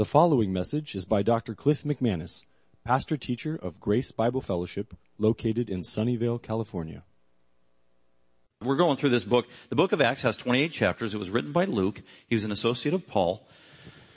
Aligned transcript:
The 0.00 0.06
following 0.06 0.50
message 0.50 0.94
is 0.94 1.04
by 1.04 1.20
Dr. 1.20 1.54
Cliff 1.54 1.82
McManus, 1.84 2.46
pastor 2.86 3.18
teacher 3.18 3.58
of 3.60 3.78
Grace 3.78 4.10
Bible 4.12 4.40
Fellowship, 4.40 4.96
located 5.18 5.68
in 5.68 5.80
Sunnyvale, 5.80 6.40
California. 6.40 7.02
We're 8.64 8.76
going 8.76 8.96
through 8.96 9.10
this 9.10 9.24
book. 9.24 9.46
The 9.68 9.76
book 9.76 9.92
of 9.92 10.00
Acts 10.00 10.22
has 10.22 10.38
28 10.38 10.72
chapters. 10.72 11.12
It 11.12 11.18
was 11.18 11.28
written 11.28 11.52
by 11.52 11.66
Luke. 11.66 12.00
He 12.26 12.34
was 12.34 12.44
an 12.44 12.50
associate 12.50 12.94
of 12.94 13.06
Paul. 13.06 13.46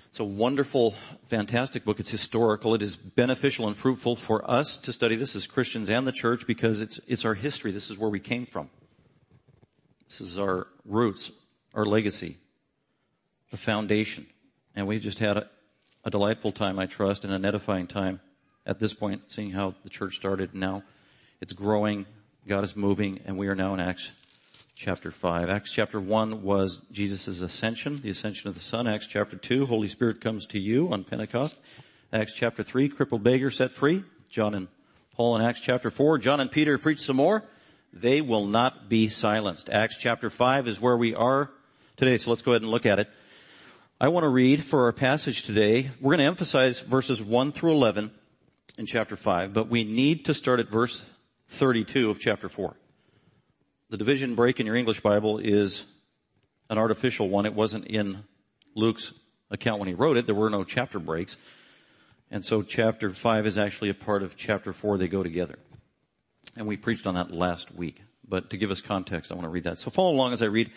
It's 0.07 0.21
a 0.21 0.23
wonderful, 0.23 0.96
fantastic 1.28 1.84
book. 1.84 2.00
It's 2.00 2.10
historical. 2.12 2.74
It 2.76 2.81
is 2.81 2.96
beneficial 2.96 3.68
and 3.68 3.76
fruitful 3.76 4.15
for 4.15 4.50
us 4.50 4.78
to 4.78 4.94
study 4.94 5.18
this 5.18 5.36
as 5.36 5.47
Christians 5.47 5.90
and 5.90 6.08
the 6.08 6.13
church 6.13 6.47
because 6.47 6.79
it's, 6.79 7.02
it's 7.08 7.26
our 7.26 7.34
history. 7.34 7.72
This 7.72 7.92
is 7.92 7.97
where 7.97 8.10
we 8.10 8.22
came 8.22 8.46
from. 8.46 8.70
This 10.08 10.22
is 10.22 10.40
our 10.40 10.68
roots, 10.86 11.29
our 11.74 11.84
legacy, 11.84 12.38
the 13.52 13.58
foundation. 13.58 14.28
And 14.78 14.88
we've 14.88 15.02
just 15.02 15.20
had 15.20 15.38
a, 15.38 15.50
a 16.05 16.09
delightful 16.09 16.52
time, 16.52 16.80
I 16.80 16.85
trust, 16.85 17.23
and 17.23 17.34
an 17.34 17.46
edifying 17.46 17.88
time 17.88 18.20
at 18.66 18.80
this 18.80 18.94
point, 18.94 19.23
seeing 19.30 19.52
how 19.52 19.76
the 19.84 19.90
church 19.90 20.16
started. 20.16 20.54
Now 20.54 20.84
it's 21.41 21.54
growing. 21.54 22.05
God 22.48 22.64
is 22.64 22.76
moving, 22.76 23.22
and 23.26 23.38
we 23.38 23.48
are 23.48 23.55
now 23.55 23.73
in 23.73 23.80
Acts 23.80 24.12
chapter 24.76 25.12
5. 25.12 25.50
Acts 25.50 25.72
chapter 25.72 26.00
1 26.00 26.44
was 26.44 26.82
Jesus' 26.91 27.40
ascension, 27.40 28.02
the 28.02 28.10
ascension 28.10 28.50
of 28.50 28.55
the 28.55 28.62
Son. 28.62 28.88
Acts 28.88 29.08
chapter 29.08 29.38
2, 29.38 29.66
Holy 29.66 29.88
Spirit 29.88 30.20
comes 30.20 30.46
to 30.48 30.60
you 30.60 30.91
on 30.91 31.04
Pentecost. 31.04 31.55
Acts 32.12 32.34
chapter 32.34 32.63
3, 32.63 32.90
crippled 32.90 33.24
beggar 33.24 33.49
set 33.49 33.72
free. 33.72 34.04
John 34.30 34.55
and 34.55 34.68
Paul 35.16 35.38
in 35.38 35.41
Acts 35.41 35.62
chapter 35.62 35.90
4. 35.90 36.18
John 36.18 36.41
and 36.41 36.52
Peter 36.52 36.77
preach 36.77 36.99
some 36.99 37.16
more. 37.16 37.44
They 37.94 38.22
will 38.22 38.46
not 38.46 38.90
be 38.90 39.08
silenced. 39.08 39.70
Acts 39.70 39.98
chapter 39.98 40.30
5 40.30 40.68
is 40.68 40.82
where 40.82 40.98
we 40.98 41.13
are 41.16 41.49
today, 41.96 42.18
so 42.18 42.32
let's 42.32 42.41
go 42.41 42.52
ahead 42.52 42.63
and 42.63 42.72
look 42.72 42.85
at 42.85 42.99
it. 42.99 43.10
I 44.03 44.09
want 44.09 44.25
to 44.25 44.30
read 44.30 44.62
for 44.62 44.84
our 44.84 44.91
passage 44.91 45.43
today. 45.43 45.89
We're 46.02 46.09
going 46.09 46.20
to 46.20 46.25
emphasize 46.25 46.80
verses 46.80 47.21
1 47.23 47.53
through 47.53 47.71
11 47.71 48.12
in 48.77 48.85
chapter 48.85 49.16
5, 49.16 49.54
but 49.54 49.70
we 49.70 49.85
need 49.85 50.26
to 50.26 50.34
start 50.34 50.60
at 50.60 50.68
verse 50.68 51.01
32 51.51 52.10
of 52.10 52.20
chapter 52.20 52.49
4. 52.49 52.76
The 53.91 53.95
division 53.95 54.35
break 54.35 54.60
in 54.60 54.65
your 54.65 54.76
English 54.76 54.99
Bible 54.99 55.37
is 55.37 55.85
an 56.70 56.77
artificial 56.77 57.29
one. 57.29 57.45
It 57.45 57.54
wasn't 57.54 57.85
in 57.87 58.26
Luke's 58.76 59.13
account 59.49 59.79
when 59.79 59.87
he 59.87 59.93
wrote 59.93 60.17
it. 60.17 60.26
There 60.26 60.35
were 60.35 60.49
no 60.49 60.65
chapter 60.65 60.99
breaks. 60.99 61.38
And 62.29 62.43
so 62.43 62.62
chapter 62.62 63.13
5 63.13 63.48
is 63.48 63.57
actually 63.57 63.90
a 63.90 63.93
part 63.93 64.21
of 64.21 64.35
chapter 64.35 64.73
4. 64.73 64.97
They 64.97 65.07
go 65.07 65.23
together. 65.23 65.57
And 66.57 66.67
we 66.67 66.75
preached 66.75 67.07
on 67.07 67.15
that 67.15 67.31
last 67.31 67.73
week. 67.73 68.01
But 68.27 68.49
to 68.49 68.57
give 68.57 68.69
us 68.69 68.81
context, 68.81 69.31
I 69.31 69.35
want 69.35 69.45
to 69.45 69.49
read 69.49 69.63
that. 69.63 69.77
So 69.77 69.89
follow 69.89 70.11
along 70.11 70.33
as 70.33 70.41
I 70.41 70.47
read 70.47 70.71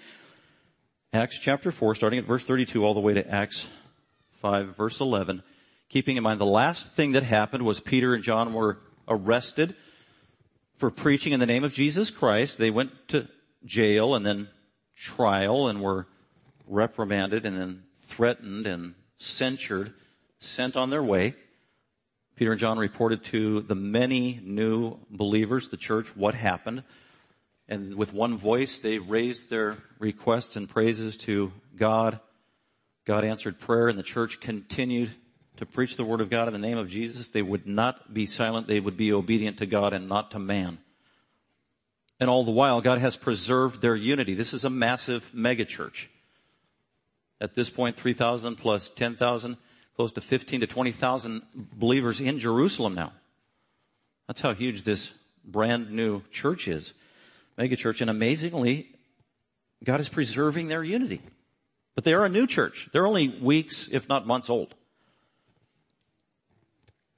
Acts 1.16 1.38
chapter 1.38 1.72
4, 1.72 1.94
starting 1.94 2.18
at 2.18 2.26
verse 2.26 2.44
32 2.44 2.84
all 2.84 2.92
the 2.92 3.00
way 3.00 3.14
to 3.14 3.26
Acts 3.26 3.66
5 4.42 4.76
verse 4.76 5.00
11. 5.00 5.42
Keeping 5.88 6.18
in 6.18 6.22
mind 6.22 6.38
the 6.38 6.44
last 6.44 6.92
thing 6.92 7.12
that 7.12 7.22
happened 7.22 7.64
was 7.64 7.80
Peter 7.80 8.14
and 8.14 8.22
John 8.22 8.52
were 8.52 8.80
arrested 9.08 9.74
for 10.76 10.90
preaching 10.90 11.32
in 11.32 11.40
the 11.40 11.46
name 11.46 11.64
of 11.64 11.72
Jesus 11.72 12.10
Christ. 12.10 12.58
They 12.58 12.70
went 12.70 13.08
to 13.08 13.28
jail 13.64 14.14
and 14.14 14.26
then 14.26 14.48
trial 14.94 15.68
and 15.68 15.80
were 15.80 16.06
reprimanded 16.66 17.46
and 17.46 17.56
then 17.58 17.84
threatened 18.02 18.66
and 18.66 18.94
censured, 19.16 19.94
sent 20.38 20.76
on 20.76 20.90
their 20.90 21.02
way. 21.02 21.34
Peter 22.34 22.50
and 22.50 22.60
John 22.60 22.78
reported 22.78 23.24
to 23.24 23.62
the 23.62 23.74
many 23.74 24.38
new 24.42 24.98
believers, 25.10 25.70
the 25.70 25.78
church, 25.78 26.14
what 26.14 26.34
happened. 26.34 26.82
And 27.68 27.94
with 27.94 28.12
one 28.12 28.38
voice, 28.38 28.78
they 28.78 28.98
raised 28.98 29.50
their 29.50 29.78
requests 29.98 30.56
and 30.56 30.68
praises 30.68 31.16
to 31.18 31.52
God. 31.76 32.20
God 33.04 33.24
answered 33.24 33.58
prayer 33.58 33.88
and 33.88 33.98
the 33.98 34.04
church 34.04 34.40
continued 34.40 35.10
to 35.56 35.66
preach 35.66 35.96
the 35.96 36.04
word 36.04 36.20
of 36.20 36.30
God 36.30 36.46
in 36.48 36.52
the 36.52 36.60
name 36.60 36.78
of 36.78 36.88
Jesus. 36.88 37.28
They 37.28 37.42
would 37.42 37.66
not 37.66 38.12
be 38.12 38.26
silent. 38.26 38.66
They 38.66 38.80
would 38.80 38.96
be 38.96 39.12
obedient 39.12 39.58
to 39.58 39.66
God 39.66 39.92
and 39.92 40.08
not 40.08 40.30
to 40.32 40.38
man. 40.38 40.78
And 42.20 42.30
all 42.30 42.44
the 42.44 42.50
while, 42.50 42.80
God 42.80 42.98
has 42.98 43.16
preserved 43.16 43.82
their 43.82 43.96
unity. 43.96 44.34
This 44.34 44.54
is 44.54 44.64
a 44.64 44.70
massive 44.70 45.30
megachurch. 45.34 46.06
At 47.40 47.54
this 47.54 47.68
point, 47.68 47.96
3,000 47.96 48.56
plus 48.56 48.90
10,000, 48.90 49.56
close 49.94 50.12
to 50.12 50.20
15 50.20 50.60
to 50.60 50.66
20,000 50.66 51.42
believers 51.54 52.20
in 52.20 52.38
Jerusalem 52.38 52.94
now. 52.94 53.12
That's 54.26 54.40
how 54.40 54.54
huge 54.54 54.84
this 54.84 55.12
brand 55.44 55.90
new 55.90 56.22
church 56.30 56.68
is. 56.68 56.94
Megachurch. 57.58 58.00
And 58.00 58.10
amazingly, 58.10 58.94
God 59.84 60.00
is 60.00 60.08
preserving 60.08 60.68
their 60.68 60.84
unity. 60.84 61.20
But 61.94 62.04
they 62.04 62.12
are 62.12 62.24
a 62.24 62.28
new 62.28 62.46
church. 62.46 62.88
They're 62.92 63.06
only 63.06 63.28
weeks, 63.28 63.88
if 63.90 64.08
not 64.08 64.26
months 64.26 64.50
old. 64.50 64.74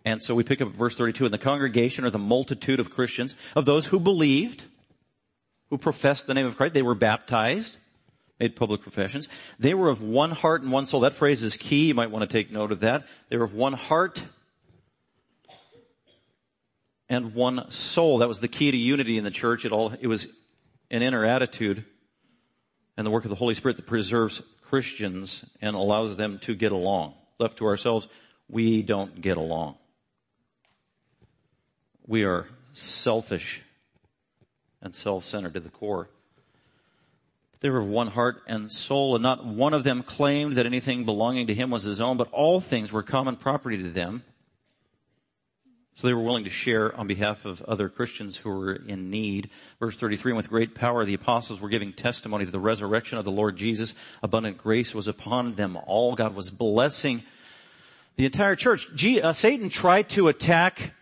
And 0.04 0.22
so 0.22 0.34
we 0.34 0.44
pick 0.44 0.62
up 0.62 0.68
verse 0.68 0.96
32, 0.96 1.26
and 1.26 1.34
the 1.34 1.38
congregation 1.38 2.04
or 2.04 2.10
the 2.10 2.18
multitude 2.18 2.80
of 2.80 2.90
Christians, 2.90 3.34
of 3.54 3.64
those 3.64 3.86
who 3.86 4.00
believed, 4.00 4.64
who 5.70 5.76
professed 5.76 6.26
the 6.26 6.34
name 6.34 6.46
of 6.46 6.56
Christ, 6.56 6.74
they 6.74 6.82
were 6.82 6.94
baptized, 6.94 7.76
made 8.38 8.56
public 8.56 8.80
professions. 8.80 9.28
They 9.58 9.74
were 9.74 9.88
of 9.88 10.00
one 10.00 10.30
heart 10.30 10.62
and 10.62 10.72
one 10.72 10.86
soul. 10.86 11.00
That 11.00 11.14
phrase 11.14 11.42
is 11.42 11.56
key. 11.56 11.86
You 11.86 11.94
might 11.94 12.10
want 12.10 12.22
to 12.22 12.32
take 12.32 12.50
note 12.50 12.72
of 12.72 12.80
that. 12.80 13.06
They 13.28 13.36
were 13.36 13.44
of 13.44 13.54
one 13.54 13.72
heart 13.72 14.22
and 17.08 17.34
one 17.34 17.70
soul. 17.70 18.18
That 18.18 18.28
was 18.28 18.40
the 18.40 18.48
key 18.48 18.70
to 18.70 18.76
unity 18.76 19.18
in 19.18 19.24
the 19.24 19.30
church. 19.30 19.64
It 19.64 19.72
all, 19.72 19.92
it 20.00 20.06
was 20.06 20.28
an 20.90 21.02
inner 21.02 21.24
attitude 21.24 21.84
and 22.96 23.06
the 23.06 23.10
work 23.10 23.24
of 23.24 23.30
the 23.30 23.36
Holy 23.36 23.54
Spirit 23.54 23.76
that 23.76 23.86
preserves 23.86 24.42
Christians 24.62 25.44
and 25.60 25.74
allows 25.74 26.16
them 26.16 26.38
to 26.40 26.54
get 26.54 26.72
along. 26.72 27.14
Left 27.38 27.58
to 27.58 27.66
ourselves, 27.66 28.08
we 28.48 28.82
don't 28.82 29.20
get 29.20 29.36
along. 29.36 29.76
We 32.06 32.24
are 32.24 32.48
selfish 32.72 33.62
and 34.82 34.94
self-centered 34.94 35.54
to 35.54 35.60
the 35.60 35.68
core. 35.68 36.08
They 37.60 37.70
were 37.70 37.80
of 37.80 37.88
one 37.88 38.06
heart 38.06 38.42
and 38.46 38.70
soul, 38.70 39.16
and 39.16 39.22
not 39.22 39.44
one 39.44 39.74
of 39.74 39.82
them 39.82 40.02
claimed 40.02 40.54
that 40.56 40.66
anything 40.66 41.04
belonging 41.04 41.48
to 41.48 41.54
him 41.54 41.70
was 41.70 41.82
his 41.82 42.00
own, 42.00 42.16
but 42.16 42.30
all 42.30 42.60
things 42.60 42.92
were 42.92 43.02
common 43.02 43.36
property 43.36 43.78
to 43.78 43.88
them. 43.88 44.22
So 45.98 46.06
they 46.06 46.14
were 46.14 46.22
willing 46.22 46.44
to 46.44 46.50
share 46.50 46.94
on 46.96 47.08
behalf 47.08 47.44
of 47.44 47.60
other 47.62 47.88
Christians 47.88 48.36
who 48.36 48.50
were 48.50 48.72
in 48.72 49.10
need. 49.10 49.50
Verse 49.80 49.98
33, 49.98 50.30
and 50.30 50.36
with 50.36 50.48
great 50.48 50.72
power 50.72 51.04
the 51.04 51.14
apostles 51.14 51.60
were 51.60 51.68
giving 51.68 51.92
testimony 51.92 52.44
to 52.44 52.52
the 52.52 52.60
resurrection 52.60 53.18
of 53.18 53.24
the 53.24 53.32
Lord 53.32 53.56
Jesus. 53.56 53.94
Abundant 54.22 54.58
grace 54.58 54.94
was 54.94 55.08
upon 55.08 55.56
them 55.56 55.76
all. 55.76 56.14
God 56.14 56.36
was 56.36 56.50
blessing 56.50 57.24
the 58.14 58.26
entire 58.26 58.54
church. 58.54 58.88
G, 58.94 59.20
uh, 59.20 59.32
Satan 59.32 59.70
tried 59.70 60.08
to 60.10 60.28
attack 60.28 60.92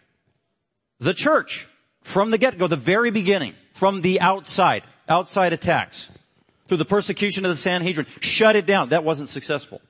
the 0.99 1.13
church 1.13 1.69
from 2.01 2.31
the 2.31 2.39
get-go, 2.39 2.67
the 2.67 2.77
very 2.77 3.11
beginning, 3.11 3.53
from 3.75 4.01
the 4.01 4.23
outside, 4.23 4.83
outside 5.11 5.53
attacks, 5.53 6.09
through 6.69 6.79
the 6.79 6.87
persecution 6.87 7.45
of 7.45 7.51
the 7.51 7.57
Sanhedrin, 7.57 8.07
shut 8.21 8.57
it 8.57 8.65
down. 8.65 8.89
That 8.89 9.05
wasn't 9.05 9.29
successful. 9.29 9.83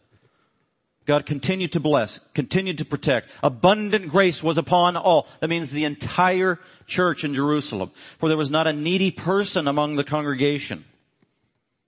God 1.06 1.24
continued 1.24 1.72
to 1.72 1.80
bless, 1.80 2.18
continued 2.34 2.78
to 2.78 2.84
protect. 2.84 3.30
Abundant 3.40 4.08
grace 4.08 4.42
was 4.42 4.58
upon 4.58 4.96
all. 4.96 5.28
That 5.40 5.48
means 5.48 5.70
the 5.70 5.84
entire 5.84 6.58
church 6.86 7.22
in 7.22 7.32
Jerusalem. 7.32 7.92
For 8.18 8.28
there 8.28 8.36
was 8.36 8.50
not 8.50 8.66
a 8.66 8.72
needy 8.72 9.12
person 9.12 9.68
among 9.68 9.94
the 9.94 10.04
congregation. 10.04 10.84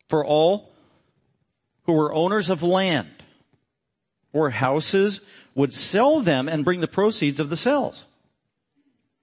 For 0.08 0.24
all 0.24 0.70
who 1.82 1.94
were 1.94 2.14
owners 2.14 2.48
of 2.48 2.62
land 2.62 3.10
or 4.32 4.50
houses 4.50 5.20
would 5.56 5.72
sell 5.72 6.20
them 6.20 6.48
and 6.48 6.64
bring 6.64 6.80
the 6.80 6.86
proceeds 6.86 7.40
of 7.40 7.50
the 7.50 7.56
sales. 7.56 8.04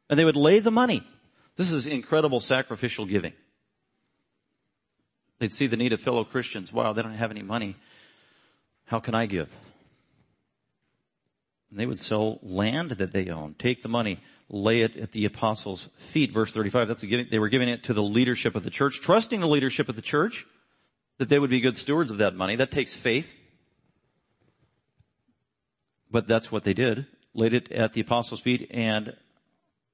And 0.09 0.19
they 0.19 0.25
would 0.25 0.35
lay 0.35 0.59
the 0.59 0.71
money. 0.71 1.03
This 1.55 1.71
is 1.71 1.87
incredible 1.87 2.41
sacrificial 2.41 3.05
giving. 3.05 3.31
They'd 5.39 5.53
see 5.53 5.67
the 5.67 5.77
need 5.77 5.93
of 5.93 6.01
fellow 6.01 6.25
Christians. 6.25 6.73
Wow, 6.73 6.91
they 6.91 7.01
don't 7.01 7.13
have 7.13 7.31
any 7.31 7.43
money. 7.43 7.75
How 8.85 8.99
can 8.99 9.15
I 9.15 9.25
give? 9.25 9.49
And 11.69 11.79
they 11.79 11.85
would 11.85 11.99
sell 11.99 12.39
land 12.41 12.91
that 12.91 13.11
they 13.11 13.29
own, 13.29 13.55
take 13.55 13.81
the 13.81 13.89
money, 13.89 14.19
lay 14.49 14.81
it 14.81 14.95
at 14.95 15.11
the 15.11 15.25
apostles' 15.25 15.89
feet. 15.97 16.31
Verse 16.31 16.51
35, 16.51 16.87
that's 16.87 17.03
giving, 17.03 17.27
they 17.29 17.39
were 17.39 17.49
giving 17.49 17.69
it 17.69 17.83
to 17.83 17.93
the 17.93 18.03
leadership 18.03 18.55
of 18.55 18.63
the 18.63 18.69
church, 18.69 19.01
trusting 19.01 19.39
the 19.39 19.47
leadership 19.47 19.89
of 19.89 19.95
the 19.95 20.01
church 20.01 20.45
that 21.17 21.29
they 21.29 21.39
would 21.39 21.49
be 21.49 21.61
good 21.61 21.77
stewards 21.77 22.11
of 22.11 22.19
that 22.19 22.35
money. 22.35 22.55
That 22.55 22.71
takes 22.71 22.93
faith. 22.93 23.33
But 26.11 26.27
that's 26.27 26.51
what 26.51 26.63
they 26.63 26.73
did. 26.73 27.07
Laid 27.33 27.53
it 27.53 27.71
at 27.71 27.93
the 27.93 28.01
apostles' 28.01 28.41
feet 28.41 28.67
and 28.71 29.15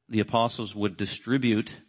the 0.09 0.19
apostles 0.19 0.75
would 0.75 0.97
distribute 0.97 1.79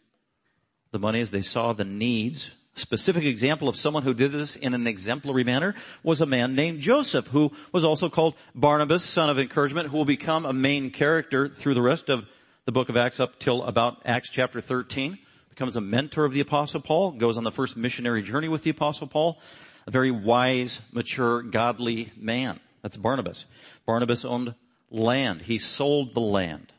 the 0.93 0.99
money 0.99 1.21
as 1.21 1.31
they 1.31 1.43
saw 1.43 1.73
the 1.73 1.85
needs. 1.85 2.53
Specific 2.75 3.25
example 3.25 3.69
of 3.69 3.77
someone 3.77 4.03
who 4.03 4.15
did 4.15 4.33
this 4.33 4.57
in 4.57 4.73
an 4.73 4.87
exemplary 4.87 5.45
manner 5.45 5.75
was 6.03 6.23
a 6.23 6.27
man 6.27 6.55
named 6.55 6.81
Joseph, 6.81 7.27
who 7.27 7.53
was 7.71 7.85
also 7.85 8.09
called 8.09 8.35
Barnabas, 8.55 9.05
son 9.05 9.29
of 9.29 9.39
encouragement, 9.39 9.89
who 9.89 9.99
will 9.99 10.07
become 10.07 10.47
a 10.47 10.55
main 10.55 10.91
character 10.91 11.51
through 11.51 11.75
the 11.75 11.83
rest 11.83 12.09
of 12.09 12.27
the 12.65 12.73
book 12.73 12.89
of 12.89 12.97
Acts 12.97 13.21
up 13.21 13.39
till 13.39 13.63
about 13.65 14.01
Acts 14.07 14.31
chapter 14.31 14.63
13. 14.63 15.19
Becomes 15.51 15.77
a 15.77 15.83
mentor 15.83 16.25
of 16.25 16.33
the 16.33 16.41
apostle 16.41 16.81
Paul, 16.81 17.11
goes 17.11 17.37
on 17.37 17.45
the 17.45 17.53
first 17.53 17.77
missionary 17.77 18.23
journey 18.23 18.49
with 18.49 18.63
the 18.63 18.71
apostle 18.71 19.07
Paul. 19.07 19.39
A 19.87 19.91
very 19.91 20.11
wise, 20.11 20.81
mature, 20.93 21.43
godly 21.43 22.11
man. 22.17 22.59
That's 22.81 22.97
Barnabas. 22.97 23.45
Barnabas 23.85 24.25
owned 24.25 24.55
land. 24.91 25.43
He 25.43 25.59
sold 25.59 26.15
the 26.15 26.21
land. 26.21 26.73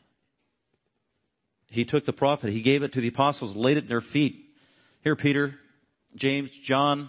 He 1.68 1.84
took 1.84 2.04
the 2.04 2.12
profit. 2.12 2.52
He 2.52 2.62
gave 2.62 2.82
it 2.82 2.92
to 2.92 3.00
the 3.00 3.08
apostles, 3.08 3.54
laid 3.54 3.76
it 3.76 3.84
at 3.84 3.88
their 3.88 4.00
feet. 4.00 4.40
Here, 5.02 5.14
Peter, 5.14 5.58
James, 6.16 6.50
John, 6.50 7.08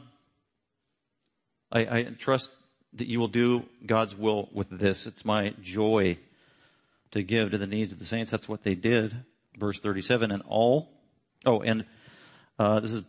I, 1.72 1.80
I 1.80 2.04
trust 2.04 2.52
that 2.94 3.08
you 3.08 3.20
will 3.20 3.28
do 3.28 3.66
God's 3.86 4.16
will 4.16 4.50
with 4.52 4.70
this. 4.70 5.06
It's 5.06 5.24
my 5.24 5.54
joy 5.62 6.18
to 7.12 7.22
give 7.22 7.52
to 7.52 7.58
the 7.58 7.68
needs 7.68 7.92
of 7.92 8.00
the 8.00 8.06
saints. 8.06 8.32
That's 8.32 8.50
what 8.50 8.64
they 8.64 8.76
did. 8.76 9.16
Verse 9.58 9.80
37, 9.80 10.32
and 10.32 10.44
all, 10.48 10.90
oh, 11.46 11.62
and, 11.62 11.86
uh, 12.60 12.80
this 12.82 12.92
is 12.92 13.04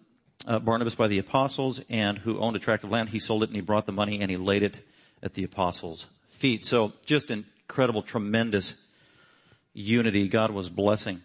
uh, 0.47 0.59
Barnabas 0.59 0.95
by 0.95 1.09
the 1.09 1.19
apostles 1.19 1.81
and 1.89 2.19
who 2.19 2.39
owned 2.39 2.57
a 2.57 2.61
tract 2.61 2.85
of 2.85 2.91
land. 2.91 3.09
He 3.09 3.19
sold 3.19 3.43
it 3.43 3.49
and 3.49 3.57
he 3.57 3.63
brought 3.63 3.87
the 3.87 3.93
money 3.93 4.21
and 4.21 4.31
he 4.31 4.37
laid 4.37 4.63
it 4.63 4.77
at 5.23 5.35
the 5.35 5.45
apostles' 5.45 6.07
feet. 6.31 6.65
So 6.65 6.93
just 7.05 7.31
incredible, 7.31 8.03
tremendous 8.03 8.75
unity 9.73 10.29
God 10.29 10.51
was 10.51 10.69
blessing. 10.69 11.23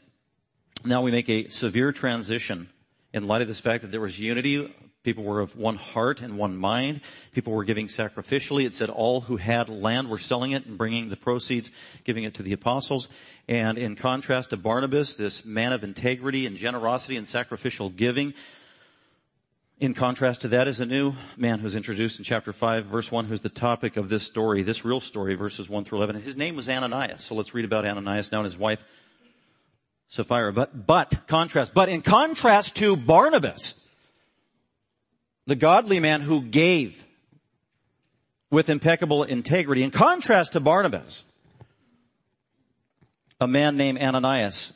Now 0.84 1.02
we 1.02 1.12
make 1.12 1.30
a 1.30 1.50
severe 1.50 1.92
transition 1.92 2.70
in 3.14 3.28
light 3.28 3.42
of 3.42 3.48
this 3.48 3.60
fact 3.60 3.82
that 3.82 3.92
there 3.92 4.02
was 4.02 4.20
unity. 4.20 4.74
People 5.04 5.24
were 5.24 5.40
of 5.40 5.56
one 5.56 5.78
heart 5.78 6.22
and 6.22 6.38
one 6.38 6.56
mind. 6.56 7.02
People 7.32 7.54
were 7.54 7.64
giving 7.64 7.88
sacrificially. 7.88 8.66
It 8.66 8.74
said 8.76 8.90
all 8.90 9.22
who 9.22 9.38
had 9.38 9.68
land 9.68 10.10
were 10.10 10.20
selling 10.20 10.52
it 10.52 10.66
and 10.66 10.78
bringing 10.78 11.10
the 11.10 11.18
proceeds, 11.18 11.72
giving 12.04 12.24
it 12.24 12.36
to 12.36 12.44
the 12.44 12.54
apostles. 12.54 13.10
And 13.48 13.78
in 13.78 13.96
contrast 13.96 14.52
to 14.52 14.58
Barnabas, 14.58 15.16
this 15.16 15.44
man 15.44 15.74
of 15.74 15.84
integrity 15.84 16.46
and 16.46 16.56
generosity 16.56 17.18
and 17.18 17.28
sacrificial 17.28 17.90
giving, 17.90 18.34
in 19.80 19.96
contrast 19.96 20.42
to 20.42 20.48
that 20.50 20.68
is 20.68 20.80
a 20.80 20.86
new 20.86 21.16
man 21.36 21.58
who's 21.58 21.74
introduced 21.74 22.20
in 22.20 22.24
chapter 22.24 22.54
5, 22.54 22.86
verse 22.86 23.12
1, 23.12 23.26
who's 23.26 23.42
the 23.42 23.50
topic 23.50 23.98
of 23.98 24.10
this 24.10 24.22
story, 24.22 24.62
this 24.62 24.86
real 24.86 25.02
story, 25.02 25.34
verses 25.34 25.68
1 25.68 25.86
through 25.86 25.98
11. 25.98 26.22
His 26.22 26.38
name 26.38 26.56
was 26.56 26.70
Ananias. 26.70 27.24
So 27.24 27.34
let's 27.34 27.56
read 27.56 27.66
about 27.66 27.84
Ananias 27.84 28.32
now 28.32 28.42
and 28.42 28.46
his 28.46 28.60
wife, 28.60 28.84
Sapphira. 30.12 30.54
But, 30.54 30.86
but, 30.86 31.26
contrast, 31.28 31.74
but 31.74 31.90
in 31.90 32.02
contrast 32.02 32.76
to 32.76 32.96
Barnabas, 32.96 33.74
the 35.48 35.56
godly 35.56 36.00
man 36.00 36.22
who 36.22 36.44
gave 36.44 37.04
with 38.52 38.70
impeccable 38.70 39.24
integrity, 39.24 39.82
in 39.82 39.90
contrast 39.90 40.54
to 40.54 40.60
Barnabas, 40.60 41.24
a 43.40 43.48
man 43.48 43.78
named 43.78 43.98
Ananias 43.98 44.74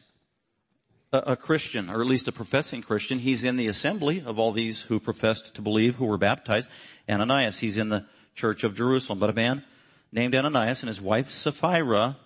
a, 1.16 1.32
a 1.32 1.36
Christian, 1.36 1.90
or 1.90 2.02
at 2.02 2.08
least 2.08 2.28
a 2.28 2.32
professing 2.32 2.82
Christian. 2.82 3.20
He's 3.20 3.44
in 3.44 3.58
the 3.58 3.68
assembly 3.68 4.24
of 4.26 4.40
all 4.40 4.52
these 4.52 4.82
who 4.82 5.00
professed 5.00 5.56
to 5.56 5.62
believe, 5.62 5.96
who 5.96 6.06
were 6.06 6.18
baptized. 6.18 6.70
Ananias, 7.10 7.60
he's 7.60 7.78
in 7.78 7.90
the 7.90 8.06
church 8.36 8.64
of 8.64 8.76
Jerusalem. 8.76 9.20
But 9.20 9.30
a 9.30 9.34
man 9.34 9.64
named 10.12 10.36
Ananias 10.36 10.82
and 10.82 10.88
his 10.88 11.02
wife 11.02 11.30
Sapphira, 11.30 12.18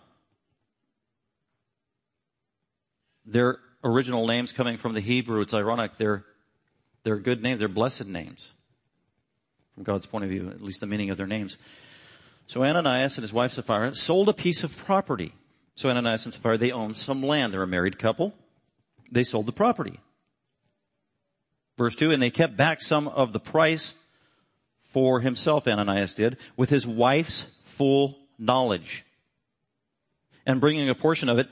their 3.31 3.59
original 3.83 4.27
names 4.27 4.51
coming 4.51 4.77
from 4.77 4.93
the 4.93 5.01
Hebrew, 5.01 5.41
it's 5.41 5.53
ironic, 5.53 5.97
they're, 5.97 6.25
they're 7.03 7.19
good 7.19 7.41
names, 7.41 7.59
they're 7.59 7.67
blessed 7.67 8.05
names. 8.05 8.51
From 9.75 9.83
God's 9.83 10.05
point 10.05 10.25
of 10.25 10.29
view, 10.29 10.49
at 10.49 10.61
least 10.61 10.81
the 10.81 10.87
meaning 10.87 11.09
of 11.09 11.17
their 11.17 11.27
names. 11.27 11.57
So 12.47 12.63
Ananias 12.63 13.17
and 13.17 13.23
his 13.23 13.31
wife 13.31 13.51
Sapphira 13.51 13.95
sold 13.95 14.29
a 14.29 14.33
piece 14.33 14.63
of 14.63 14.75
property. 14.75 15.33
So 15.75 15.89
Ananias 15.89 16.25
and 16.25 16.33
Sapphira, 16.33 16.57
they 16.57 16.71
owned 16.71 16.97
some 16.97 17.23
land. 17.23 17.53
They're 17.53 17.63
a 17.63 17.67
married 17.67 17.97
couple 17.99 18.33
they 19.11 19.23
sold 19.23 19.45
the 19.45 19.51
property. 19.51 19.99
Verse 21.77 21.95
2, 21.95 22.11
and 22.11 22.21
they 22.21 22.29
kept 22.29 22.57
back 22.57 22.81
some 22.81 23.07
of 23.07 23.33
the 23.33 23.39
price 23.39 23.95
for 24.83 25.21
himself, 25.21 25.67
Ananias 25.67 26.13
did, 26.13 26.37
with 26.57 26.69
his 26.69 26.85
wife's 26.85 27.45
full 27.63 28.17
knowledge. 28.37 29.05
And 30.45 30.59
bringing 30.59 30.89
a 30.89 30.95
portion 30.95 31.29
of 31.29 31.37
it, 31.37 31.47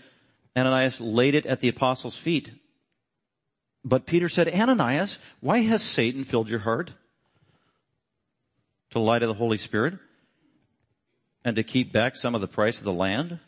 Ananias 0.58 1.00
laid 1.00 1.36
it 1.36 1.46
at 1.46 1.60
the 1.60 1.68
apostles' 1.68 2.18
feet. 2.18 2.52
But 3.86 4.06
Peter 4.06 4.28
said, 4.28 4.50
Ananias, 4.50 5.20
why 5.40 5.60
has 5.60 5.84
Satan 5.84 6.24
filled 6.24 6.50
your 6.50 6.60
heart? 6.60 6.92
To 8.92 9.00
lie 9.00 9.20
to 9.20 9.28
the 9.28 9.34
Holy 9.34 9.58
Spirit? 9.58 10.00
And 11.46 11.56
to 11.56 11.64
keep 11.64 11.94
back 11.94 12.16
some 12.16 12.36
of 12.36 12.42
the 12.42 12.48
price 12.48 12.80
of 12.80 12.84
the 12.84 12.94
land? 12.94 13.40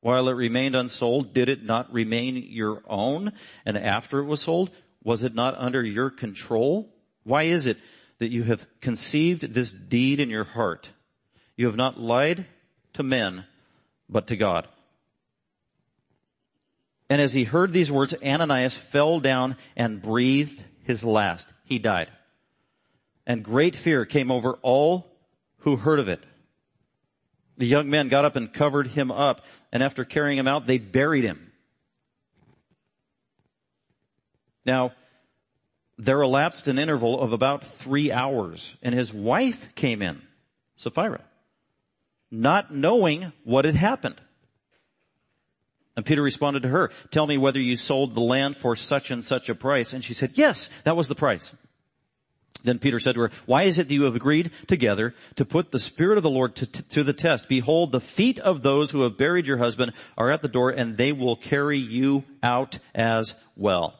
While 0.00 0.28
it 0.28 0.32
remained 0.32 0.74
unsold, 0.74 1.34
did 1.34 1.48
it 1.48 1.64
not 1.64 1.92
remain 1.92 2.36
your 2.36 2.82
own? 2.86 3.32
And 3.64 3.76
after 3.76 4.18
it 4.18 4.24
was 4.24 4.42
sold, 4.42 4.70
was 5.04 5.22
it 5.22 5.34
not 5.34 5.54
under 5.58 5.84
your 5.84 6.10
control? 6.10 6.92
Why 7.22 7.44
is 7.44 7.66
it 7.66 7.76
that 8.18 8.30
you 8.30 8.44
have 8.44 8.66
conceived 8.80 9.52
this 9.52 9.72
deed 9.72 10.18
in 10.18 10.30
your 10.30 10.44
heart? 10.44 10.90
You 11.56 11.66
have 11.66 11.76
not 11.76 12.00
lied 12.00 12.46
to 12.94 13.02
men, 13.02 13.44
but 14.08 14.28
to 14.28 14.36
God. 14.36 14.66
And 17.08 17.20
as 17.20 17.32
he 17.32 17.44
heard 17.44 17.72
these 17.72 17.90
words, 17.90 18.14
Ananias 18.24 18.76
fell 18.76 19.20
down 19.20 19.56
and 19.76 20.02
breathed 20.02 20.62
his 20.82 21.04
last. 21.04 21.52
He 21.64 21.78
died. 21.78 22.10
And 23.26 23.44
great 23.44 23.76
fear 23.76 24.04
came 24.04 24.30
over 24.30 24.54
all 24.62 25.06
who 25.58 25.76
heard 25.76 26.00
of 26.00 26.08
it. 26.08 26.22
The 27.58 27.66
young 27.66 27.88
men 27.88 28.08
got 28.08 28.24
up 28.24 28.36
and 28.36 28.52
covered 28.52 28.88
him 28.88 29.10
up, 29.10 29.44
and 29.72 29.82
after 29.82 30.04
carrying 30.04 30.38
him 30.38 30.46
out, 30.46 30.66
they 30.66 30.78
buried 30.78 31.24
him. 31.24 31.52
Now, 34.64 34.92
there 35.96 36.20
elapsed 36.20 36.68
an 36.68 36.78
interval 36.78 37.20
of 37.20 37.32
about 37.32 37.66
three 37.66 38.12
hours, 38.12 38.76
and 38.82 38.94
his 38.94 39.12
wife 39.12 39.74
came 39.74 40.02
in, 40.02 40.22
Sapphira, 40.76 41.22
not 42.30 42.74
knowing 42.74 43.32
what 43.44 43.64
had 43.64 43.76
happened. 43.76 44.20
And 45.96 46.04
Peter 46.04 46.22
responded 46.22 46.62
to 46.62 46.68
her, 46.68 46.90
tell 47.10 47.26
me 47.26 47.38
whether 47.38 47.60
you 47.60 47.76
sold 47.76 48.14
the 48.14 48.20
land 48.20 48.56
for 48.56 48.76
such 48.76 49.10
and 49.10 49.24
such 49.24 49.48
a 49.48 49.54
price. 49.54 49.94
And 49.94 50.04
she 50.04 50.12
said, 50.12 50.32
yes, 50.34 50.68
that 50.84 50.96
was 50.96 51.08
the 51.08 51.14
price. 51.14 51.54
Then 52.64 52.78
Peter 52.78 52.98
said 52.98 53.14
to 53.14 53.22
her, 53.22 53.30
why 53.46 53.62
is 53.62 53.78
it 53.78 53.88
that 53.88 53.94
you 53.94 54.02
have 54.02 54.16
agreed 54.16 54.50
together 54.66 55.14
to 55.36 55.44
put 55.44 55.70
the 55.70 55.78
Spirit 55.78 56.18
of 56.18 56.22
the 56.22 56.30
Lord 56.30 56.56
to, 56.56 56.66
to, 56.66 57.02
the 57.02 57.12
test? 57.12 57.48
Behold, 57.48 57.92
the 57.92 58.00
feet 58.00 58.38
of 58.38 58.62
those 58.62 58.90
who 58.90 59.02
have 59.02 59.16
buried 59.16 59.46
your 59.46 59.56
husband 59.58 59.92
are 60.18 60.30
at 60.30 60.42
the 60.42 60.48
door 60.48 60.70
and 60.70 60.96
they 60.96 61.12
will 61.12 61.36
carry 61.36 61.78
you 61.78 62.24
out 62.42 62.78
as 62.94 63.34
well. 63.56 63.94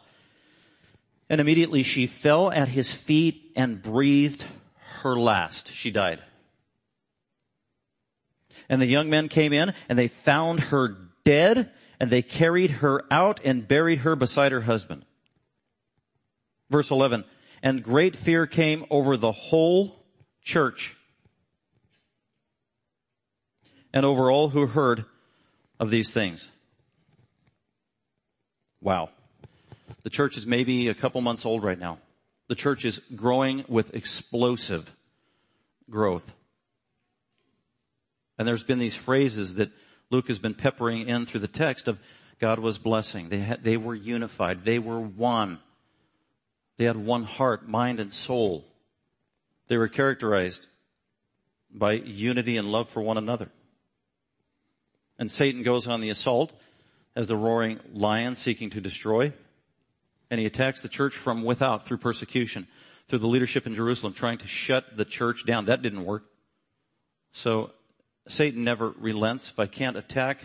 And 1.31 1.40
immediately 1.40 1.82
she 1.82 2.06
fell 2.06 2.50
at 2.50 2.69
his 2.69 2.92
feet 2.92 3.52
and 3.56 3.82
breathed 3.82 4.44
her 5.02 5.16
last. 5.16 5.72
She 5.72 5.90
died. 5.90 6.20
And 8.69 8.82
the 8.82 8.87
young 8.87 9.08
men 9.08 9.28
came 9.28 9.52
in 9.52 9.72
and 9.88 9.99
they 9.99 10.08
found 10.08 10.61
her 10.61 10.97
dead 11.25 11.71
and 12.00 12.11
they 12.11 12.23
carried 12.23 12.71
her 12.71 13.05
out 13.11 13.41
and 13.45 13.67
buried 13.67 13.99
her 13.99 14.17
beside 14.17 14.53
her 14.53 14.62
husband. 14.62 15.05
Verse 16.71 16.91
11 16.91 17.25
and 17.62 17.83
great 17.83 18.17
fear 18.17 18.47
came 18.47 18.85
over 18.91 19.17
the 19.17 19.33
whole 19.33 19.97
church 20.43 20.97
and 23.93 24.05
over 24.05 24.31
all 24.31 24.50
who 24.50 24.67
heard 24.67 25.05
of 25.81 25.91
these 25.91 26.12
things. 26.12 26.50
Wow. 28.81 29.11
The 30.03 30.11
church 30.11 30.37
is 30.37 30.47
maybe 30.47 30.88
a 30.88 30.95
couple 30.95 31.21
months 31.21 31.47
old 31.47 31.65
right 31.65 31.79
now. 31.79 31.99
The 32.49 32.55
church 32.55 32.85
is 32.85 33.00
growing 33.15 33.65
with 33.69 33.95
explosive 33.95 34.95
growth. 35.91 36.33
And 38.38 38.47
there's 38.47 38.65
been 38.65 38.79
these 38.79 38.95
phrases 38.95 39.57
that 39.57 39.73
Luke 40.10 40.28
has 40.28 40.38
been 40.38 40.54
peppering 40.54 41.08
in 41.08 41.26
through 41.26 41.40
the 41.40 41.48
text 41.48 41.88
of 41.88 41.98
God 42.38 42.58
was 42.58 42.78
blessing. 42.78 43.28
They, 43.28 43.38
had, 43.38 43.64
they 43.64 43.76
were 43.76 43.94
unified. 43.94 44.64
They 44.64 44.78
were 44.78 45.00
one. 45.00 45.58
They 46.76 46.84
had 46.84 46.96
one 46.96 47.22
heart, 47.22 47.66
mind, 47.68 47.98
and 47.98 48.12
soul. 48.12 48.64
They 49.68 49.78
were 49.78 49.88
characterized 49.88 50.66
by 51.72 51.92
unity 51.92 52.56
and 52.56 52.70
love 52.70 52.88
for 52.88 53.02
one 53.02 53.18
another. 53.18 53.50
And 55.18 55.30
Satan 55.30 55.62
goes 55.62 55.88
on 55.88 56.00
the 56.00 56.10
assault 56.10 56.52
as 57.14 57.26
the 57.26 57.36
roaring 57.36 57.80
lion 57.92 58.36
seeking 58.36 58.70
to 58.70 58.80
destroy. 58.80 59.32
And 60.30 60.38
he 60.38 60.46
attacks 60.46 60.82
the 60.82 60.88
church 60.88 61.14
from 61.14 61.42
without 61.42 61.86
through 61.86 61.98
persecution, 61.98 62.66
through 63.08 63.20
the 63.20 63.26
leadership 63.26 63.66
in 63.66 63.75
Jerusalem, 63.75 64.12
trying 64.12 64.38
to 64.38 64.46
shut 64.46 64.96
the 64.96 65.04
church 65.04 65.46
down. 65.46 65.66
That 65.66 65.82
didn't 65.82 66.04
work. 66.04 66.25
So 67.32 67.70
Satan 68.28 68.64
never 68.64 68.90
relents. 68.99 69.50
If 69.50 69.59
I 69.59 69.66
can't 69.66 69.97
attack 69.97 70.40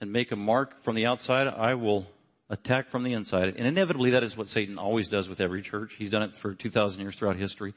and 0.00 0.12
make 0.12 0.32
a 0.32 0.36
mark 0.36 0.82
from 0.82 0.94
the 0.94 1.06
outside, 1.06 1.46
I 1.46 1.74
will 1.74 2.06
attack 2.48 2.88
from 2.88 3.04
the 3.04 3.12
inside. 3.12 3.54
And 3.56 3.66
inevitably 3.66 4.10
that 4.10 4.24
is 4.24 4.36
what 4.36 4.48
Satan 4.48 4.78
always 4.78 5.08
does 5.08 5.28
with 5.28 5.40
every 5.40 5.62
church. 5.62 5.94
He's 5.94 6.10
done 6.10 6.22
it 6.22 6.34
for 6.34 6.54
2,000 6.54 7.00
years 7.00 7.14
throughout 7.14 7.36
history. 7.36 7.74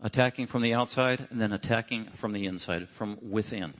Attacking 0.00 0.48
from 0.48 0.62
the 0.62 0.74
outside 0.74 1.28
and 1.30 1.40
then 1.40 1.52
attacking 1.52 2.06
from 2.06 2.32
the 2.32 2.46
inside, 2.46 2.88
from 2.88 3.18
within. 3.22 3.72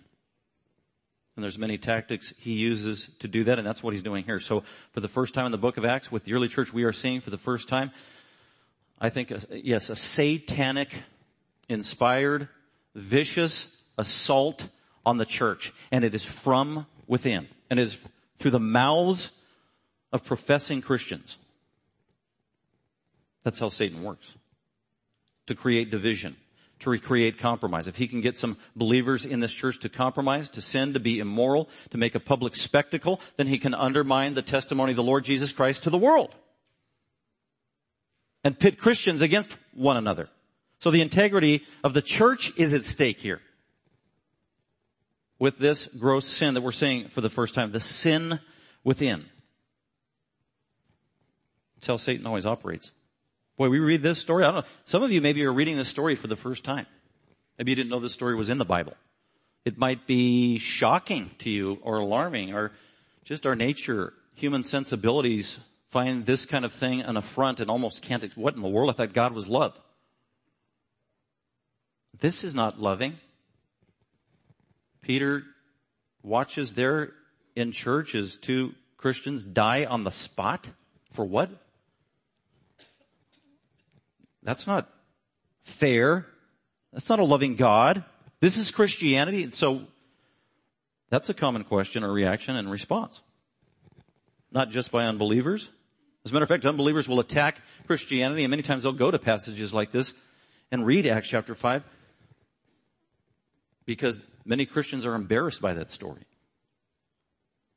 And 1.35 1.43
there's 1.43 1.59
many 1.59 1.79
tactics 1.79 2.33
he 2.39 2.53
uses 2.53 3.09
to 3.21 3.27
do 3.27 3.43
that, 3.45 3.59
and 3.59 3.67
that's 3.67 3.83
what 3.83 3.95
he's 3.95 4.03
doing 4.03 4.25
here. 4.25 4.39
So 4.39 4.63
for 4.93 5.01
the 5.01 5.09
first 5.09 5.35
time 5.35 5.47
in 5.47 5.53
the 5.53 5.59
book 5.59 5.79
of 5.79 5.85
Acts 5.85 6.13
with 6.13 6.25
the 6.25 6.35
early 6.35 6.49
church, 6.49 6.73
we 6.73 6.85
are 6.85 6.93
seeing 6.93 7.21
for 7.21 7.31
the 7.31 7.39
first 7.39 7.69
time, 7.69 7.91
I 9.01 9.09
think, 9.09 9.33
uh, 9.33 9.39
yes, 9.51 9.91
a 9.91 9.97
satanic 9.97 10.95
inspired 11.69 12.49
vicious 12.95 13.67
assault 13.99 14.69
on 15.05 15.19
the 15.19 15.25
church. 15.25 15.73
And 15.91 16.05
it 16.05 16.15
is 16.15 16.25
from 16.25 16.87
within. 17.07 17.49
And 17.71 17.79
it 17.79 17.83
is 17.83 17.99
through 18.39 18.53
the 18.53 18.61
mouths 18.61 19.31
of 20.13 20.25
professing 20.25 20.83
Christians. 20.83 21.39
That's 23.45 23.59
how 23.59 23.71
Satan 23.71 24.03
works. 24.03 24.35
To 25.47 25.55
create 25.55 25.91
division, 25.91 26.37
to 26.81 26.91
recreate 26.91 27.39
compromise. 27.39 27.89
If 27.89 27.97
he 27.97 28.07
can 28.07 28.21
get 28.21 28.37
some 28.37 28.57
believers 28.77 29.25
in 29.27 29.41
this 29.41 29.53
church 29.53 29.81
to 29.81 29.89
compromise, 29.89 30.51
to 30.51 30.61
sin, 30.61 30.93
to 30.93 31.01
be 31.01 31.19
immoral, 31.19 31.69
to 31.91 31.99
make 31.99 32.15
a 32.15 32.21
public 32.21 32.55
spectacle, 32.55 33.21
then 33.37 33.49
he 33.49 33.59
can 33.59 33.75
undermine 33.75 34.35
the 34.35 34.43
testimony 34.43 34.93
of 34.93 34.97
the 34.97 35.03
Lord 35.03 35.25
Jesus 35.25 35.53
Christ 35.53 35.85
to 35.85 35.91
the 35.91 35.99
world. 35.99 36.35
And 38.45 38.59
pit 38.59 38.79
Christians 38.79 39.23
against 39.23 39.57
one 39.73 39.97
another. 39.97 40.29
So 40.83 40.91
the 40.91 41.01
integrity 41.01 41.63
of 41.85 41.95
the 41.95 42.03
church 42.03 42.53
is 42.57 42.75
at 42.75 42.83
stake 42.85 43.21
here. 43.21 43.41
With 45.39 45.57
this 45.57 45.87
gross 45.87 46.27
sin 46.27 46.55
that 46.55 46.61
we're 46.61 46.73
seeing 46.73 47.07
for 47.07 47.21
the 47.21 47.31
first 47.31 47.55
time, 47.55 47.71
the 47.71 47.79
sin 47.79 48.41
within. 48.83 49.27
That's 51.77 51.87
how 51.87 51.99
Satan 51.99 52.27
always 52.27 52.47
operates. 52.47 52.91
Boy, 53.57 53.69
we 53.69 53.79
read 53.79 54.03
this 54.03 54.19
story. 54.19 54.43
I 54.43 54.49
don't 54.49 54.57
know. 54.57 54.71
Some 54.85 55.05
of 55.05 55.13
you 55.13 55.21
maybe 55.21 55.45
are 55.45 55.53
reading 55.53 55.77
this 55.77 55.87
story 55.87 56.17
for 56.17 56.27
the 56.27 56.35
first 56.35 56.65
time. 56.65 56.87
Maybe 57.59 57.71
you 57.71 57.77
didn't 57.77 57.91
know 57.91 58.01
this 58.01 58.13
story 58.13 58.35
was 58.35 58.49
in 58.49 58.59
the 58.59 58.65
Bible. 58.65 58.95
It 59.65 59.79
might 59.79 60.09
be 60.09 60.59
shocking 60.59 61.31
to 61.39 61.49
you 61.49 61.79
or 61.83 61.99
alarming 61.99 62.55
or 62.55 62.73
just 63.23 63.47
our 63.47 63.55
nature, 63.55 64.15
human 64.35 64.65
sensibilities 64.65 65.61
find 65.91 66.27
this 66.27 66.45
kind 66.45 66.65
of 66.65 66.73
thing 66.73 67.03
an 67.03 67.17
affront 67.17 67.61
and 67.61 67.71
almost 67.71 68.03
can't, 68.03 68.37
what 68.37 68.57
in 68.57 68.63
the 68.63 68.69
world? 68.69 68.91
I 68.91 68.95
thought 68.95 69.13
God 69.13 69.33
was 69.33 69.47
love. 69.47 69.79
This 72.23 72.45
is 72.45 72.55
not 72.55 72.81
loving. 72.81 73.19
Peter 75.01 75.43
watches 76.23 76.75
there 76.75 77.11
in 77.57 77.73
church 77.73 78.15
as 78.15 78.37
two 78.37 78.77
Christians 78.97 79.43
die 79.43 79.87
on 79.87 80.05
the 80.05 80.13
spot. 80.13 80.71
For 81.15 81.25
what? 81.25 81.51
That's 84.45 84.69
not 84.69 84.89
fair. 85.65 86.27
That's 86.93 87.09
not 87.09 87.19
a 87.19 87.25
loving 87.25 87.57
God. 87.57 88.05
This 88.39 88.57
is 88.57 88.71
Christianity. 88.71 89.43
And 89.43 89.53
so 89.53 89.83
that's 91.11 91.29
a 91.29 91.35
common 91.35 91.65
question 91.65 92.05
or 92.05 92.13
reaction 92.13 92.55
and 92.55 92.71
response. 92.71 93.21
Not 94.53 94.71
just 94.71 94.93
by 94.93 95.07
unbelievers. 95.07 95.71
As 96.25 96.31
a 96.31 96.35
matter 96.35 96.45
of 96.45 96.49
fact, 96.49 96.67
unbelievers 96.67 97.09
will 97.09 97.19
attack 97.19 97.59
Christianity 97.89 98.45
and 98.45 98.51
many 98.53 98.63
times 98.63 98.85
they'll 98.85 98.93
go 98.93 99.11
to 99.11 99.19
passages 99.19 99.75
like 99.75 99.91
this 99.91 100.15
and 100.71 100.87
read 100.87 101.05
Acts 101.09 101.29
chapter 101.29 101.57
5 101.57 101.83
because 103.85 104.21
many 104.45 104.67
Christians 104.67 105.05
are 105.05 105.15
embarrassed 105.15 105.61
by 105.61 105.75
that 105.75 105.91
story. 105.91 106.23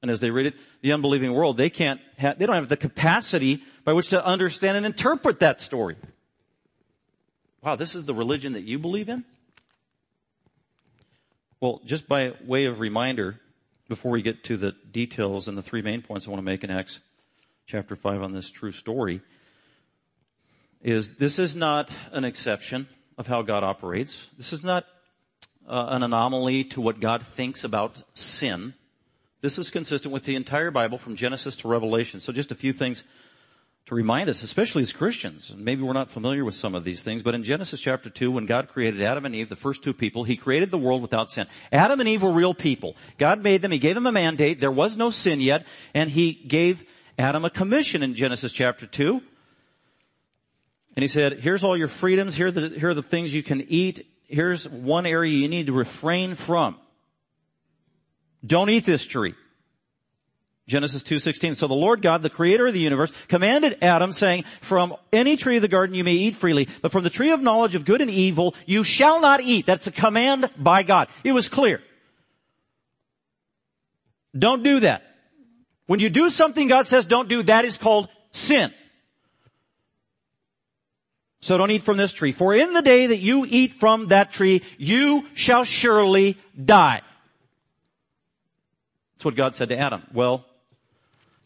And 0.01 0.11
as 0.11 0.19
they 0.19 0.29
read 0.29 0.45
it, 0.45 0.53
the 0.81 0.93
unbelieving 0.93 1.33
world, 1.33 1.57
they 1.57 1.69
can't 1.69 1.99
have, 2.17 2.37
they 2.37 2.45
don't 2.45 2.55
have 2.55 2.69
the 2.69 2.77
capacity 2.77 3.63
by 3.83 3.93
which 3.93 4.09
to 4.09 4.23
understand 4.23 4.77
and 4.77 4.85
interpret 4.85 5.39
that 5.39 5.59
story. 5.59 5.95
Wow, 7.63 7.75
this 7.75 7.95
is 7.95 8.05
the 8.05 8.13
religion 8.13 8.53
that 8.53 8.63
you 8.63 8.77
believe 8.77 9.09
in? 9.09 9.25
Well, 11.59 11.81
just 11.85 12.07
by 12.07 12.33
way 12.45 12.65
of 12.65 12.79
reminder, 12.79 13.39
before 13.89 14.11
we 14.11 14.21
get 14.21 14.43
to 14.43 14.57
the 14.57 14.73
details 14.91 15.47
and 15.47 15.57
the 15.57 15.63
three 15.63 15.81
main 15.81 16.03
points 16.03 16.27
I 16.27 16.29
want 16.29 16.39
to 16.39 16.45
make 16.45 16.63
in 16.63 16.69
Acts 16.69 16.99
chapter 17.65 17.95
5 17.95 18.21
on 18.21 18.33
this 18.33 18.51
true 18.51 18.71
story, 18.71 19.21
is 20.83 21.15
this 21.15 21.39
is 21.39 21.55
not 21.55 21.89
an 22.11 22.23
exception 22.23 22.87
of 23.17 23.25
how 23.25 23.41
God 23.41 23.63
operates. 23.63 24.27
This 24.37 24.53
is 24.53 24.63
not 24.63 24.85
uh, 25.67 25.87
an 25.89 26.03
anomaly 26.03 26.63
to 26.65 26.81
what 26.81 26.99
God 26.99 27.25
thinks 27.25 27.63
about 27.63 28.03
sin. 28.13 28.73
This 29.41 29.57
is 29.57 29.69
consistent 29.69 30.13
with 30.13 30.23
the 30.23 30.35
entire 30.35 30.71
Bible 30.71 30.97
from 30.97 31.15
Genesis 31.15 31.57
to 31.57 31.67
Revelation. 31.67 32.19
So 32.19 32.31
just 32.31 32.51
a 32.51 32.55
few 32.55 32.73
things 32.73 33.03
to 33.85 33.93
remind 33.93 34.29
us, 34.29 34.41
especially 34.41 34.81
as 34.81 34.91
Christians. 34.91 35.53
Maybe 35.55 35.83
we're 35.83 35.93
not 35.93 36.09
familiar 36.09 36.43
with 36.43 36.55
some 36.55 36.73
of 36.73 36.83
these 36.83 37.03
things, 37.03 37.21
but 37.21 37.35
in 37.35 37.43
Genesis 37.43 37.79
chapter 37.79 38.09
2, 38.09 38.31
when 38.31 38.47
God 38.47 38.67
created 38.67 39.03
Adam 39.03 39.25
and 39.25 39.35
Eve, 39.35 39.47
the 39.47 39.55
first 39.55 39.83
two 39.83 39.93
people, 39.93 40.23
He 40.23 40.37
created 40.37 40.71
the 40.71 40.77
world 40.77 41.03
without 41.03 41.29
sin. 41.29 41.45
Adam 41.71 41.99
and 41.99 42.09
Eve 42.09 42.23
were 42.23 42.31
real 42.31 42.55
people. 42.55 42.95
God 43.19 43.43
made 43.43 43.61
them, 43.61 43.71
He 43.71 43.77
gave 43.77 43.93
them 43.93 44.07
a 44.07 44.11
mandate, 44.11 44.59
there 44.59 44.71
was 44.71 44.97
no 44.97 45.11
sin 45.11 45.39
yet, 45.39 45.67
and 45.93 46.09
He 46.09 46.33
gave 46.33 46.83
Adam 47.19 47.45
a 47.45 47.51
commission 47.51 48.01
in 48.01 48.15
Genesis 48.15 48.51
chapter 48.51 48.87
2. 48.87 49.21
And 50.95 51.03
He 51.03 51.07
said, 51.07 51.39
here's 51.39 51.63
all 51.63 51.77
your 51.77 51.87
freedoms, 51.87 52.33
here 52.33 52.47
are 52.47 52.51
the, 52.51 52.69
here 52.69 52.89
are 52.89 52.95
the 52.95 53.03
things 53.03 53.35
you 53.35 53.43
can 53.43 53.61
eat, 53.69 54.07
here's 54.27 54.67
one 54.67 55.05
area 55.05 55.33
you 55.33 55.47
need 55.47 55.67
to 55.67 55.73
refrain 55.73 56.35
from. 56.35 56.77
Don't 58.45 58.69
eat 58.69 58.85
this 58.85 59.05
tree. 59.05 59.35
Genesis 60.67 61.03
2.16. 61.03 61.55
So 61.55 61.67
the 61.67 61.75
Lord 61.75 62.01
God, 62.01 62.21
the 62.21 62.29
creator 62.29 62.65
of 62.65 62.73
the 62.73 62.79
universe, 62.79 63.11
commanded 63.27 63.77
Adam 63.81 64.11
saying, 64.11 64.45
from 64.61 64.95
any 65.13 65.37
tree 65.37 65.57
of 65.57 65.61
the 65.61 65.67
garden 65.67 65.95
you 65.95 66.03
may 66.03 66.13
eat 66.13 66.33
freely, 66.33 66.67
but 66.81 66.91
from 66.91 67.03
the 67.03 67.09
tree 67.09 67.31
of 67.31 67.41
knowledge 67.41 67.75
of 67.75 67.85
good 67.85 68.01
and 68.01 68.09
evil 68.09 68.55
you 68.65 68.83
shall 68.83 69.21
not 69.21 69.41
eat. 69.41 69.65
That's 69.65 69.87
a 69.87 69.91
command 69.91 70.49
by 70.57 70.83
God. 70.83 71.07
It 71.23 71.33
was 71.33 71.49
clear. 71.49 71.81
Don't 74.37 74.63
do 74.63 74.81
that. 74.81 75.03
When 75.85 75.99
you 75.99 76.09
do 76.09 76.29
something 76.29 76.67
God 76.67 76.87
says 76.87 77.05
don't 77.05 77.29
do, 77.29 77.43
that 77.43 77.63
is 77.65 77.77
called 77.77 78.09
sin. 78.31 78.73
So 81.45 81.59
don't 81.59 81.69
eat 81.69 81.83
from 81.83 81.97
this 81.97 82.11
tree. 82.11 82.31
For 82.31 82.55
in 82.55 82.73
the 82.73 82.81
day 82.81 83.05
that 83.05 83.19
you 83.19 83.45
eat 83.47 83.73
from 83.73 84.07
that 84.07 84.31
tree, 84.31 84.63
you 84.79 85.27
shall 85.35 85.63
surely 85.63 86.39
die. 86.57 87.03
That's 89.13 89.25
what 89.25 89.35
God 89.35 89.53
said 89.53 89.69
to 89.69 89.77
Adam. 89.77 90.01
Well, 90.11 90.43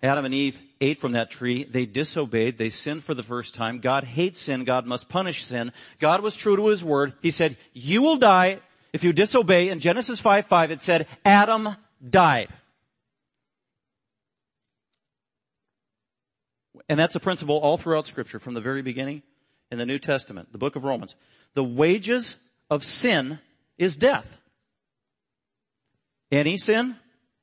Adam 0.01 0.23
and 0.23 0.33
Eve 0.33 0.61
ate 0.79 0.99
from 0.99 1.11
that 1.11 1.29
tree. 1.29 1.65
They 1.65 1.85
disobeyed. 1.85 2.57
They 2.57 2.69
sinned 2.69 3.03
for 3.03 3.13
the 3.13 3.23
first 3.23 3.55
time. 3.55 3.79
God 3.79 4.05
hates 4.05 4.39
sin. 4.39 4.63
God 4.63 4.85
must 4.85 5.09
punish 5.09 5.43
sin. 5.43 5.73
God 5.99 6.21
was 6.21 6.37
true 6.37 6.55
to 6.55 6.67
his 6.67 6.81
word. 6.81 7.11
He 7.21 7.29
said, 7.29 7.57
you 7.73 8.01
will 8.01 8.15
die 8.15 8.61
if 8.93 9.03
you 9.03 9.11
disobey. 9.11 9.67
In 9.67 9.81
Genesis 9.81 10.21
5, 10.21 10.47
5, 10.47 10.71
it 10.71 10.79
said, 10.79 11.07
Adam 11.25 11.75
died. 12.09 12.47
And 16.87 16.97
that's 16.97 17.15
a 17.15 17.19
principle 17.19 17.57
all 17.57 17.75
throughout 17.75 18.05
scripture 18.05 18.39
from 18.39 18.53
the 18.53 18.61
very 18.61 18.81
beginning 18.81 19.23
in 19.71 19.77
the 19.77 19.85
New 19.85 19.99
Testament, 19.99 20.51
the 20.51 20.57
book 20.57 20.75
of 20.75 20.83
Romans. 20.83 21.15
The 21.53 21.63
wages 21.63 22.37
of 22.69 22.83
sin 22.83 23.39
is 23.77 23.95
death. 23.95 24.37
Any 26.31 26.57
sin, 26.57 26.95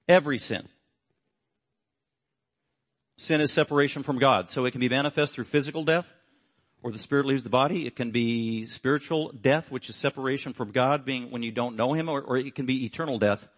every 0.09 0.39
sin. 0.39 0.69
Sin 3.19 3.41
is 3.41 3.53
separation 3.53 4.03
from 4.03 4.19
God. 4.19 4.51
So 4.51 4.65
it 4.65 4.73
can 4.73 4.81
be 4.81 4.89
manifest 4.89 5.35
through 5.35 5.45
physical 5.45 5.85
death, 5.85 6.13
or 6.83 6.93
the 6.93 6.99
spirit 6.99 7.27
leaves 7.27 7.43
the 7.43 7.49
body. 7.49 7.87
It 7.87 7.97
can 7.97 8.11
be 8.11 8.67
spiritual 8.67 9.33
death, 9.33 9.71
which 9.71 9.89
is 9.89 9.97
separation 9.97 10.53
from 10.53 10.71
God, 10.71 11.05
being 11.05 11.31
when 11.31 11.43
you 11.43 11.51
don't 11.51 11.77
know 11.77 11.95
Him, 11.95 12.09
or, 12.09 12.21
or 12.21 12.37
it 12.37 12.55
can 12.55 12.67
be 12.67 12.85
eternal 12.85 13.19
death, 13.19 13.49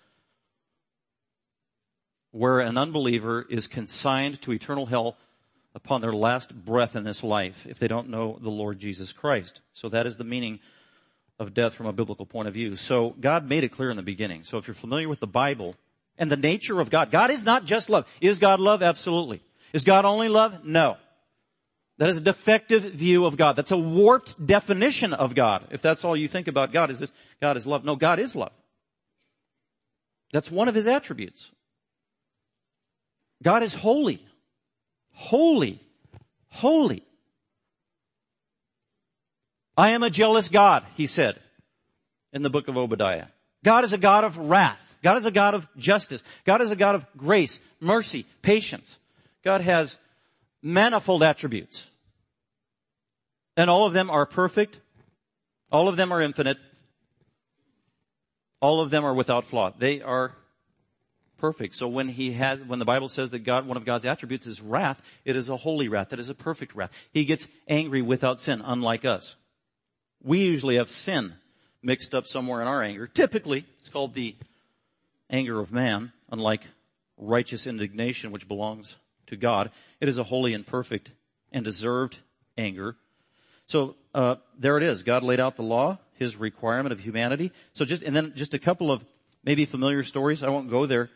where 2.30 2.60
an 2.60 2.78
unbeliever 2.78 3.44
is 3.50 3.66
consigned 3.66 4.40
to 4.42 4.52
eternal 4.52 4.86
hell 4.86 5.16
upon 5.74 6.00
their 6.00 6.12
last 6.12 6.54
breath 6.64 6.96
in 6.96 7.04
this 7.04 7.22
life 7.22 7.66
if 7.68 7.78
they 7.78 7.88
don't 7.88 8.08
know 8.08 8.38
the 8.40 8.50
Lord 8.50 8.78
Jesus 8.78 9.12
Christ. 9.12 9.60
So 9.72 9.88
that 9.88 10.06
is 10.06 10.16
the 10.16 10.24
meaning 10.24 10.60
of 11.38 11.54
death 11.54 11.74
from 11.74 11.86
a 11.86 11.92
biblical 11.92 12.26
point 12.26 12.48
of 12.48 12.54
view. 12.54 12.76
So 12.76 13.14
God 13.20 13.48
made 13.48 13.64
it 13.64 13.70
clear 13.70 13.90
in 13.90 13.96
the 13.96 14.02
beginning. 14.02 14.44
So 14.44 14.58
if 14.58 14.66
you're 14.66 14.74
familiar 14.74 15.08
with 15.08 15.20
the 15.20 15.26
Bible 15.26 15.76
and 16.16 16.30
the 16.30 16.36
nature 16.36 16.80
of 16.80 16.90
God, 16.90 17.10
God 17.10 17.30
is 17.30 17.44
not 17.44 17.64
just 17.64 17.88
love. 17.88 18.06
Is 18.20 18.38
God 18.38 18.60
love? 18.60 18.82
Absolutely. 18.82 19.40
Is 19.72 19.84
God 19.84 20.04
only 20.04 20.28
love? 20.28 20.64
No. 20.64 20.96
That 21.98 22.08
is 22.08 22.16
a 22.16 22.22
defective 22.22 22.82
view 22.82 23.26
of 23.26 23.36
God. 23.36 23.56
That's 23.56 23.72
a 23.72 23.78
warped 23.78 24.44
definition 24.44 25.12
of 25.12 25.34
God. 25.34 25.66
If 25.70 25.82
that's 25.82 26.04
all 26.04 26.16
you 26.16 26.28
think 26.28 26.46
about 26.46 26.72
God 26.72 26.90
is 26.90 27.00
this, 27.00 27.12
God 27.40 27.56
is 27.56 27.66
love. 27.66 27.84
No, 27.84 27.96
God 27.96 28.20
is 28.20 28.36
love. 28.36 28.52
That's 30.32 30.50
one 30.50 30.68
of 30.68 30.74
His 30.74 30.86
attributes. 30.86 31.50
God 33.42 33.62
is 33.62 33.74
holy. 33.74 34.24
Holy. 35.18 35.80
Holy. 36.48 37.02
I 39.76 39.90
am 39.90 40.04
a 40.04 40.10
jealous 40.10 40.48
God, 40.48 40.84
He 40.94 41.08
said 41.08 41.40
in 42.32 42.42
the 42.42 42.48
book 42.48 42.68
of 42.68 42.76
Obadiah. 42.76 43.26
God 43.64 43.82
is 43.82 43.92
a 43.92 43.98
God 43.98 44.22
of 44.22 44.38
wrath. 44.38 44.80
God 45.02 45.16
is 45.16 45.26
a 45.26 45.32
God 45.32 45.54
of 45.54 45.66
justice. 45.76 46.22
God 46.44 46.62
is 46.62 46.70
a 46.70 46.76
God 46.76 46.94
of 46.94 47.04
grace, 47.16 47.58
mercy, 47.80 48.26
patience. 48.42 48.96
God 49.42 49.60
has 49.60 49.98
manifold 50.62 51.24
attributes. 51.24 51.84
And 53.56 53.68
all 53.68 53.86
of 53.86 53.92
them 53.92 54.10
are 54.10 54.24
perfect. 54.24 54.78
All 55.72 55.88
of 55.88 55.96
them 55.96 56.12
are 56.12 56.22
infinite. 56.22 56.58
All 58.60 58.80
of 58.80 58.90
them 58.90 59.04
are 59.04 59.14
without 59.14 59.44
flaw. 59.44 59.72
They 59.76 60.00
are 60.00 60.32
perfect. 61.38 61.74
So 61.74 61.88
when 61.88 62.08
he 62.08 62.32
has, 62.32 62.60
when 62.60 62.78
the 62.78 62.84
Bible 62.84 63.08
says 63.08 63.30
that 63.30 63.40
God, 63.40 63.66
one 63.66 63.76
of 63.76 63.84
God's 63.84 64.04
attributes 64.04 64.46
is 64.46 64.60
wrath, 64.60 65.02
it 65.24 65.36
is 65.36 65.48
a 65.48 65.56
holy 65.56 65.88
wrath. 65.88 66.10
That 66.10 66.20
is 66.20 66.28
a 66.28 66.34
perfect 66.34 66.74
wrath. 66.74 66.90
He 67.12 67.24
gets 67.24 67.48
angry 67.66 68.02
without 68.02 68.40
sin, 68.40 68.62
unlike 68.64 69.04
us. 69.04 69.36
We 70.22 70.40
usually 70.40 70.76
have 70.76 70.90
sin 70.90 71.34
mixed 71.82 72.14
up 72.14 72.26
somewhere 72.26 72.60
in 72.60 72.68
our 72.68 72.82
anger. 72.82 73.06
Typically, 73.06 73.64
it's 73.78 73.88
called 73.88 74.14
the 74.14 74.36
anger 75.30 75.60
of 75.60 75.72
man, 75.72 76.12
unlike 76.30 76.62
righteous 77.16 77.66
indignation, 77.66 78.30
which 78.30 78.48
belongs 78.48 78.96
to 79.26 79.36
God. 79.36 79.70
It 80.00 80.08
is 80.08 80.18
a 80.18 80.24
holy 80.24 80.54
and 80.54 80.66
perfect 80.66 81.12
and 81.52 81.64
deserved 81.64 82.18
anger. 82.56 82.96
So 83.66 83.96
uh, 84.14 84.36
there 84.58 84.76
it 84.76 84.82
is. 84.82 85.02
God 85.02 85.22
laid 85.22 85.40
out 85.40 85.56
the 85.56 85.62
law, 85.62 85.98
His 86.14 86.36
requirement 86.36 86.92
of 86.92 87.00
humanity. 87.00 87.52
So 87.74 87.84
just 87.84 88.02
and 88.02 88.14
then 88.16 88.32
just 88.34 88.54
a 88.54 88.58
couple 88.58 88.90
of 88.90 89.04
maybe 89.44 89.64
familiar 89.64 90.02
stories. 90.02 90.42
I 90.42 90.48
won't 90.48 90.70
go 90.70 90.86
there. 90.86 91.10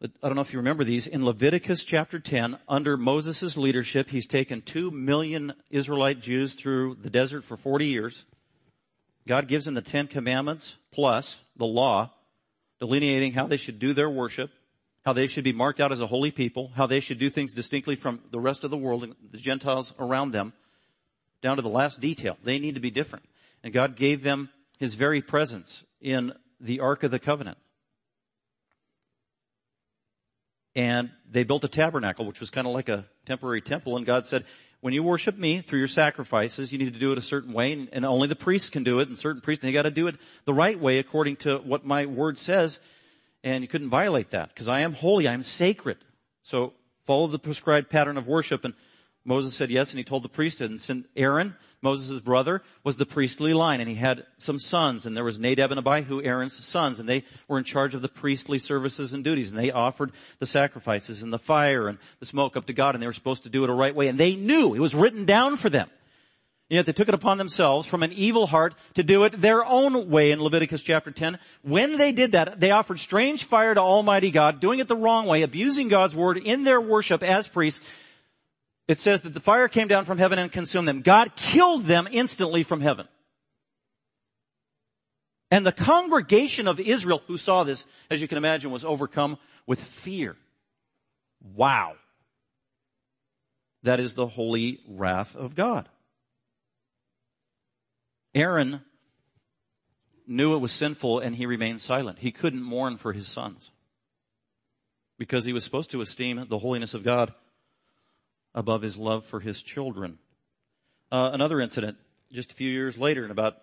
I 0.00 0.08
don't 0.28 0.36
know 0.36 0.42
if 0.42 0.52
you 0.52 0.58
remember 0.58 0.84
these. 0.84 1.06
In 1.06 1.24
Leviticus 1.24 1.84
chapter 1.84 2.20
10, 2.20 2.58
under 2.68 2.96
Moses' 2.96 3.56
leadership, 3.56 4.08
he's 4.08 4.26
taken 4.26 4.60
two 4.60 4.90
million 4.90 5.54
Israelite 5.70 6.20
Jews 6.20 6.54
through 6.54 6.96
the 7.00 7.10
desert 7.10 7.42
for 7.42 7.56
40 7.56 7.86
years. 7.86 8.24
God 9.26 9.48
gives 9.48 9.64
them 9.64 9.74
the 9.74 9.82
Ten 9.82 10.06
Commandments 10.06 10.76
plus 10.92 11.36
the 11.56 11.66
law, 11.66 12.10
delineating 12.78 13.32
how 13.32 13.46
they 13.46 13.56
should 13.56 13.78
do 13.78 13.92
their 13.92 14.08
worship 14.08 14.50
how 15.08 15.14
they 15.14 15.26
should 15.26 15.42
be 15.42 15.54
marked 15.54 15.80
out 15.80 15.90
as 15.90 16.02
a 16.02 16.06
holy 16.06 16.30
people, 16.30 16.70
how 16.74 16.86
they 16.86 17.00
should 17.00 17.18
do 17.18 17.30
things 17.30 17.54
distinctly 17.54 17.96
from 17.96 18.20
the 18.30 18.38
rest 18.38 18.62
of 18.62 18.70
the 18.70 18.76
world 18.76 19.04
and 19.04 19.14
the 19.30 19.38
Gentiles 19.38 19.94
around 19.98 20.32
them, 20.32 20.52
down 21.40 21.56
to 21.56 21.62
the 21.62 21.68
last 21.70 21.98
detail. 21.98 22.36
They 22.44 22.58
need 22.58 22.74
to 22.74 22.80
be 22.82 22.90
different. 22.90 23.24
And 23.64 23.72
God 23.72 23.96
gave 23.96 24.22
them 24.22 24.50
His 24.78 24.92
very 24.92 25.22
presence 25.22 25.82
in 26.02 26.34
the 26.60 26.80
Ark 26.80 27.04
of 27.04 27.10
the 27.10 27.18
Covenant. 27.18 27.56
And 30.78 31.10
they 31.28 31.42
built 31.42 31.64
a 31.64 31.68
tabernacle, 31.68 32.24
which 32.24 32.38
was 32.38 32.50
kind 32.50 32.64
of 32.64 32.72
like 32.72 32.88
a 32.88 33.04
temporary 33.26 33.60
temple, 33.60 33.96
and 33.96 34.06
God 34.06 34.26
said, 34.26 34.44
when 34.80 34.94
you 34.94 35.02
worship 35.02 35.36
me 35.36 35.60
through 35.60 35.80
your 35.80 35.88
sacrifices, 35.88 36.72
you 36.72 36.78
need 36.78 36.94
to 36.94 37.00
do 37.00 37.10
it 37.10 37.18
a 37.18 37.22
certain 37.22 37.52
way, 37.52 37.72
and, 37.72 37.88
and 37.92 38.04
only 38.04 38.28
the 38.28 38.36
priests 38.36 38.70
can 38.70 38.84
do 38.84 39.00
it, 39.00 39.08
and 39.08 39.18
certain 39.18 39.40
priests, 39.40 39.60
they 39.60 39.72
gotta 39.72 39.90
do 39.90 40.06
it 40.06 40.14
the 40.44 40.54
right 40.54 40.78
way 40.78 41.00
according 41.00 41.34
to 41.34 41.58
what 41.58 41.84
my 41.84 42.06
word 42.06 42.38
says, 42.38 42.78
and 43.42 43.64
you 43.64 43.66
couldn't 43.66 43.88
violate 43.88 44.30
that 44.30 44.50
because 44.50 44.68
I 44.68 44.82
am 44.82 44.92
holy, 44.92 45.26
I 45.26 45.34
am 45.34 45.42
sacred. 45.42 45.98
So 46.42 46.74
follow 47.06 47.26
the 47.26 47.40
prescribed 47.40 47.90
pattern 47.90 48.16
of 48.16 48.28
worship. 48.28 48.64
And 48.64 48.74
Moses 49.28 49.54
said 49.54 49.70
yes, 49.70 49.90
and 49.90 49.98
he 49.98 50.04
told 50.04 50.22
the 50.22 50.28
priesthood. 50.28 50.70
And 50.70 50.80
since 50.80 51.06
Aaron, 51.14 51.54
Moses' 51.82 52.20
brother, 52.20 52.62
was 52.82 52.96
the 52.96 53.04
priestly 53.04 53.52
line, 53.52 53.78
and 53.80 53.88
he 53.88 53.94
had 53.94 54.24
some 54.38 54.58
sons, 54.58 55.04
and 55.04 55.14
there 55.14 55.22
was 55.22 55.38
Nadab 55.38 55.70
and 55.70 55.78
Abihu, 55.78 56.22
Aaron's 56.22 56.64
sons, 56.66 56.98
and 56.98 57.06
they 57.06 57.24
were 57.46 57.58
in 57.58 57.64
charge 57.64 57.94
of 57.94 58.00
the 58.00 58.08
priestly 58.08 58.58
services 58.58 59.12
and 59.12 59.22
duties, 59.22 59.50
and 59.50 59.58
they 59.58 59.70
offered 59.70 60.12
the 60.38 60.46
sacrifices 60.46 61.22
and 61.22 61.30
the 61.30 61.38
fire 61.38 61.88
and 61.88 61.98
the 62.20 62.26
smoke 62.26 62.56
up 62.56 62.64
to 62.66 62.72
God, 62.72 62.94
and 62.94 63.02
they 63.02 63.06
were 63.06 63.12
supposed 63.12 63.42
to 63.42 63.50
do 63.50 63.64
it 63.64 63.70
a 63.70 63.74
right 63.74 63.94
way, 63.94 64.08
and 64.08 64.18
they 64.18 64.34
knew 64.34 64.74
it 64.74 64.80
was 64.80 64.94
written 64.94 65.26
down 65.26 65.58
for 65.58 65.68
them. 65.68 65.90
Yet 66.70 66.86
they 66.86 66.92
took 66.92 67.08
it 67.08 67.14
upon 67.14 67.36
themselves 67.36 67.86
from 67.86 68.02
an 68.02 68.12
evil 68.12 68.46
heart 68.46 68.74
to 68.94 69.02
do 69.02 69.24
it 69.24 69.38
their 69.38 69.64
own 69.64 70.10
way 70.10 70.30
in 70.32 70.42
Leviticus 70.42 70.82
chapter 70.82 71.10
10. 71.10 71.38
When 71.62 71.96
they 71.98 72.12
did 72.12 72.32
that, 72.32 72.60
they 72.60 72.70
offered 72.70 72.98
strange 72.98 73.44
fire 73.44 73.74
to 73.74 73.80
Almighty 73.80 74.30
God, 74.30 74.60
doing 74.60 74.78
it 74.78 74.88
the 74.88 74.96
wrong 74.96 75.26
way, 75.26 75.42
abusing 75.42 75.88
God's 75.88 76.14
word 76.16 76.38
in 76.38 76.64
their 76.64 76.80
worship 76.80 77.22
as 77.22 77.46
priests. 77.46 77.82
It 78.88 78.98
says 78.98 79.20
that 79.20 79.34
the 79.34 79.40
fire 79.40 79.68
came 79.68 79.86
down 79.86 80.06
from 80.06 80.16
heaven 80.16 80.38
and 80.38 80.50
consumed 80.50 80.88
them. 80.88 81.02
God 81.02 81.36
killed 81.36 81.84
them 81.84 82.08
instantly 82.10 82.62
from 82.62 82.80
heaven. 82.80 83.06
And 85.50 85.64
the 85.64 85.72
congregation 85.72 86.66
of 86.66 86.80
Israel 86.80 87.22
who 87.26 87.36
saw 87.36 87.64
this, 87.64 87.84
as 88.10 88.20
you 88.20 88.28
can 88.28 88.38
imagine, 88.38 88.70
was 88.70 88.84
overcome 88.84 89.38
with 89.66 89.82
fear. 89.82 90.36
Wow. 91.54 91.94
That 93.82 94.00
is 94.00 94.14
the 94.14 94.26
holy 94.26 94.80
wrath 94.88 95.36
of 95.36 95.54
God. 95.54 95.88
Aaron 98.34 98.82
knew 100.26 100.54
it 100.54 100.60
was 100.60 100.72
sinful 100.72 101.20
and 101.20 101.36
he 101.36 101.46
remained 101.46 101.80
silent. 101.80 102.18
He 102.18 102.32
couldn't 102.32 102.62
mourn 102.62 102.96
for 102.96 103.12
his 103.12 103.26
sons 103.26 103.70
because 105.18 105.44
he 105.44 105.52
was 105.52 105.64
supposed 105.64 105.90
to 105.90 106.00
esteem 106.00 106.46
the 106.48 106.58
holiness 106.58 106.94
of 106.94 107.02
God 107.02 107.32
above 108.58 108.82
his 108.82 108.96
love 108.98 109.24
for 109.24 109.38
his 109.38 109.62
children. 109.62 110.18
Uh, 111.12 111.30
another 111.32 111.60
incident, 111.60 111.96
just 112.32 112.50
a 112.50 112.54
few 112.56 112.68
years 112.68 112.98
later, 112.98 113.24
in 113.24 113.30
about 113.30 113.56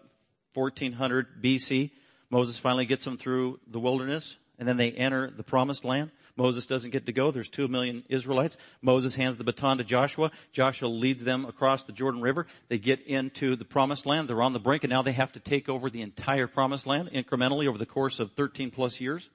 1400 0.54 1.44
BC, 1.44 1.92
Moses 2.30 2.58
finally 2.58 2.86
gets 2.86 3.04
them 3.04 3.18
through 3.18 3.60
the 3.68 3.80
wilderness, 3.80 4.38
and 4.58 4.66
then 4.66 4.78
they 4.78 4.92
enter 4.92 5.30
the 5.30 5.44
promised 5.44 5.84
land. 5.84 6.12
Moses 6.38 6.66
doesn't 6.66 6.92
get 6.92 7.08
to 7.08 7.12
go. 7.12 7.30
There's 7.30 7.50
two 7.50 7.68
million 7.68 8.04
Israelites. 8.08 8.56
Moses 8.82 9.16
hands 9.16 9.38
the 9.38 9.44
baton 9.44 9.80
to 9.80 9.84
Joshua. 9.84 10.32
Joshua 10.54 10.88
leads 10.88 11.26
them 11.26 11.44
across 11.44 11.84
the 11.84 11.94
Jordan 11.94 12.22
River. 12.22 12.48
They 12.70 12.78
get 12.78 13.06
into 13.06 13.58
the 13.58 13.64
promised 13.64 14.06
land. 14.06 14.30
They're 14.30 14.42
on 14.42 14.52
the 14.52 14.60
brink 14.60 14.84
and 14.84 14.92
now 14.92 15.02
they 15.02 15.14
have 15.14 15.32
to 15.34 15.40
take 15.40 15.70
over 15.70 15.90
the 15.90 16.02
entire 16.02 16.48
promised 16.48 16.86
land 16.86 17.10
incrementally 17.14 17.68
over 17.68 17.78
the 17.78 17.86
course 17.86 18.20
of 18.20 18.34
13 18.34 18.70
plus 18.70 19.00
years. 19.00 19.30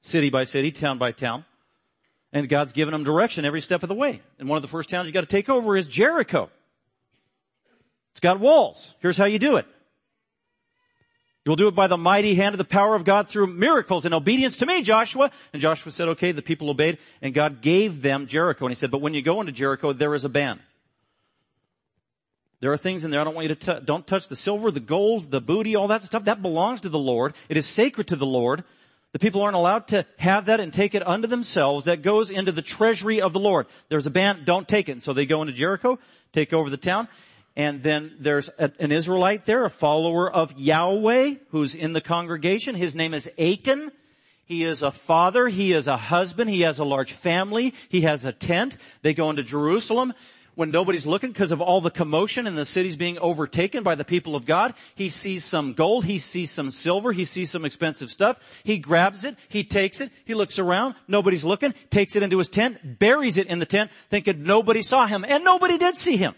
City 0.00 0.30
by 0.30 0.44
city, 0.44 0.70
town 0.70 0.96
by 0.96 1.12
town. 1.12 1.44
And 2.32 2.48
God's 2.48 2.72
given 2.72 2.92
them 2.92 3.04
direction 3.04 3.44
every 3.44 3.60
step 3.60 3.82
of 3.82 3.88
the 3.88 3.94
way. 3.94 4.20
And 4.38 4.48
one 4.48 4.56
of 4.56 4.62
the 4.62 4.68
first 4.68 4.90
towns 4.90 5.06
you 5.06 5.12
gotta 5.12 5.26
take 5.26 5.48
over 5.48 5.76
is 5.76 5.86
Jericho. 5.86 6.50
It's 8.12 8.20
got 8.20 8.40
walls. 8.40 8.94
Here's 9.00 9.16
how 9.16 9.26
you 9.26 9.38
do 9.38 9.56
it. 9.56 9.66
You 11.44 11.50
will 11.50 11.56
do 11.56 11.68
it 11.68 11.76
by 11.76 11.86
the 11.86 11.96
mighty 11.96 12.34
hand 12.34 12.54
of 12.54 12.58
the 12.58 12.64
power 12.64 12.96
of 12.96 13.04
God 13.04 13.28
through 13.28 13.46
miracles 13.46 14.04
and 14.04 14.12
obedience 14.12 14.58
to 14.58 14.66
me, 14.66 14.82
Joshua. 14.82 15.30
And 15.52 15.62
Joshua 15.62 15.92
said, 15.92 16.08
okay, 16.08 16.32
the 16.32 16.42
people 16.42 16.68
obeyed 16.70 16.98
and 17.22 17.32
God 17.32 17.60
gave 17.62 18.02
them 18.02 18.26
Jericho. 18.26 18.64
And 18.64 18.72
he 18.72 18.74
said, 18.74 18.90
but 18.90 19.00
when 19.00 19.14
you 19.14 19.22
go 19.22 19.40
into 19.40 19.52
Jericho, 19.52 19.92
there 19.92 20.14
is 20.14 20.24
a 20.24 20.28
ban. 20.28 20.58
There 22.58 22.72
are 22.72 22.76
things 22.76 23.04
in 23.04 23.12
there 23.12 23.20
I 23.20 23.24
don't 23.24 23.34
want 23.34 23.44
you 23.44 23.54
to 23.54 23.60
touch. 23.60 23.84
Don't 23.84 24.06
touch 24.06 24.28
the 24.28 24.34
silver, 24.34 24.72
the 24.72 24.80
gold, 24.80 25.30
the 25.30 25.40
booty, 25.40 25.76
all 25.76 25.88
that 25.88 26.02
stuff. 26.02 26.24
That 26.24 26.42
belongs 26.42 26.80
to 26.80 26.88
the 26.88 26.98
Lord. 26.98 27.34
It 27.48 27.56
is 27.56 27.66
sacred 27.66 28.08
to 28.08 28.16
the 28.16 28.26
Lord. 28.26 28.64
The 29.16 29.20
people 29.20 29.40
aren't 29.40 29.56
allowed 29.56 29.88
to 29.88 30.04
have 30.18 30.44
that 30.44 30.60
and 30.60 30.70
take 30.70 30.94
it 30.94 31.08
unto 31.08 31.26
themselves. 31.26 31.86
That 31.86 32.02
goes 32.02 32.28
into 32.28 32.52
the 32.52 32.60
treasury 32.60 33.22
of 33.22 33.32
the 33.32 33.38
Lord. 33.38 33.66
There's 33.88 34.04
a 34.04 34.10
ban, 34.10 34.42
don't 34.44 34.68
take 34.68 34.90
it. 34.90 34.92
And 34.92 35.02
so 35.02 35.14
they 35.14 35.24
go 35.24 35.40
into 35.40 35.54
Jericho, 35.54 35.98
take 36.34 36.52
over 36.52 36.68
the 36.68 36.76
town, 36.76 37.08
and 37.56 37.82
then 37.82 38.14
there's 38.20 38.50
a, 38.58 38.70
an 38.78 38.92
Israelite 38.92 39.46
there, 39.46 39.64
a 39.64 39.70
follower 39.70 40.30
of 40.30 40.58
Yahweh, 40.58 41.36
who's 41.48 41.74
in 41.74 41.94
the 41.94 42.02
congregation. 42.02 42.74
His 42.74 42.94
name 42.94 43.14
is 43.14 43.26
Achan. 43.38 43.90
He 44.44 44.64
is 44.64 44.82
a 44.82 44.90
father. 44.90 45.48
He 45.48 45.72
is 45.72 45.88
a 45.88 45.96
husband. 45.96 46.50
He 46.50 46.60
has 46.60 46.78
a 46.78 46.84
large 46.84 47.14
family. 47.14 47.72
He 47.88 48.02
has 48.02 48.26
a 48.26 48.32
tent. 48.32 48.76
They 49.00 49.14
go 49.14 49.30
into 49.30 49.42
Jerusalem 49.42 50.12
when 50.56 50.70
nobody's 50.70 51.06
looking 51.06 51.30
because 51.30 51.52
of 51.52 51.60
all 51.60 51.80
the 51.80 51.90
commotion 51.90 52.46
and 52.46 52.58
the 52.58 52.66
city's 52.66 52.96
being 52.96 53.18
overtaken 53.18 53.84
by 53.84 53.94
the 53.94 54.04
people 54.04 54.34
of 54.34 54.44
God. 54.44 54.74
He 54.96 55.10
sees 55.10 55.44
some 55.44 55.74
gold. 55.74 56.04
He 56.04 56.18
sees 56.18 56.50
some 56.50 56.70
silver. 56.70 57.12
He 57.12 57.24
sees 57.24 57.50
some 57.50 57.64
expensive 57.64 58.10
stuff. 58.10 58.40
He 58.64 58.78
grabs 58.78 59.24
it. 59.24 59.36
He 59.48 59.62
takes 59.62 60.00
it. 60.00 60.10
He 60.24 60.34
looks 60.34 60.58
around. 60.58 60.96
Nobody's 61.06 61.44
looking. 61.44 61.74
Takes 61.90 62.16
it 62.16 62.22
into 62.22 62.38
his 62.38 62.48
tent. 62.48 62.98
Buries 62.98 63.36
it 63.36 63.46
in 63.46 63.60
the 63.60 63.66
tent 63.66 63.90
thinking 64.10 64.42
nobody 64.42 64.82
saw 64.82 65.06
him. 65.06 65.24
And 65.28 65.44
nobody 65.44 65.78
did 65.78 65.96
see 65.96 66.16
him. 66.16 66.34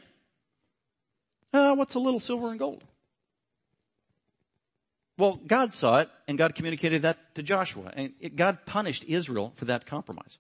Uh, 1.53 1.75
what's 1.75 1.95
a 1.95 2.01
little 2.01 2.21
silver 2.21 2.51
and 2.51 2.59
gold? 2.59 2.85
Well, 5.17 5.41
God 5.47 5.75
saw 5.75 5.99
it 5.99 6.11
and 6.27 6.37
God 6.37 6.55
communicated 6.55 7.03
that 7.03 7.35
to 7.37 7.43
Joshua 7.43 7.93
and 7.95 8.13
God 8.37 8.59
punished 8.67 9.05
Israel 9.05 9.53
for 9.57 9.65
that 9.67 9.87
compromise. 9.87 10.39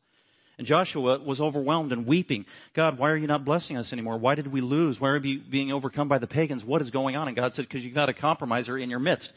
And 0.58 0.66
Joshua 0.66 1.20
was 1.20 1.40
overwhelmed 1.40 1.92
and 1.92 2.04
weeping. 2.04 2.44
God, 2.74 2.98
why 2.98 3.10
are 3.10 3.16
you 3.16 3.28
not 3.28 3.44
blessing 3.44 3.76
us 3.76 3.92
anymore? 3.92 4.18
Why 4.18 4.34
did 4.34 4.48
we 4.48 4.60
lose? 4.60 5.00
Why 5.00 5.10
are 5.10 5.20
we 5.20 5.36
being 5.36 5.70
overcome 5.70 6.08
by 6.08 6.18
the 6.18 6.26
pagans? 6.26 6.64
What 6.64 6.82
is 6.82 6.90
going 6.90 7.14
on? 7.14 7.28
And 7.28 7.36
God 7.36 7.54
said, 7.54 7.62
because 7.62 7.84
you've 7.84 7.94
got 7.94 8.08
a 8.08 8.12
compromiser 8.12 8.76
in 8.76 8.90
your 8.90 8.98
midst. 8.98 9.32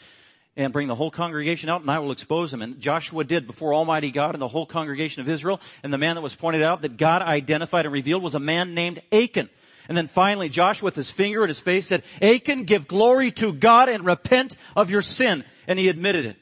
And 0.57 0.73
bring 0.73 0.89
the 0.89 0.95
whole 0.95 1.11
congregation 1.11 1.69
out 1.69 1.79
and 1.81 1.89
I 1.89 1.99
will 1.99 2.11
expose 2.11 2.51
them. 2.51 2.61
And 2.61 2.79
Joshua 2.81 3.23
did 3.23 3.47
before 3.47 3.73
Almighty 3.73 4.11
God 4.11 4.35
and 4.35 4.41
the 4.41 4.49
whole 4.49 4.65
congregation 4.65 5.21
of 5.21 5.29
Israel. 5.29 5.61
And 5.81 5.93
the 5.93 5.97
man 5.97 6.15
that 6.15 6.21
was 6.21 6.35
pointed 6.35 6.61
out 6.61 6.81
that 6.81 6.97
God 6.97 7.21
identified 7.21 7.85
and 7.85 7.93
revealed 7.93 8.21
was 8.21 8.35
a 8.35 8.39
man 8.39 8.73
named 8.73 9.01
Achan. 9.13 9.49
And 9.87 9.95
then 9.95 10.07
finally, 10.07 10.49
Joshua 10.49 10.85
with 10.85 10.95
his 10.95 11.09
finger 11.09 11.43
at 11.43 11.49
his 11.49 11.59
face 11.59 11.87
said, 11.87 12.03
Achan, 12.21 12.63
give 12.63 12.87
glory 12.87 13.31
to 13.31 13.53
God 13.53 13.87
and 13.87 14.05
repent 14.05 14.57
of 14.75 14.89
your 14.89 15.01
sin. 15.01 15.45
And 15.67 15.79
he 15.79 15.87
admitted 15.87 16.25
it 16.25 16.37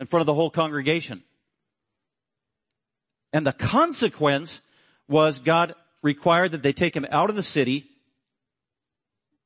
in 0.00 0.06
front 0.06 0.22
of 0.22 0.26
the 0.26 0.34
whole 0.34 0.50
congregation. 0.50 1.22
And 3.36 3.46
the 3.46 3.52
consequence 3.52 4.62
was 5.08 5.40
God 5.40 5.74
required 6.00 6.52
that 6.52 6.62
they 6.62 6.72
take 6.72 6.96
him 6.96 7.04
out 7.10 7.28
of 7.28 7.36
the 7.36 7.42
city 7.42 7.84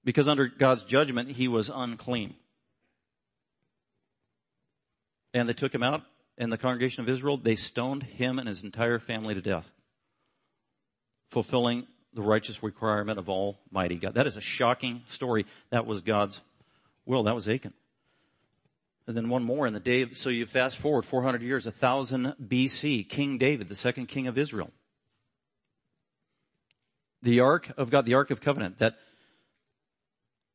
because 0.05 0.29
under 0.29 0.46
God's 0.46 0.85
judgment, 0.85 1.29
he 1.29 1.48
was 1.48 1.72
unclean. 1.74 2.37
And 5.35 5.48
they 5.48 5.55
took 5.55 5.74
him 5.74 5.83
out 5.83 6.05
and 6.38 6.53
the 6.53 6.57
congregation 6.57 7.03
of 7.03 7.09
Israel, 7.09 7.37
they 7.37 7.57
stoned 7.57 8.05
him 8.05 8.38
and 8.38 8.46
his 8.46 8.62
entire 8.62 9.00
family 9.00 9.35
to 9.35 9.40
death, 9.40 9.72
fulfilling 11.31 11.85
the 12.14 12.22
righteous 12.22 12.62
requirement 12.62 13.18
of 13.18 13.29
Almighty 13.29 13.96
God. 13.96 14.14
That 14.14 14.29
is 14.29 14.37
a 14.37 14.40
shocking 14.40 15.03
story. 15.09 15.46
That 15.70 15.85
was 15.85 16.00
God's 16.00 16.40
will. 17.07 17.24
That 17.24 17.35
was 17.35 17.48
Achan. 17.48 17.74
And 19.11 19.16
then 19.16 19.29
one 19.29 19.42
more 19.42 19.66
in 19.66 19.73
the 19.73 19.81
day 19.81 20.07
so 20.12 20.31
you 20.31 20.46
fast 20.46 20.79
forward 20.79 21.05
400 21.05 21.42
years, 21.42 21.66
1000 21.66 22.37
BC, 22.40 23.09
King 23.09 23.38
David, 23.38 23.68
the 23.68 23.75
second 23.75 24.07
king 24.07 24.29
of 24.29 24.38
Israel. 24.38 24.70
The 27.20 27.40
ark 27.40 27.73
of 27.77 27.90
God, 27.90 28.07
the 28.07 28.14
ark 28.14 28.31
of 28.31 28.40
covenant, 28.40 28.79
that 28.79 28.94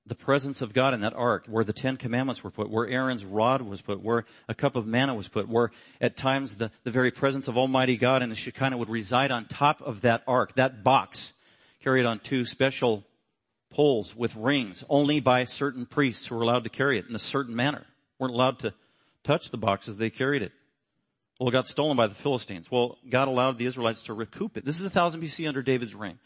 the 0.05 0.15
presence 0.15 0.61
of 0.61 0.73
God 0.73 0.93
in 0.93 1.01
that 1.01 1.13
ark, 1.13 1.47
where 1.49 1.65
the 1.65 1.73
Ten 1.73 1.97
Commandments 1.97 2.45
were 2.45 2.49
put, 2.49 2.69
where 2.69 2.87
Aaron's 2.87 3.25
rod 3.25 3.61
was 3.61 3.81
put, 3.81 4.01
where 4.01 4.23
a 4.47 4.55
cup 4.55 4.77
of 4.77 4.87
manna 4.87 5.15
was 5.15 5.27
put, 5.27 5.49
where 5.49 5.71
at 5.99 6.15
times 6.15 6.55
the, 6.55 6.71
the 6.85 6.91
very 6.91 7.11
presence 7.11 7.49
of 7.49 7.57
Almighty 7.57 7.97
God 7.97 8.23
and 8.23 8.31
the 8.31 8.37
Shekinah 8.37 8.77
would 8.77 8.89
reside 8.89 9.31
on 9.31 9.47
top 9.47 9.81
of 9.81 9.99
that 10.03 10.23
ark, 10.25 10.55
that 10.55 10.81
box, 10.81 11.33
carried 11.81 12.05
on 12.05 12.19
two 12.19 12.45
special 12.45 13.03
poles 13.69 14.15
with 14.15 14.33
rings, 14.37 14.85
only 14.87 15.19
by 15.19 15.43
certain 15.43 15.85
priests 15.85 16.27
who 16.27 16.35
were 16.35 16.43
allowed 16.43 16.63
to 16.63 16.69
carry 16.69 16.97
it 16.97 17.09
in 17.09 17.15
a 17.17 17.19
certain 17.19 17.53
manner. 17.53 17.85
Weren't 18.19 18.33
allowed 18.33 18.59
to 18.59 18.73
touch 19.23 19.51
the 19.51 19.57
box 19.57 19.87
as 19.87 19.97
they 19.97 20.09
carried 20.09 20.41
it. 20.41 20.51
Well, 21.39 21.49
it 21.49 21.51
got 21.51 21.67
stolen 21.67 21.97
by 21.97 22.07
the 22.07 22.15
Philistines. 22.15 22.71
Well, 22.71 22.97
God 23.09 23.27
allowed 23.27 23.57
the 23.57 23.65
Israelites 23.65 24.01
to 24.03 24.13
recoup 24.13 24.55
it. 24.57 24.63
This 24.63 24.77
is 24.77 24.83
1000 24.83 25.21
BC 25.21 25.47
under 25.47 25.61
David's 25.61 25.93
reign. 25.93 26.17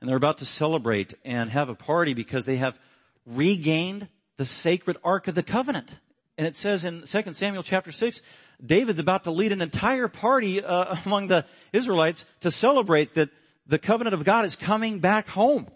And 0.00 0.08
they're 0.08 0.16
about 0.16 0.38
to 0.38 0.44
celebrate 0.44 1.14
and 1.24 1.48
have 1.50 1.68
a 1.68 1.76
party 1.76 2.12
because 2.12 2.44
they 2.44 2.56
have 2.56 2.76
regained 3.24 4.08
the 4.36 4.44
sacred 4.44 4.96
Ark 5.04 5.28
of 5.28 5.36
the 5.36 5.44
Covenant. 5.44 5.90
And 6.36 6.46
it 6.46 6.56
says 6.56 6.84
in 6.84 7.02
2 7.02 7.32
Samuel 7.34 7.62
chapter 7.62 7.92
6, 7.92 8.20
David's 8.64 8.98
about 8.98 9.24
to 9.24 9.30
lead 9.30 9.52
an 9.52 9.62
entire 9.62 10.08
party 10.08 10.62
uh, 10.62 10.96
among 11.06 11.28
the 11.28 11.44
Israelites 11.72 12.26
to 12.40 12.50
celebrate 12.50 13.14
that 13.14 13.30
the 13.66 13.78
covenant 13.78 14.14
of 14.14 14.24
God 14.24 14.44
is 14.44 14.56
coming 14.56 14.98
back 14.98 15.28
home. 15.28 15.68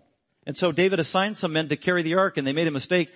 And 0.45 0.57
so 0.57 0.73
David 0.73 0.99
assigned 0.99 1.37
some 1.37 1.53
men 1.53 1.69
to 1.69 1.77
carry 1.77 2.03
the 2.03 2.15
ark 2.15 2.37
and 2.37 2.47
they 2.47 2.53
made 2.53 2.67
a 2.67 2.73
mistake. 2.73 3.13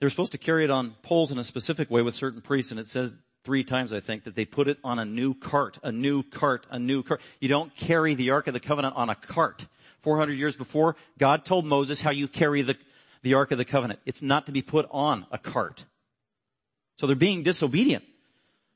They 0.00 0.06
were 0.06 0.10
supposed 0.10 0.32
to 0.32 0.38
carry 0.38 0.64
it 0.64 0.70
on 0.70 0.94
poles 1.02 1.32
in 1.32 1.38
a 1.38 1.44
specific 1.44 1.90
way 1.90 2.02
with 2.02 2.14
certain 2.14 2.40
priests 2.40 2.70
and 2.70 2.80
it 2.80 2.86
says 2.86 3.16
three 3.44 3.64
times 3.64 3.92
I 3.92 4.00
think 4.00 4.24
that 4.24 4.34
they 4.34 4.44
put 4.44 4.68
it 4.68 4.78
on 4.84 4.98
a 4.98 5.04
new 5.04 5.34
cart, 5.34 5.78
a 5.82 5.92
new 5.92 6.22
cart, 6.22 6.66
a 6.70 6.78
new 6.78 7.02
cart. 7.02 7.20
You 7.40 7.48
don't 7.48 7.74
carry 7.74 8.14
the 8.14 8.30
ark 8.30 8.46
of 8.46 8.54
the 8.54 8.60
covenant 8.60 8.96
on 8.96 9.08
a 9.08 9.14
cart. 9.14 9.66
400 10.02 10.34
years 10.34 10.56
before, 10.56 10.96
God 11.18 11.44
told 11.44 11.66
Moses 11.66 12.00
how 12.00 12.10
you 12.10 12.28
carry 12.28 12.62
the 12.62 12.76
the 13.22 13.34
Ark 13.34 13.50
of 13.50 13.58
the 13.58 13.64
Covenant. 13.64 14.00
It's 14.06 14.22
not 14.22 14.46
to 14.46 14.52
be 14.52 14.62
put 14.62 14.86
on 14.90 15.26
a 15.30 15.38
cart. 15.38 15.84
So 16.96 17.06
they're 17.06 17.16
being 17.16 17.42
disobedient. 17.42 18.04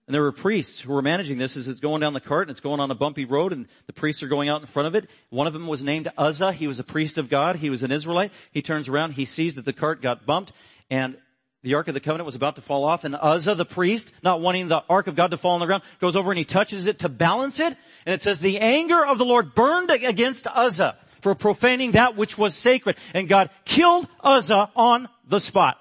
And 0.07 0.15
there 0.15 0.23
were 0.23 0.33
priests 0.33 0.81
who 0.81 0.93
were 0.93 1.03
managing 1.03 1.39
this 1.39 1.57
as 1.57 1.69
it's 1.69 1.81
going 1.81 2.01
down 2.01 2.13
the 2.13 2.21
cart 2.21 2.49
and 2.49 2.51
it's 2.51 2.61
going 2.61 2.81
on 2.81 2.91
a 2.91 2.95
bumpy 2.95 3.25
road 3.25 3.53
and 3.53 3.69
the 3.87 3.93
priests 3.93 4.23
are 4.23 4.29
going 4.29 4.49
out 4.49 4.61
in 4.61 4.67
front 4.67 4.89
of 4.89 4.95
it. 4.97 5.09
One 5.31 5.47
of 5.47 5.53
them 5.53 5.69
was 5.69 5.85
named 5.85 6.11
Uzzah. 6.19 6.53
He 6.53 6.67
was 6.67 6.81
a 6.81 6.85
priest 6.85 7.19
of 7.19 7.31
God. 7.31 7.57
He 7.57 7.71
was 7.71 7.85
an 7.85 7.93
Israelite. 7.93 8.33
He 8.51 8.63
turns 8.63 8.89
around. 8.89 9.13
He 9.13 9.25
sees 9.25 9.55
that 9.55 9.65
the 9.65 9.73
cart 9.73 10.03
got 10.03 10.27
bumped 10.27 10.53
and 10.93 11.17
the 11.63 11.73
Ark 11.75 11.89
of 11.89 11.95
the 11.95 12.01
Covenant 12.01 12.27
was 12.27 12.35
about 12.35 12.57
to 12.57 12.61
fall 12.61 12.85
off 12.85 13.05
and 13.05 13.17
Uzzah, 13.19 13.55
the 13.55 13.65
priest, 13.65 14.13
not 14.23 14.43
wanting 14.43 14.69
the 14.69 14.85
Ark 14.91 15.07
of 15.07 15.15
God 15.15 15.31
to 15.31 15.39
fall 15.39 15.53
on 15.53 15.61
the 15.61 15.67
ground, 15.67 15.83
goes 16.01 16.17
over 16.17 16.31
and 16.31 16.37
he 16.37 16.45
touches 16.45 16.87
it 16.87 16.99
to 16.99 17.09
balance 17.09 17.61
it. 17.61 17.75
And 18.05 18.13
it 18.13 18.21
says, 18.21 18.41
the 18.41 18.59
anger 18.59 19.03
of 19.03 19.17
the 19.17 19.25
Lord 19.25 19.55
burned 19.55 19.91
against 19.91 20.47
Uzzah 20.47 20.99
for 21.23 21.35
profaning 21.35 21.93
that 21.93 22.15
which 22.15 22.37
was 22.37 22.55
sacred. 22.55 22.99
And 23.15 23.27
God 23.27 23.49
killed 23.65 24.07
Uzzah 24.23 24.71
on 24.77 25.09
the 25.27 25.41
spot. 25.41 25.79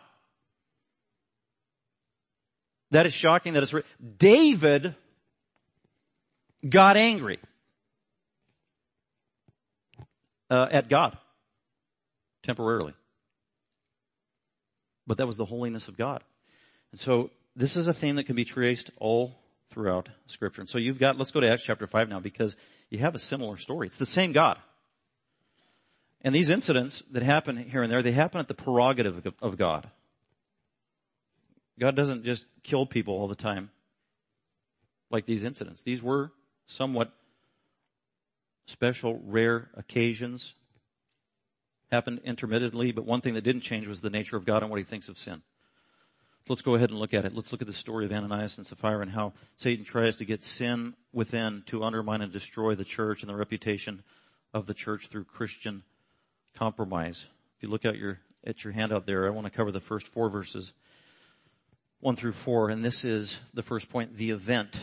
That 2.91 3.05
is 3.05 3.11
shocking. 3.11 3.51
That 3.53 3.63
is, 3.63 3.75
David 4.17 4.95
got 6.67 6.95
angry 6.95 7.39
uh, 10.49 10.67
at 10.71 10.87
God 10.87 11.17
temporarily. 12.43 12.93
But 15.11 15.17
that 15.17 15.27
was 15.27 15.35
the 15.35 15.43
holiness 15.43 15.89
of 15.89 15.97
God. 15.97 16.23
And 16.91 16.97
so 16.97 17.31
this 17.53 17.75
is 17.75 17.87
a 17.87 17.93
theme 17.93 18.15
that 18.15 18.23
can 18.23 18.37
be 18.37 18.45
traced 18.45 18.91
all 18.95 19.35
throughout 19.69 20.07
scripture. 20.27 20.61
And 20.61 20.69
so 20.69 20.77
you've 20.77 20.99
got, 20.99 21.17
let's 21.17 21.31
go 21.31 21.41
to 21.41 21.51
Acts 21.51 21.63
chapter 21.63 21.85
5 21.85 22.07
now 22.07 22.21
because 22.21 22.55
you 22.89 22.99
have 22.99 23.13
a 23.13 23.19
similar 23.19 23.57
story. 23.57 23.87
It's 23.87 23.97
the 23.97 24.05
same 24.05 24.31
God. 24.31 24.57
And 26.21 26.33
these 26.33 26.49
incidents 26.49 27.03
that 27.11 27.23
happen 27.23 27.57
here 27.57 27.83
and 27.83 27.91
there, 27.91 28.01
they 28.01 28.13
happen 28.13 28.39
at 28.39 28.47
the 28.47 28.53
prerogative 28.53 29.33
of 29.41 29.57
God. 29.57 29.89
God 31.77 31.97
doesn't 31.97 32.23
just 32.23 32.45
kill 32.63 32.85
people 32.85 33.13
all 33.13 33.27
the 33.27 33.35
time 33.35 33.69
like 35.09 35.25
these 35.25 35.43
incidents. 35.43 35.83
These 35.83 36.01
were 36.01 36.31
somewhat 36.67 37.11
special, 38.65 39.19
rare 39.25 39.71
occasions. 39.75 40.53
Happened 41.91 42.21
intermittently, 42.23 42.93
but 42.93 43.05
one 43.05 43.19
thing 43.19 43.33
that 43.33 43.43
didn't 43.43 43.61
change 43.61 43.85
was 43.85 43.99
the 43.99 44.09
nature 44.09 44.37
of 44.37 44.45
God 44.45 44.63
and 44.63 44.71
what 44.71 44.77
he 44.77 44.85
thinks 44.85 45.09
of 45.09 45.17
sin. 45.17 45.41
So 46.45 46.53
let's 46.53 46.61
go 46.61 46.75
ahead 46.75 46.89
and 46.89 46.97
look 46.97 47.13
at 47.13 47.25
it. 47.25 47.35
Let's 47.35 47.51
look 47.51 47.61
at 47.61 47.67
the 47.67 47.73
story 47.73 48.05
of 48.05 48.13
Ananias 48.13 48.57
and 48.57 48.65
Sapphira 48.65 49.01
and 49.01 49.11
how 49.11 49.33
Satan 49.57 49.83
tries 49.83 50.15
to 50.15 50.25
get 50.25 50.41
sin 50.41 50.95
within 51.11 51.63
to 51.67 51.83
undermine 51.83 52.21
and 52.21 52.31
destroy 52.31 52.75
the 52.75 52.85
church 52.85 53.21
and 53.21 53.29
the 53.29 53.35
reputation 53.35 54.03
of 54.53 54.65
the 54.67 54.73
church 54.73 55.07
through 55.07 55.25
Christian 55.25 55.83
compromise. 56.55 57.27
If 57.57 57.63
you 57.63 57.69
look 57.69 57.85
at 57.85 57.97
your, 57.97 58.19
at 58.45 58.63
your 58.63 58.71
handout 58.71 59.05
there, 59.05 59.27
I 59.27 59.29
want 59.29 59.45
to 59.45 59.51
cover 59.51 59.71
the 59.71 59.81
first 59.81 60.07
four 60.07 60.29
verses, 60.29 60.73
one 61.99 62.15
through 62.15 62.31
four, 62.33 62.69
and 62.69 62.85
this 62.85 63.03
is 63.03 63.39
the 63.53 63.63
first 63.63 63.89
point, 63.89 64.17
the 64.17 64.31
event. 64.31 64.79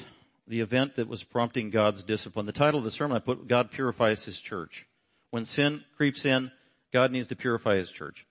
The 0.47 0.61
event 0.61 0.97
that 0.97 1.09
was 1.09 1.25
prompting 1.25 1.71
God's 1.71 2.05
discipline. 2.05 2.47
The 2.47 2.53
title 2.53 2.79
of 2.79 2.85
the 2.85 2.90
sermon 2.90 3.16
I 3.16 3.21
put, 3.21 3.49
God 3.49 3.71
purifies 3.71 4.25
His 4.25 4.40
church. 4.40 4.87
When 5.31 5.44
sin 5.44 5.85
creeps 5.97 6.25
in, 6.25 6.53
God 6.92 7.12
needs 7.12 7.29
to 7.29 7.37
purify 7.37 7.77
His 7.77 7.90
church. 7.90 8.27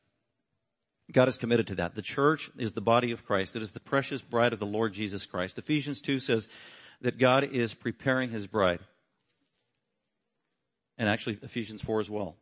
God 1.12 1.28
is 1.28 1.38
committed 1.38 1.68
to 1.68 1.76
that. 1.76 1.96
The 1.96 2.02
church 2.02 2.50
is 2.58 2.74
the 2.74 2.82
body 2.82 3.12
of 3.12 3.26
Christ. 3.26 3.56
It 3.56 3.62
is 3.62 3.72
the 3.72 3.80
precious 3.80 4.22
bride 4.22 4.54
of 4.54 4.60
the 4.60 4.66
Lord 4.66 4.94
Jesus 4.94 5.26
Christ. 5.26 5.58
Ephesians 5.58 6.02
2 6.02 6.20
says 6.20 6.50
that 7.02 7.18
God 7.18 7.44
is 7.46 7.74
preparing 7.74 8.30
His 8.30 8.48
bride. 8.48 8.80
And 10.98 11.08
actually 11.08 11.38
Ephesians 11.42 11.82
4 11.82 12.00
as 12.00 12.10
well. 12.10 12.36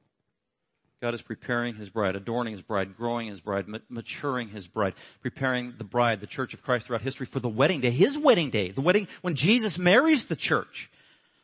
God 1.01 1.13
is 1.13 1.21
preparing 1.21 1.75
his 1.75 1.89
bride, 1.89 2.15
adorning 2.15 2.54
his 2.54 2.62
bride, 2.62 2.97
growing 2.97 3.28
his 3.28 3.41
bride, 3.41 3.65
maturing 3.89 4.49
his 4.49 4.65
bride, 4.65 4.93
preparing 5.21 5.73
the 5.78 5.84
bride, 5.84 6.21
the 6.21 6.28
church 6.28 6.54
of 6.54 6.63
Christ 6.63 6.88
throughout 6.88 7.01
history 7.01 7.25
for 7.25 7.39
the 7.39 7.49
wedding 7.49 7.82
day, 7.82 7.91
his 7.91 8.17
wedding 8.17 8.49
day, 8.49 8.71
the 8.71 8.82
wedding 8.82 9.08
when 9.21 9.36
Jesus 9.36 9.78
marries 9.78 10.25
the 10.25 10.36
church. 10.36 10.89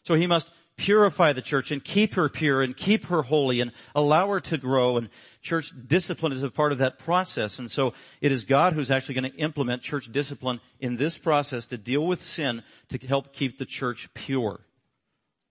So 0.04 0.16
he 0.16 0.26
must 0.26 0.50
purify 0.82 1.32
the 1.32 1.44
church 1.44 1.70
and 1.70 1.84
keep 1.84 2.16
her 2.16 2.28
pure 2.28 2.64
and 2.64 2.76
keep 2.76 3.06
her 3.06 3.22
holy 3.22 3.62
and 3.62 3.72
allow 3.94 4.28
her 4.30 4.40
to 4.40 4.58
grow 4.58 4.98
and 4.98 5.10
church 5.44 5.72
discipline 5.88 6.32
is 6.32 6.42
a 6.42 6.50
part 6.50 6.72
of 6.72 6.80
that 6.80 6.98
process. 6.98 7.60
And 7.60 7.70
so 7.70 7.94
it 8.20 8.32
is 8.32 8.46
God 8.46 8.74
who's 8.74 8.90
actually 8.90 9.14
going 9.14 9.32
to 9.32 9.38
implement 9.38 9.84
church 9.84 10.12
discipline 10.12 10.60
in 10.80 10.98
this 10.98 11.20
process 11.20 11.68
to 11.68 11.78
deal 11.78 12.08
with 12.08 12.26
sin 12.26 12.64
to 12.90 12.98
help 12.98 13.32
keep 13.32 13.60
the 13.60 13.66
church 13.66 14.10
pure. 14.16 14.62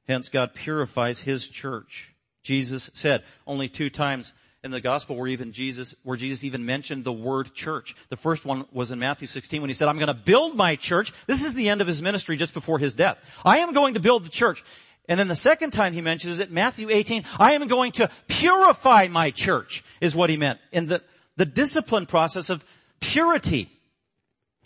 Hence 0.09 0.29
God 0.29 0.53
purifies 0.53 1.21
his 1.21 1.47
church. 1.47 2.13
Jesus 2.43 2.91
said. 2.93 3.23
Only 3.47 3.69
two 3.69 3.89
times 3.89 4.33
in 4.65 4.73
the 4.73 4.81
gospel 4.81 5.17
where 5.17 5.29
even 5.29 5.53
Jesus, 5.53 5.95
where 6.03 6.17
Jesus 6.17 6.43
even 6.43 6.67
mentioned 6.67 7.05
the 7.05 7.13
word 7.13 7.55
church. 7.55 7.95
The 8.09 8.17
first 8.17 8.45
one 8.45 8.67
was 8.73 8.91
in 8.91 8.99
Matthew 8.99 9.29
16 9.29 9.61
when 9.61 9.71
he 9.71 9.75
said, 9.75 9.89
I'm 9.89 9.97
going 9.97 10.09
to 10.09 10.15
build 10.15 10.57
my 10.57 10.77
church. 10.77 11.13
This 11.27 11.45
is 11.45 11.55
the 11.55 11.69
end 11.69 11.81
of 11.81 11.87
his 11.87 12.03
ministry 12.03 12.37
just 12.37 12.53
before 12.53 12.79
his 12.79 12.95
death. 12.95 13.19
I 13.45 13.59
am 13.59 13.73
going 13.73 13.95
to 13.95 14.01
build 14.01 14.25
the 14.25 14.31
church. 14.31 14.65
And 15.09 15.19
then 15.19 15.29
the 15.29 15.37
second 15.37 15.73
time 15.73 15.93
he 15.93 16.01
mentions 16.01 16.39
it, 16.39 16.51
Matthew 16.51 16.89
18, 16.91 17.25
I 17.39 17.55
am 17.55 17.67
going 17.67 17.93
to 17.93 18.11
purify 18.29 19.09
my 19.09 19.31
church, 19.31 19.83
is 20.01 20.15
what 20.15 20.31
he 20.31 20.37
meant. 20.37 20.61
In 20.71 20.87
the, 20.87 21.03
the 21.37 21.47
discipline 21.47 22.07
process 22.07 22.51
of 22.51 22.65
purity. 23.01 23.71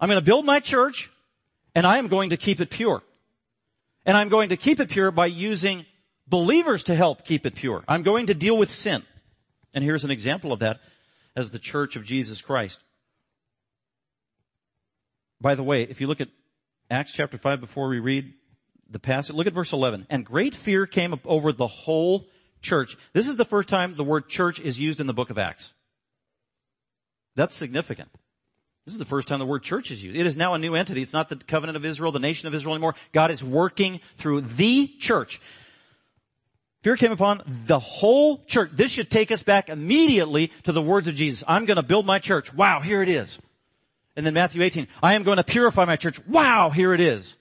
I'm 0.00 0.08
going 0.08 0.20
to 0.20 0.24
build 0.24 0.44
my 0.44 0.60
church, 0.60 1.10
and 1.74 1.86
I 1.86 1.98
am 1.98 2.08
going 2.08 2.30
to 2.30 2.36
keep 2.36 2.60
it 2.60 2.70
pure. 2.70 3.02
And 4.04 4.16
I'm 4.16 4.28
going 4.28 4.50
to 4.50 4.56
keep 4.56 4.80
it 4.80 4.90
pure 4.90 5.10
by 5.10 5.26
using 5.26 5.86
believers 6.26 6.84
to 6.84 6.94
help 6.94 7.24
keep 7.24 7.46
it 7.46 7.54
pure. 7.54 7.84
I'm 7.88 8.02
going 8.02 8.26
to 8.26 8.34
deal 8.34 8.56
with 8.58 8.70
sin. 8.70 9.02
And 9.72 9.82
here's 9.82 10.04
an 10.04 10.10
example 10.10 10.52
of 10.52 10.60
that 10.60 10.80
as 11.34 11.50
the 11.50 11.58
church 11.58 11.96
of 11.96 12.04
Jesus 12.04 12.42
Christ. 12.42 12.80
By 15.40 15.54
the 15.54 15.62
way, 15.62 15.82
if 15.82 16.00
you 16.00 16.06
look 16.06 16.20
at 16.20 16.28
Acts 16.90 17.12
chapter 17.12 17.38
5 17.38 17.60
before 17.60 17.88
we 17.88 17.98
read 17.98 18.32
the 18.94 18.98
passage, 18.98 19.36
look 19.36 19.46
at 19.46 19.52
verse 19.52 19.74
11. 19.74 20.06
And 20.08 20.24
great 20.24 20.54
fear 20.54 20.86
came 20.86 21.14
over 21.26 21.52
the 21.52 21.66
whole 21.66 22.26
church. 22.62 22.96
This 23.12 23.28
is 23.28 23.36
the 23.36 23.44
first 23.44 23.68
time 23.68 23.94
the 23.94 24.04
word 24.04 24.28
church 24.28 24.58
is 24.58 24.80
used 24.80 25.00
in 25.00 25.06
the 25.06 25.12
book 25.12 25.28
of 25.28 25.36
Acts. 25.38 25.74
That's 27.36 27.54
significant. 27.54 28.08
This 28.86 28.94
is 28.94 28.98
the 28.98 29.04
first 29.04 29.28
time 29.28 29.38
the 29.38 29.46
word 29.46 29.62
church 29.62 29.90
is 29.90 30.02
used. 30.02 30.16
It 30.16 30.26
is 30.26 30.36
now 30.36 30.54
a 30.54 30.58
new 30.58 30.74
entity. 30.74 31.02
It's 31.02 31.12
not 31.12 31.28
the 31.28 31.36
covenant 31.36 31.76
of 31.76 31.84
Israel, 31.84 32.12
the 32.12 32.18
nation 32.18 32.48
of 32.48 32.54
Israel 32.54 32.74
anymore. 32.74 32.94
God 33.12 33.30
is 33.30 33.42
working 33.42 34.00
through 34.16 34.42
the 34.42 34.88
church. 34.98 35.40
Fear 36.82 36.96
came 36.96 37.12
upon 37.12 37.42
the 37.66 37.78
whole 37.78 38.44
church. 38.44 38.70
This 38.74 38.90
should 38.90 39.10
take 39.10 39.32
us 39.32 39.42
back 39.42 39.70
immediately 39.70 40.52
to 40.64 40.72
the 40.72 40.82
words 40.82 41.08
of 41.08 41.14
Jesus. 41.14 41.42
I'm 41.48 41.64
going 41.64 41.78
to 41.78 41.82
build 41.82 42.06
my 42.06 42.18
church. 42.18 42.52
Wow, 42.52 42.80
here 42.80 43.02
it 43.02 43.08
is. 43.08 43.38
And 44.16 44.24
then 44.24 44.34
Matthew 44.34 44.62
18, 44.62 44.86
I 45.02 45.14
am 45.14 45.24
going 45.24 45.38
to 45.38 45.44
purify 45.44 45.86
my 45.86 45.96
church. 45.96 46.24
Wow, 46.26 46.70
here 46.70 46.92
it 46.92 47.00
is. 47.00 47.36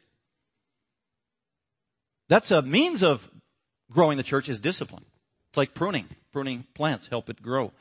That's 2.30 2.52
a 2.52 2.62
means 2.62 3.04
of 3.04 3.30
growing 3.92 4.18
the 4.18 4.24
church 4.24 4.50
is 4.50 4.60
discipline. 4.60 5.06
It's 5.50 5.58
like 5.58 5.74
pruning. 5.74 6.08
Pruning 6.32 6.66
plants 6.74 7.08
help 7.08 7.30
it 7.30 7.42
grow. 7.42 7.72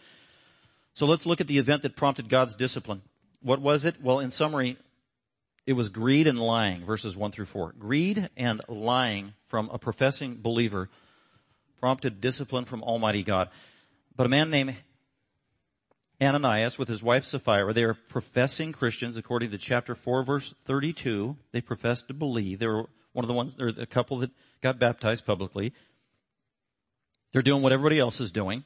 So 0.95 1.07
let's 1.07 1.25
look 1.25 1.41
at 1.41 1.47
the 1.47 1.59
event 1.59 1.83
that 1.83 1.97
prompted 1.97 2.29
God's 2.29 2.55
discipline. 2.55 3.03
What 3.41 3.61
was 3.61 3.85
it? 3.85 4.03
Well, 4.03 4.21
in 4.21 4.31
summary, 4.31 4.77
it 5.67 5.73
was 5.73 5.89
greed 5.89 6.27
and 6.27 6.39
lying, 6.39 6.85
verses 6.85 7.17
1 7.17 7.31
through 7.31 7.47
4. 7.47 7.75
Greed 7.79 8.29
and 8.37 8.61
lying 8.69 9.33
from 9.49 9.71
a 9.71 9.79
professing 9.79 10.37
believer 10.37 10.89
prompted 11.81 12.21
discipline 12.21 12.65
from 12.65 12.83
Almighty 12.83 13.23
God. 13.23 13.49
But 14.15 14.27
a 14.27 14.29
man 14.29 14.51
named 14.51 14.77
Ananias 16.21 16.79
with 16.79 16.89
his 16.89 17.03
wife 17.03 17.25
Sapphira. 17.25 17.73
They 17.73 17.85
are 17.85 17.95
professing 17.95 18.73
Christians 18.73 19.17
according 19.17 19.51
to 19.51 19.59
chapter 19.59 19.95
4 19.95 20.23
verse 20.25 20.55
32. 20.67 21.37
They 21.53 21.61
professed 21.61 22.09
to 22.09 22.15
believe. 22.15 22.59
They 22.59 22.67
were 22.67 22.87
one 23.13 23.25
of 23.25 23.29
the 23.29 23.35
ones, 23.35 23.57
or 23.59 23.69
a 23.69 23.87
couple 23.87 24.19
that 24.19 24.31
got 24.61 24.79
baptized 24.79 25.27
publicly. 25.27 25.73
They're 27.33 27.43
doing 27.43 27.63
what 27.63 27.73
everybody 27.73 27.99
else 27.99 28.21
is 28.21 28.31
doing. 28.31 28.65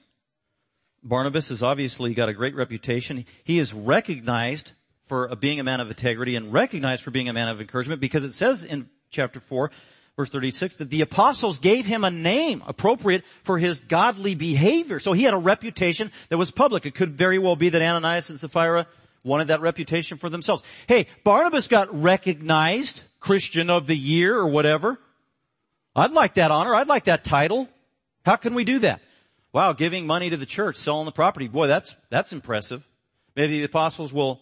Barnabas 1.03 1.51
has 1.51 1.63
obviously 1.63 2.15
got 2.15 2.29
a 2.29 2.33
great 2.33 2.55
reputation. 2.55 3.25
He 3.45 3.59
is 3.59 3.73
recognized 3.73 4.73
for 5.07 5.31
uh, 5.31 5.37
being 5.37 5.61
a 5.61 5.65
man 5.65 5.81
of 5.81 5.89
integrity 5.89 6.35
and 6.35 6.53
recognized 6.53 7.03
for 7.03 7.13
being 7.13 7.29
a 7.29 7.33
man 7.33 7.49
of 7.49 7.61
encouragement 7.61 8.01
because 8.01 8.25
it 8.25 8.33
says 8.33 8.65
in 8.65 8.89
chapter 9.11 9.39
4 9.39 9.71
verse 10.17 10.31
36, 10.31 10.77
that 10.77 10.91
the 10.91 11.03
apostles 11.03 11.59
gave 11.59 11.85
him 11.85 12.03
a 12.03 12.11
name 12.11 12.63
appropriate 12.67 13.23
for 13.45 13.59
his 13.59 13.81
godly 13.81 14.35
behavior. 14.35 14.99
So 14.99 15.13
he 15.13 15.23
had 15.23 15.35
a 15.35 15.39
reputation 15.39 16.11
that 16.31 16.39
was 16.39 16.51
public. 16.51 16.87
It 16.87 16.95
could 16.95 17.17
very 17.17 17.39
well 17.39 17.55
be 17.55 17.69
that 17.69 17.83
Ananias 17.83 18.31
and 18.31 18.41
Sapphira 18.41 18.87
wanted 19.23 19.49
that 19.49 19.61
reputation 19.61 20.17
for 20.19 20.31
themselves. 20.31 20.63
Hey, 20.87 21.07
Barnabas 21.23 21.69
got 21.69 21.95
recognized 22.03 23.03
Christian 23.27 23.71
of 23.71 23.89
the 23.89 23.97
year 23.97 24.37
or 24.37 24.47
whatever. 24.47 25.01
I'd 25.97 26.13
like 26.13 26.35
that 26.35 26.53
honor. 26.53 26.77
I'd 26.77 26.87
like 26.87 27.05
that 27.05 27.25
title. 27.25 27.69
How 28.25 28.37
can 28.37 28.55
we 28.55 28.63
do 28.63 28.79
that? 28.81 29.01
Wow, 29.53 29.73
giving 29.73 30.07
money 30.07 30.31
to 30.31 30.37
the 30.37 30.47
church, 30.47 30.77
selling 30.77 31.07
the 31.07 31.13
property. 31.13 31.49
Boy, 31.49 31.67
that's, 31.67 31.97
that's 32.09 32.33
impressive. 32.33 32.87
Maybe 33.35 33.59
the 33.59 33.65
apostles 33.65 34.13
will 34.13 34.41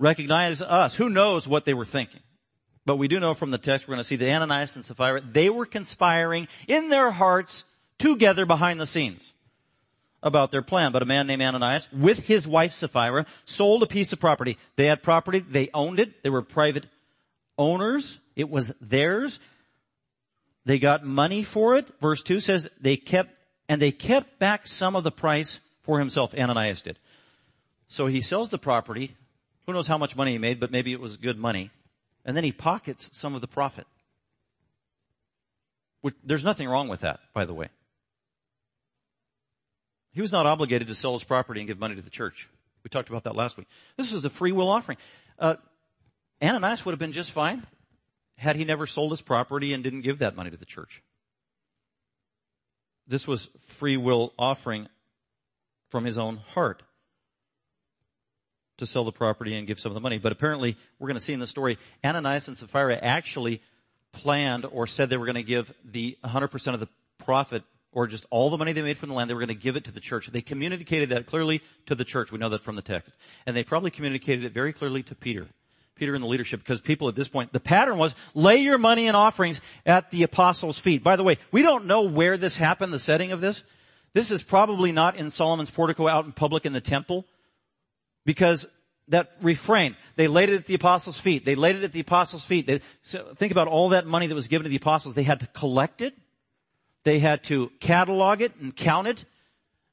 recognize 0.00 0.60
us. 0.60 0.96
Who 0.96 1.10
knows 1.10 1.46
what 1.46 1.64
they 1.64 1.74
were 1.74 1.84
thinking? 1.84 2.20
But 2.84 2.96
we 2.96 3.06
do 3.06 3.20
know 3.20 3.34
from 3.34 3.52
the 3.52 3.58
text 3.58 3.86
we're 3.86 3.94
going 3.94 4.02
to 4.02 4.08
see 4.08 4.16
that 4.16 4.28
Ananias 4.28 4.74
and 4.74 4.84
Sapphira, 4.84 5.20
they 5.20 5.48
were 5.48 5.66
conspiring 5.66 6.48
in 6.66 6.88
their 6.88 7.12
hearts 7.12 7.64
together 7.98 8.46
behind 8.46 8.80
the 8.80 8.86
scenes 8.86 9.32
about 10.24 10.50
their 10.50 10.62
plan. 10.62 10.90
But 10.90 11.02
a 11.02 11.06
man 11.06 11.28
named 11.28 11.42
Ananias 11.42 11.88
with 11.92 12.18
his 12.18 12.48
wife 12.48 12.72
Sapphira 12.72 13.26
sold 13.44 13.84
a 13.84 13.86
piece 13.86 14.12
of 14.12 14.18
property. 14.18 14.58
They 14.74 14.86
had 14.86 15.04
property. 15.04 15.38
They 15.38 15.70
owned 15.72 16.00
it. 16.00 16.24
They 16.24 16.30
were 16.30 16.42
private 16.42 16.86
owners. 17.58 18.18
It 18.36 18.50
was 18.50 18.72
theirs. 18.80 19.40
They 20.64 20.78
got 20.78 21.04
money 21.04 21.42
for 21.42 21.74
it. 21.74 21.88
Verse 22.00 22.22
2 22.22 22.40
says 22.40 22.68
they 22.80 22.96
kept, 22.96 23.34
and 23.68 23.82
they 23.82 23.92
kept 23.92 24.38
back 24.38 24.66
some 24.66 24.96
of 24.96 25.04
the 25.04 25.10
price 25.10 25.60
for 25.82 25.98
himself. 25.98 26.34
Ananias 26.34 26.82
did. 26.82 26.98
So 27.88 28.06
he 28.06 28.20
sells 28.20 28.50
the 28.50 28.58
property. 28.58 29.16
Who 29.66 29.72
knows 29.72 29.86
how 29.86 29.98
much 29.98 30.16
money 30.16 30.32
he 30.32 30.38
made, 30.38 30.60
but 30.60 30.70
maybe 30.70 30.92
it 30.92 31.00
was 31.00 31.16
good 31.16 31.38
money 31.38 31.70
and 32.24 32.36
then 32.36 32.44
he 32.44 32.52
pockets 32.52 33.08
some 33.12 33.34
of 33.34 33.40
the 33.40 33.48
profit. 33.48 33.86
Which, 36.00 36.14
there's 36.24 36.44
nothing 36.44 36.68
wrong 36.68 36.88
with 36.88 37.00
that, 37.00 37.20
by 37.32 37.44
the 37.44 37.54
way. 37.54 37.68
He 40.12 40.20
was 40.20 40.32
not 40.32 40.46
obligated 40.46 40.88
to 40.88 40.94
sell 40.94 41.14
his 41.14 41.24
property 41.24 41.60
and 41.60 41.68
give 41.68 41.78
money 41.78 41.94
to 41.94 42.02
the 42.02 42.10
church. 42.10 42.48
We 42.84 42.88
talked 42.88 43.08
about 43.08 43.24
that 43.24 43.36
last 43.36 43.56
week. 43.56 43.68
This 43.96 44.12
was 44.12 44.24
a 44.24 44.30
free 44.30 44.52
will 44.52 44.68
offering. 44.68 44.98
Uh, 45.38 45.54
Ananias 46.42 46.84
would 46.84 46.92
have 46.92 46.98
been 46.98 47.12
just 47.12 47.30
fine 47.30 47.66
had 48.36 48.56
he 48.56 48.64
never 48.64 48.86
sold 48.86 49.12
his 49.12 49.22
property 49.22 49.72
and 49.72 49.84
didn't 49.84 50.00
give 50.00 50.18
that 50.18 50.36
money 50.36 50.50
to 50.50 50.56
the 50.56 50.64
church. 50.64 51.02
This 53.06 53.26
was 53.26 53.50
free 53.68 53.96
will 53.96 54.32
offering 54.38 54.88
from 55.90 56.04
his 56.04 56.18
own 56.18 56.36
heart 56.36 56.82
to 58.78 58.86
sell 58.86 59.04
the 59.04 59.12
property 59.12 59.56
and 59.56 59.66
give 59.66 59.78
some 59.78 59.90
of 59.90 59.94
the 59.94 60.00
money. 60.00 60.18
But 60.18 60.32
apparently, 60.32 60.76
we're 60.98 61.08
going 61.08 61.18
to 61.18 61.20
see 61.20 61.32
in 61.32 61.40
the 61.40 61.46
story, 61.46 61.78
Ananias 62.04 62.48
and 62.48 62.56
Sapphira 62.56 62.98
actually 63.00 63.60
planned 64.12 64.64
or 64.64 64.86
said 64.86 65.10
they 65.10 65.16
were 65.16 65.26
going 65.26 65.34
to 65.36 65.42
give 65.42 65.72
the 65.84 66.16
100% 66.24 66.74
of 66.74 66.80
the 66.80 66.88
profit 67.18 67.62
or 67.92 68.06
just 68.06 68.26
all 68.30 68.50
the 68.50 68.56
money 68.56 68.72
they 68.72 68.82
made 68.82 68.96
from 68.96 69.10
the 69.10 69.14
land, 69.14 69.28
they 69.28 69.34
were 69.34 69.40
going 69.40 69.48
to 69.48 69.54
give 69.54 69.76
it 69.76 69.84
to 69.84 69.92
the 69.92 70.00
church. 70.00 70.26
They 70.26 70.40
communicated 70.40 71.10
that 71.10 71.26
clearly 71.26 71.60
to 71.86 71.94
the 71.94 72.04
church. 72.04 72.32
We 72.32 72.38
know 72.38 72.48
that 72.48 72.62
from 72.62 72.74
the 72.74 72.82
text. 72.82 73.12
And 73.46 73.54
they 73.54 73.64
probably 73.64 73.90
communicated 73.90 74.44
it 74.44 74.52
very 74.52 74.72
clearly 74.72 75.02
to 75.04 75.14
Peter. 75.14 75.46
Peter 76.02 76.16
in 76.16 76.20
the 76.20 76.26
leadership, 76.26 76.58
because 76.58 76.80
people 76.80 77.06
at 77.06 77.14
this 77.14 77.28
point, 77.28 77.52
the 77.52 77.60
pattern 77.60 77.96
was 77.96 78.16
lay 78.34 78.56
your 78.56 78.76
money 78.76 79.06
and 79.06 79.16
offerings 79.16 79.60
at 79.86 80.10
the 80.10 80.24
apostles' 80.24 80.76
feet. 80.76 81.04
By 81.04 81.14
the 81.14 81.22
way, 81.22 81.38
we 81.52 81.62
don't 81.62 81.86
know 81.86 82.02
where 82.02 82.36
this 82.36 82.56
happened, 82.56 82.92
the 82.92 82.98
setting 82.98 83.30
of 83.30 83.40
this. 83.40 83.62
This 84.12 84.32
is 84.32 84.42
probably 84.42 84.90
not 84.90 85.14
in 85.14 85.30
Solomon's 85.30 85.70
portico 85.70 86.08
out 86.08 86.24
in 86.24 86.32
public 86.32 86.66
in 86.66 86.72
the 86.72 86.80
temple. 86.80 87.24
Because 88.26 88.66
that 89.06 89.30
refrain, 89.40 89.94
they 90.16 90.26
laid 90.26 90.48
it 90.48 90.56
at 90.56 90.66
the 90.66 90.74
apostles' 90.74 91.20
feet. 91.20 91.44
They 91.44 91.54
laid 91.54 91.76
it 91.76 91.84
at 91.84 91.92
the 91.92 92.00
apostles' 92.00 92.44
feet. 92.44 92.66
They, 92.66 92.80
so 93.04 93.32
think 93.36 93.52
about 93.52 93.68
all 93.68 93.90
that 93.90 94.04
money 94.04 94.26
that 94.26 94.34
was 94.34 94.48
given 94.48 94.64
to 94.64 94.70
the 94.70 94.74
apostles. 94.74 95.14
They 95.14 95.22
had 95.22 95.38
to 95.38 95.46
collect 95.46 96.02
it. 96.02 96.14
They 97.04 97.20
had 97.20 97.44
to 97.44 97.70
catalog 97.78 98.40
it 98.40 98.56
and 98.56 98.74
count 98.74 99.06
it 99.06 99.24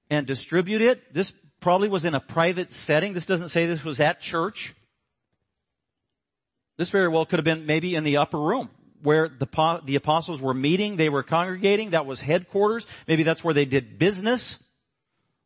and 0.10 0.26
distribute 0.26 0.82
it. 0.82 1.14
This 1.14 1.34
probably 1.60 1.88
was 1.88 2.06
in 2.06 2.16
a 2.16 2.20
private 2.20 2.74
setting. 2.74 3.14
This 3.14 3.28
doesn't 3.28 3.50
say 3.50 3.68
this 3.68 3.84
was 3.84 4.00
at 4.00 4.22
church. 4.22 4.74
This 6.80 6.92
very 6.92 7.10
well 7.10 7.26
could 7.26 7.40
have 7.40 7.44
been 7.44 7.66
maybe 7.66 7.94
in 7.94 8.06
the 8.06 8.16
upper 8.16 8.40
room 8.40 8.70
where 9.04 9.28
the, 9.28 9.82
the 9.84 9.98
apostles 9.98 10.40
were 10.40 10.54
meeting. 10.54 10.96
They 10.96 11.10
were 11.10 11.24
congregating. 11.24 11.90
That 11.90 12.06
was 12.06 12.22
headquarters. 12.22 12.88
Maybe 13.06 13.24
that's 13.24 13.44
where 13.44 13.54
they 13.54 13.66
did 13.66 14.00
business. 14.00 14.58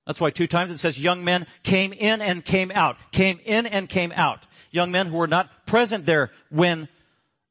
That's 0.06 0.22
why 0.22 0.30
two 0.30 0.46
times 0.46 0.70
it 0.70 0.78
says 0.78 1.00
young 1.00 1.24
men 1.24 1.48
came 1.64 1.92
in 1.92 2.22
and 2.22 2.46
came 2.46 2.72
out, 2.76 2.98
came 3.12 3.40
in 3.46 3.66
and 3.66 3.90
came 3.90 4.14
out. 4.16 4.46
Young 4.70 4.92
men 4.92 5.08
who 5.08 5.18
were 5.18 5.26
not 5.26 5.66
present 5.66 6.06
there 6.06 6.30
when 6.52 6.88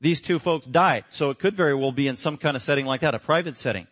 these 0.00 0.20
two 0.20 0.38
folks 0.38 0.64
died. 0.64 1.04
So 1.10 1.30
it 1.30 1.40
could 1.40 1.56
very 1.56 1.74
well 1.74 1.90
be 1.90 2.06
in 2.06 2.14
some 2.14 2.36
kind 2.36 2.54
of 2.54 2.62
setting 2.62 2.86
like 2.86 3.00
that, 3.00 3.16
a 3.16 3.18
private 3.18 3.56
setting. 3.56 3.88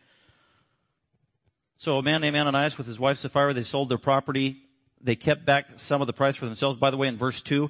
So 1.78 1.98
a 1.98 2.02
man 2.04 2.20
named 2.20 2.36
Ananias 2.36 2.78
with 2.78 2.86
his 2.86 3.00
wife 3.00 3.18
Sapphira, 3.18 3.54
they 3.54 3.62
sold 3.62 3.88
their 3.88 3.98
property. 3.98 4.62
They 5.00 5.16
kept 5.16 5.44
back 5.44 5.66
some 5.76 6.00
of 6.00 6.06
the 6.06 6.12
price 6.12 6.36
for 6.36 6.46
themselves. 6.46 6.76
By 6.76 6.92
the 6.92 6.96
way, 6.96 7.08
in 7.08 7.16
verse 7.16 7.42
2, 7.42 7.68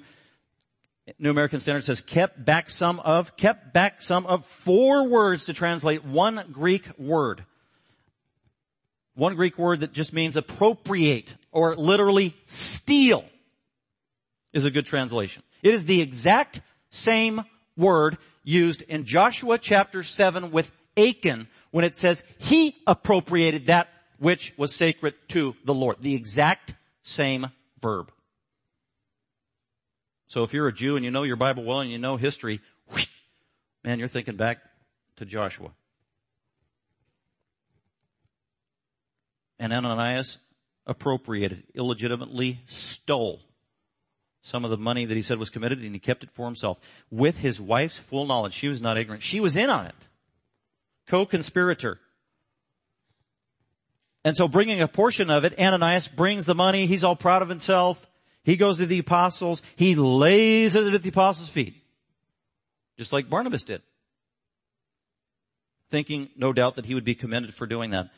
New 1.18 1.30
American 1.30 1.60
Standard 1.60 1.84
says 1.84 2.00
kept 2.00 2.44
back 2.44 2.70
some 2.70 3.00
of, 3.00 3.36
kept 3.36 3.72
back 3.72 4.02
some 4.02 4.26
of 4.26 4.46
four 4.46 5.08
words 5.08 5.46
to 5.46 5.52
translate 5.52 6.04
one 6.04 6.44
Greek 6.52 6.86
word. 6.98 7.44
One 9.14 9.34
Greek 9.34 9.58
word 9.58 9.80
that 9.80 9.92
just 9.92 10.12
means 10.12 10.36
appropriate 10.36 11.36
or 11.52 11.76
literally 11.76 12.36
steal 12.46 13.24
is 14.52 14.64
a 14.64 14.70
good 14.70 14.86
translation. 14.86 15.42
It 15.62 15.74
is 15.74 15.84
the 15.84 16.00
exact 16.00 16.60
same 16.90 17.42
word 17.76 18.18
used 18.44 18.82
in 18.82 19.04
Joshua 19.04 19.58
chapter 19.58 20.02
7 20.02 20.50
with 20.50 20.72
Achan 20.96 21.48
when 21.70 21.84
it 21.84 21.94
says 21.94 22.22
he 22.38 22.76
appropriated 22.86 23.66
that 23.66 23.88
which 24.18 24.54
was 24.56 24.74
sacred 24.74 25.14
to 25.28 25.54
the 25.64 25.74
Lord. 25.74 25.96
The 26.00 26.14
exact 26.14 26.74
same 27.02 27.46
verb. 27.80 28.12
So 30.30 30.42
if 30.42 30.54
you're 30.54 30.68
a 30.68 30.72
Jew 30.72 30.96
and 30.96 31.04
you 31.04 31.10
know 31.10 31.24
your 31.24 31.36
Bible 31.36 31.64
well 31.64 31.80
and 31.80 31.90
you 31.90 31.98
know 31.98 32.16
history, 32.16 32.60
whoosh, 32.90 33.08
man, 33.84 33.98
you're 33.98 34.08
thinking 34.08 34.36
back 34.36 34.58
to 35.16 35.26
Joshua. 35.26 35.72
and 39.60 39.74
Ananias 39.74 40.38
appropriated, 40.86 41.62
illegitimately 41.74 42.60
stole 42.66 43.42
some 44.42 44.64
of 44.64 44.70
the 44.70 44.78
money 44.78 45.04
that 45.04 45.14
he 45.14 45.22
said 45.22 45.38
was 45.38 45.50
committed 45.50 45.80
and 45.82 45.92
he 45.92 46.00
kept 46.00 46.24
it 46.24 46.30
for 46.30 46.46
himself 46.46 46.78
with 47.10 47.36
his 47.36 47.60
wife's 47.60 47.98
full 47.98 48.26
knowledge. 48.26 48.54
She 48.54 48.68
was 48.68 48.80
not 48.80 48.96
ignorant. 48.96 49.22
She 49.22 49.38
was 49.38 49.54
in 49.54 49.68
on 49.68 49.86
it. 49.86 49.94
Co-conspirator. 51.06 52.00
And 54.24 54.34
so 54.34 54.48
bringing 54.48 54.80
a 54.80 54.88
portion 54.88 55.30
of 55.30 55.44
it, 55.44 55.58
Ananias 55.58 56.08
brings 56.08 56.46
the 56.46 56.54
money. 56.54 56.86
He's 56.86 57.04
all 57.04 57.16
proud 57.16 57.42
of 57.42 57.50
himself. 57.50 58.04
He 58.42 58.56
goes 58.56 58.78
to 58.78 58.86
the 58.86 58.98
apostles. 58.98 59.62
He 59.76 59.94
lays 59.94 60.74
it 60.74 60.92
at 60.92 61.02
the 61.02 61.08
apostles' 61.08 61.48
feet. 61.48 61.74
Just 62.96 63.12
like 63.12 63.30
Barnabas 63.30 63.64
did. 63.64 63.82
Thinking, 65.90 66.30
no 66.36 66.52
doubt, 66.52 66.76
that 66.76 66.86
he 66.86 66.94
would 66.94 67.04
be 67.04 67.14
commended 67.14 67.54
for 67.54 67.66
doing 67.66 67.90
that. 67.90 68.10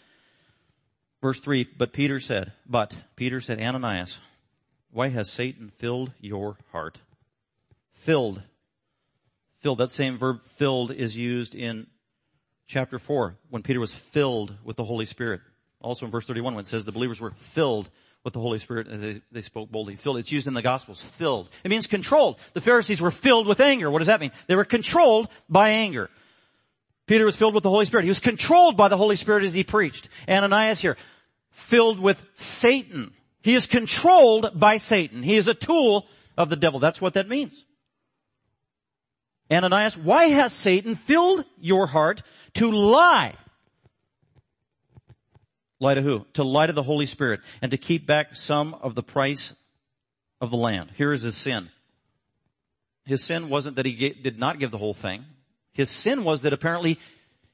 Verse 1.21 1.39
3, 1.41 1.69
but 1.77 1.93
Peter 1.93 2.19
said, 2.19 2.53
but 2.67 2.95
Peter 3.17 3.41
said, 3.41 3.61
Ananias, 3.61 4.19
why 4.91 5.09
has 5.09 5.31
Satan 5.31 5.71
filled 5.79 6.13
your 6.21 6.57
heart? 6.73 6.99
Filled. 7.93 8.43
Filled. 9.61 9.79
That 9.79 9.91
same 9.91 10.19
verb 10.19 10.41
filled 10.57 10.91
is 10.91 11.17
used 11.17 11.55
in 11.55 11.87
chapter 12.67 12.99
4 12.99 13.37
when 13.51 13.63
Peter 13.63 13.81
was 13.81 13.95
filled 13.95 14.55
with 14.65 14.77
the 14.77 14.85
Holy 14.85 15.07
Spirit. 15.07 15.41
Also 15.81 16.07
in 16.07 16.13
verse 16.13 16.27
31 16.27 16.55
when 16.55 16.63
it 16.63 16.69
says 16.69 16.85
the 16.85 16.93
believers 16.93 17.21
were 17.21 17.31
filled 17.33 17.89
with 18.25 18.35
the 18.35 18.41
Holy 18.41 18.59
Spirit 18.59 18.89
and 18.89 19.03
they, 19.03 19.21
they 19.33 19.41
spoke 19.41 19.71
boldly. 19.71 19.97
Filled. 19.97 20.19
It's 20.19 20.33
used 20.33 20.47
in 20.47 20.55
the 20.55 20.63
Gospels. 20.63 21.03
Filled. 21.03 21.49
It 21.65 21.71
means 21.71 21.87
controlled. 21.87 22.39
The 22.53 22.61
Pharisees 22.61 23.01
were 23.01 23.11
filled 23.11 23.47
with 23.47 23.61
anger. 23.61 23.91
What 23.91 23.99
does 23.99 24.07
that 24.07 24.21
mean? 24.21 24.33
They 24.47 24.55
were 24.55 24.65
controlled 24.65 25.29
by 25.49 25.71
anger. 25.71 26.09
Peter 27.07 27.25
was 27.25 27.37
filled 27.37 27.55
with 27.55 27.65
the 27.65 27.71
Holy 27.71 27.85
Spirit. 27.85 28.05
He 28.05 28.11
was 28.11 28.21
controlled 28.21 28.77
by 28.77 28.89
the 28.89 28.97
Holy 28.97 29.17
Spirit 29.17 29.43
as 29.45 29.53
he 29.53 29.65
preached. 29.65 30.09
Ananias 30.29 30.81
here 30.81 30.97
filled 31.51 31.99
with 31.99 32.25
Satan. 32.35 33.13
He 33.43 33.55
is 33.55 33.67
controlled 33.67 34.59
by 34.59 34.79
Satan. 34.79 35.23
He 35.23 35.37
is 35.37 35.49
a 35.49 35.55
tool 35.55 36.07
of 36.39 36.49
the 36.49 36.57
devil. 36.57 36.79
That's 36.79 37.01
what 37.01 37.15
that 37.15 37.29
means. 37.29 37.65
Ananias, 39.51 39.99
why 39.99 40.27
has 40.27 40.53
Satan 40.53 40.95
filled 40.95 41.45
your 41.61 41.87
heart 41.87 42.23
to 42.55 42.71
lie? 42.71 43.35
Lie 45.83 45.95
to 45.95 46.03
who? 46.03 46.25
To 46.35 46.45
lie 46.45 46.69
to 46.69 46.73
the 46.73 46.85
Holy 46.85 47.07
Spirit 47.07 47.41
and 47.61 47.73
to 47.73 47.77
keep 47.77 48.07
back 48.07 48.37
some 48.37 48.75
of 48.75 48.95
the 48.95 49.03
price 49.03 49.53
of 50.41 50.53
the 50.53 50.57
land. 50.57 50.93
Here 50.97 51.13
is 51.13 51.23
his 51.23 51.37
sin. 51.37 51.71
His 53.05 53.25
sin 53.25 53.49
wasn't 53.49 53.75
that 53.75 53.85
he 53.85 54.11
did 54.11 54.39
not 54.39 54.61
give 54.61 54.71
the 54.71 54.79
whole 54.79 54.95
thing. 54.95 55.25
His 55.73 55.91
sin 55.91 56.23
was 56.23 56.43
that 56.43 56.53
apparently 56.53 57.01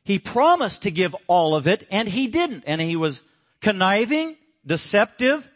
he 0.04 0.18
promised 0.18 0.82
to 0.82 0.90
give 0.90 1.16
all 1.26 1.54
of 1.54 1.66
it 1.66 1.88
and 1.90 2.06
he 2.06 2.26
didn't. 2.26 2.64
And 2.66 2.82
he 2.82 2.96
was 2.96 3.22
conniving, 3.62 4.36
deceptive, 4.66 5.48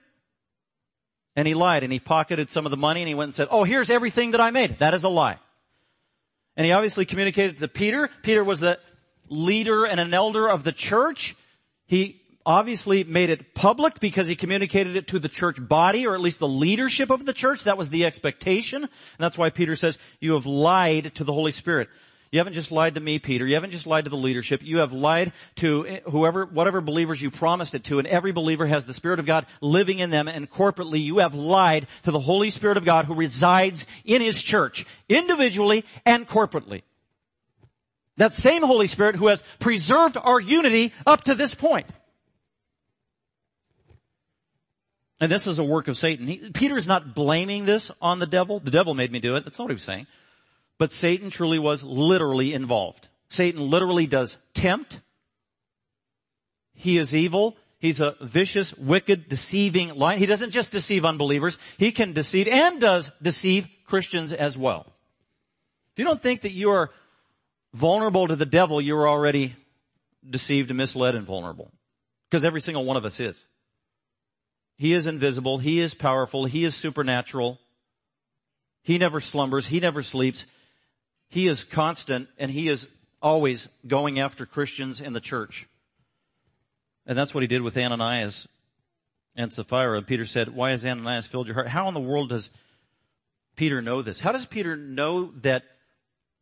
and 1.36 1.46
he 1.46 1.52
lied 1.52 1.82
and 1.82 1.92
he 1.92 2.00
pocketed 2.00 2.48
some 2.48 2.64
of 2.64 2.70
the 2.70 2.78
money 2.78 3.02
and 3.02 3.08
he 3.08 3.14
went 3.14 3.28
and 3.28 3.34
said, 3.34 3.48
oh, 3.50 3.64
here's 3.64 3.90
everything 3.90 4.30
that 4.30 4.40
I 4.40 4.50
made. 4.50 4.78
That 4.78 4.94
is 4.94 5.04
a 5.04 5.10
lie. 5.10 5.38
And 6.56 6.64
he 6.64 6.72
obviously 6.72 7.04
communicated 7.04 7.58
to 7.58 7.68
Peter. 7.68 8.08
Peter 8.22 8.42
was 8.42 8.60
the 8.60 8.78
leader 9.28 9.84
and 9.84 10.00
an 10.00 10.14
elder 10.14 10.48
of 10.48 10.64
the 10.64 10.72
church. 10.72 11.36
He 11.84 12.21
obviously 12.44 13.04
made 13.04 13.30
it 13.30 13.54
public 13.54 14.00
because 14.00 14.28
he 14.28 14.36
communicated 14.36 14.96
it 14.96 15.08
to 15.08 15.18
the 15.18 15.28
church 15.28 15.56
body 15.60 16.06
or 16.06 16.14
at 16.14 16.20
least 16.20 16.38
the 16.38 16.48
leadership 16.48 17.10
of 17.10 17.24
the 17.24 17.32
church. 17.32 17.64
That 17.64 17.78
was 17.78 17.90
the 17.90 18.04
expectation. 18.04 18.82
And 18.82 18.90
that's 19.18 19.38
why 19.38 19.50
Peter 19.50 19.76
says, 19.76 19.98
you 20.20 20.34
have 20.34 20.46
lied 20.46 21.14
to 21.16 21.24
the 21.24 21.32
Holy 21.32 21.52
Spirit. 21.52 21.88
You 22.32 22.38
haven't 22.38 22.54
just 22.54 22.72
lied 22.72 22.94
to 22.94 23.00
me, 23.00 23.18
Peter. 23.18 23.46
You 23.46 23.54
haven't 23.54 23.72
just 23.72 23.86
lied 23.86 24.04
to 24.04 24.10
the 24.10 24.16
leadership. 24.16 24.62
You 24.64 24.78
have 24.78 24.94
lied 24.94 25.32
to 25.56 26.00
whoever, 26.10 26.46
whatever 26.46 26.80
believers 26.80 27.20
you 27.20 27.30
promised 27.30 27.74
it 27.74 27.84
to. 27.84 27.98
And 27.98 28.08
every 28.08 28.32
believer 28.32 28.66
has 28.66 28.86
the 28.86 28.94
Spirit 28.94 29.20
of 29.20 29.26
God 29.26 29.44
living 29.60 29.98
in 29.98 30.08
them. 30.08 30.28
And 30.28 30.50
corporately, 30.50 31.04
you 31.04 31.18
have 31.18 31.34
lied 31.34 31.86
to 32.04 32.10
the 32.10 32.18
Holy 32.18 32.48
Spirit 32.48 32.78
of 32.78 32.86
God 32.86 33.04
who 33.04 33.14
resides 33.14 33.84
in 34.06 34.22
His 34.22 34.42
church, 34.42 34.86
individually 35.10 35.84
and 36.06 36.26
corporately. 36.26 36.82
That 38.16 38.32
same 38.32 38.62
Holy 38.62 38.86
Spirit 38.86 39.16
who 39.16 39.26
has 39.26 39.44
preserved 39.58 40.16
our 40.16 40.40
unity 40.40 40.94
up 41.06 41.24
to 41.24 41.34
this 41.34 41.54
point. 41.54 41.86
And 45.22 45.30
this 45.30 45.46
is 45.46 45.60
a 45.60 45.64
work 45.64 45.86
of 45.86 45.96
Satan. 45.96 46.26
He, 46.26 46.50
Peter's 46.50 46.88
not 46.88 47.14
blaming 47.14 47.64
this 47.64 47.92
on 48.02 48.18
the 48.18 48.26
devil. 48.26 48.58
The 48.58 48.72
devil 48.72 48.92
made 48.92 49.12
me 49.12 49.20
do 49.20 49.36
it. 49.36 49.44
That's 49.44 49.56
not 49.56 49.66
what 49.66 49.70
he 49.70 49.74
was 49.74 49.84
saying. 49.84 50.08
But 50.78 50.90
Satan 50.90 51.30
truly 51.30 51.60
was 51.60 51.84
literally 51.84 52.52
involved. 52.52 53.06
Satan 53.28 53.60
literally 53.70 54.08
does 54.08 54.36
tempt. 54.52 55.00
He 56.74 56.98
is 56.98 57.14
evil. 57.14 57.56
He's 57.78 58.00
a 58.00 58.16
vicious, 58.20 58.74
wicked, 58.74 59.28
deceiving 59.28 59.94
lion. 59.94 60.18
He 60.18 60.26
doesn't 60.26 60.50
just 60.50 60.72
deceive 60.72 61.04
unbelievers. 61.04 61.56
He 61.78 61.92
can 61.92 62.14
deceive 62.14 62.48
and 62.48 62.80
does 62.80 63.12
deceive 63.22 63.68
Christians 63.86 64.32
as 64.32 64.58
well. 64.58 64.86
If 65.92 66.00
you 66.00 66.04
don't 66.04 66.20
think 66.20 66.40
that 66.40 66.50
you 66.50 66.72
are 66.72 66.90
vulnerable 67.72 68.26
to 68.26 68.34
the 68.34 68.44
devil, 68.44 68.80
you're 68.80 69.08
already 69.08 69.54
deceived 70.28 70.72
and 70.72 70.78
misled 70.78 71.14
and 71.14 71.24
vulnerable. 71.24 71.70
Because 72.28 72.44
every 72.44 72.60
single 72.60 72.84
one 72.84 72.96
of 72.96 73.04
us 73.04 73.20
is. 73.20 73.44
He 74.82 74.94
is 74.94 75.06
invisible. 75.06 75.58
He 75.58 75.78
is 75.78 75.94
powerful. 75.94 76.44
He 76.44 76.64
is 76.64 76.74
supernatural. 76.74 77.60
He 78.82 78.98
never 78.98 79.20
slumbers. 79.20 79.68
He 79.68 79.78
never 79.78 80.02
sleeps. 80.02 80.44
He 81.28 81.46
is 81.46 81.62
constant 81.62 82.28
and 82.36 82.50
he 82.50 82.68
is 82.68 82.88
always 83.22 83.68
going 83.86 84.18
after 84.18 84.44
Christians 84.44 85.00
in 85.00 85.12
the 85.12 85.20
church. 85.20 85.68
And 87.06 87.16
that's 87.16 87.32
what 87.32 87.44
he 87.44 87.46
did 87.46 87.62
with 87.62 87.76
Ananias 87.76 88.48
and 89.36 89.52
Sapphira. 89.52 89.98
And 89.98 90.04
Peter 90.04 90.26
said, 90.26 90.48
why 90.48 90.72
has 90.72 90.84
Ananias 90.84 91.28
filled 91.28 91.46
your 91.46 91.54
heart? 91.54 91.68
How 91.68 91.86
in 91.86 91.94
the 91.94 92.00
world 92.00 92.30
does 92.30 92.50
Peter 93.54 93.82
know 93.82 94.02
this? 94.02 94.18
How 94.18 94.32
does 94.32 94.46
Peter 94.46 94.76
know 94.76 95.26
that 95.42 95.62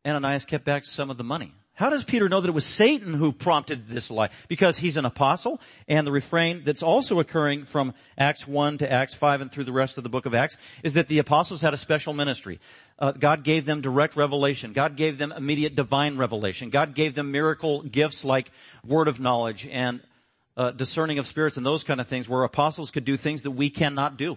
Ananias 0.06 0.46
kept 0.46 0.64
back 0.64 0.84
some 0.84 1.10
of 1.10 1.18
the 1.18 1.24
money? 1.24 1.52
How 1.80 1.88
does 1.88 2.04
Peter 2.04 2.28
know 2.28 2.42
that 2.42 2.48
it 2.48 2.52
was 2.52 2.66
Satan 2.66 3.14
who 3.14 3.32
prompted 3.32 3.88
this 3.88 4.10
lie? 4.10 4.28
Because 4.48 4.76
he's 4.76 4.98
an 4.98 5.06
apostle, 5.06 5.62
and 5.88 6.06
the 6.06 6.12
refrain 6.12 6.62
that's 6.62 6.82
also 6.82 7.20
occurring 7.20 7.64
from 7.64 7.94
Acts 8.18 8.46
1 8.46 8.76
to 8.78 8.92
Acts 8.92 9.14
5 9.14 9.40
and 9.40 9.50
through 9.50 9.64
the 9.64 9.72
rest 9.72 9.96
of 9.96 10.04
the 10.04 10.10
book 10.10 10.26
of 10.26 10.34
Acts 10.34 10.58
is 10.82 10.92
that 10.92 11.08
the 11.08 11.20
apostles 11.20 11.62
had 11.62 11.72
a 11.72 11.78
special 11.78 12.12
ministry. 12.12 12.60
Uh, 12.98 13.12
God 13.12 13.44
gave 13.44 13.64
them 13.64 13.80
direct 13.80 14.14
revelation. 14.14 14.74
God 14.74 14.94
gave 14.94 15.16
them 15.16 15.32
immediate 15.32 15.74
divine 15.74 16.18
revelation. 16.18 16.68
God 16.68 16.94
gave 16.94 17.14
them 17.14 17.32
miracle 17.32 17.80
gifts 17.80 18.26
like 18.26 18.50
word 18.84 19.08
of 19.08 19.18
knowledge 19.18 19.66
and 19.66 20.02
uh, 20.58 20.72
discerning 20.72 21.18
of 21.18 21.26
spirits 21.26 21.56
and 21.56 21.64
those 21.64 21.82
kind 21.82 21.98
of 21.98 22.06
things 22.06 22.28
where 22.28 22.42
apostles 22.42 22.90
could 22.90 23.06
do 23.06 23.16
things 23.16 23.40
that 23.44 23.52
we 23.52 23.70
cannot 23.70 24.18
do. 24.18 24.36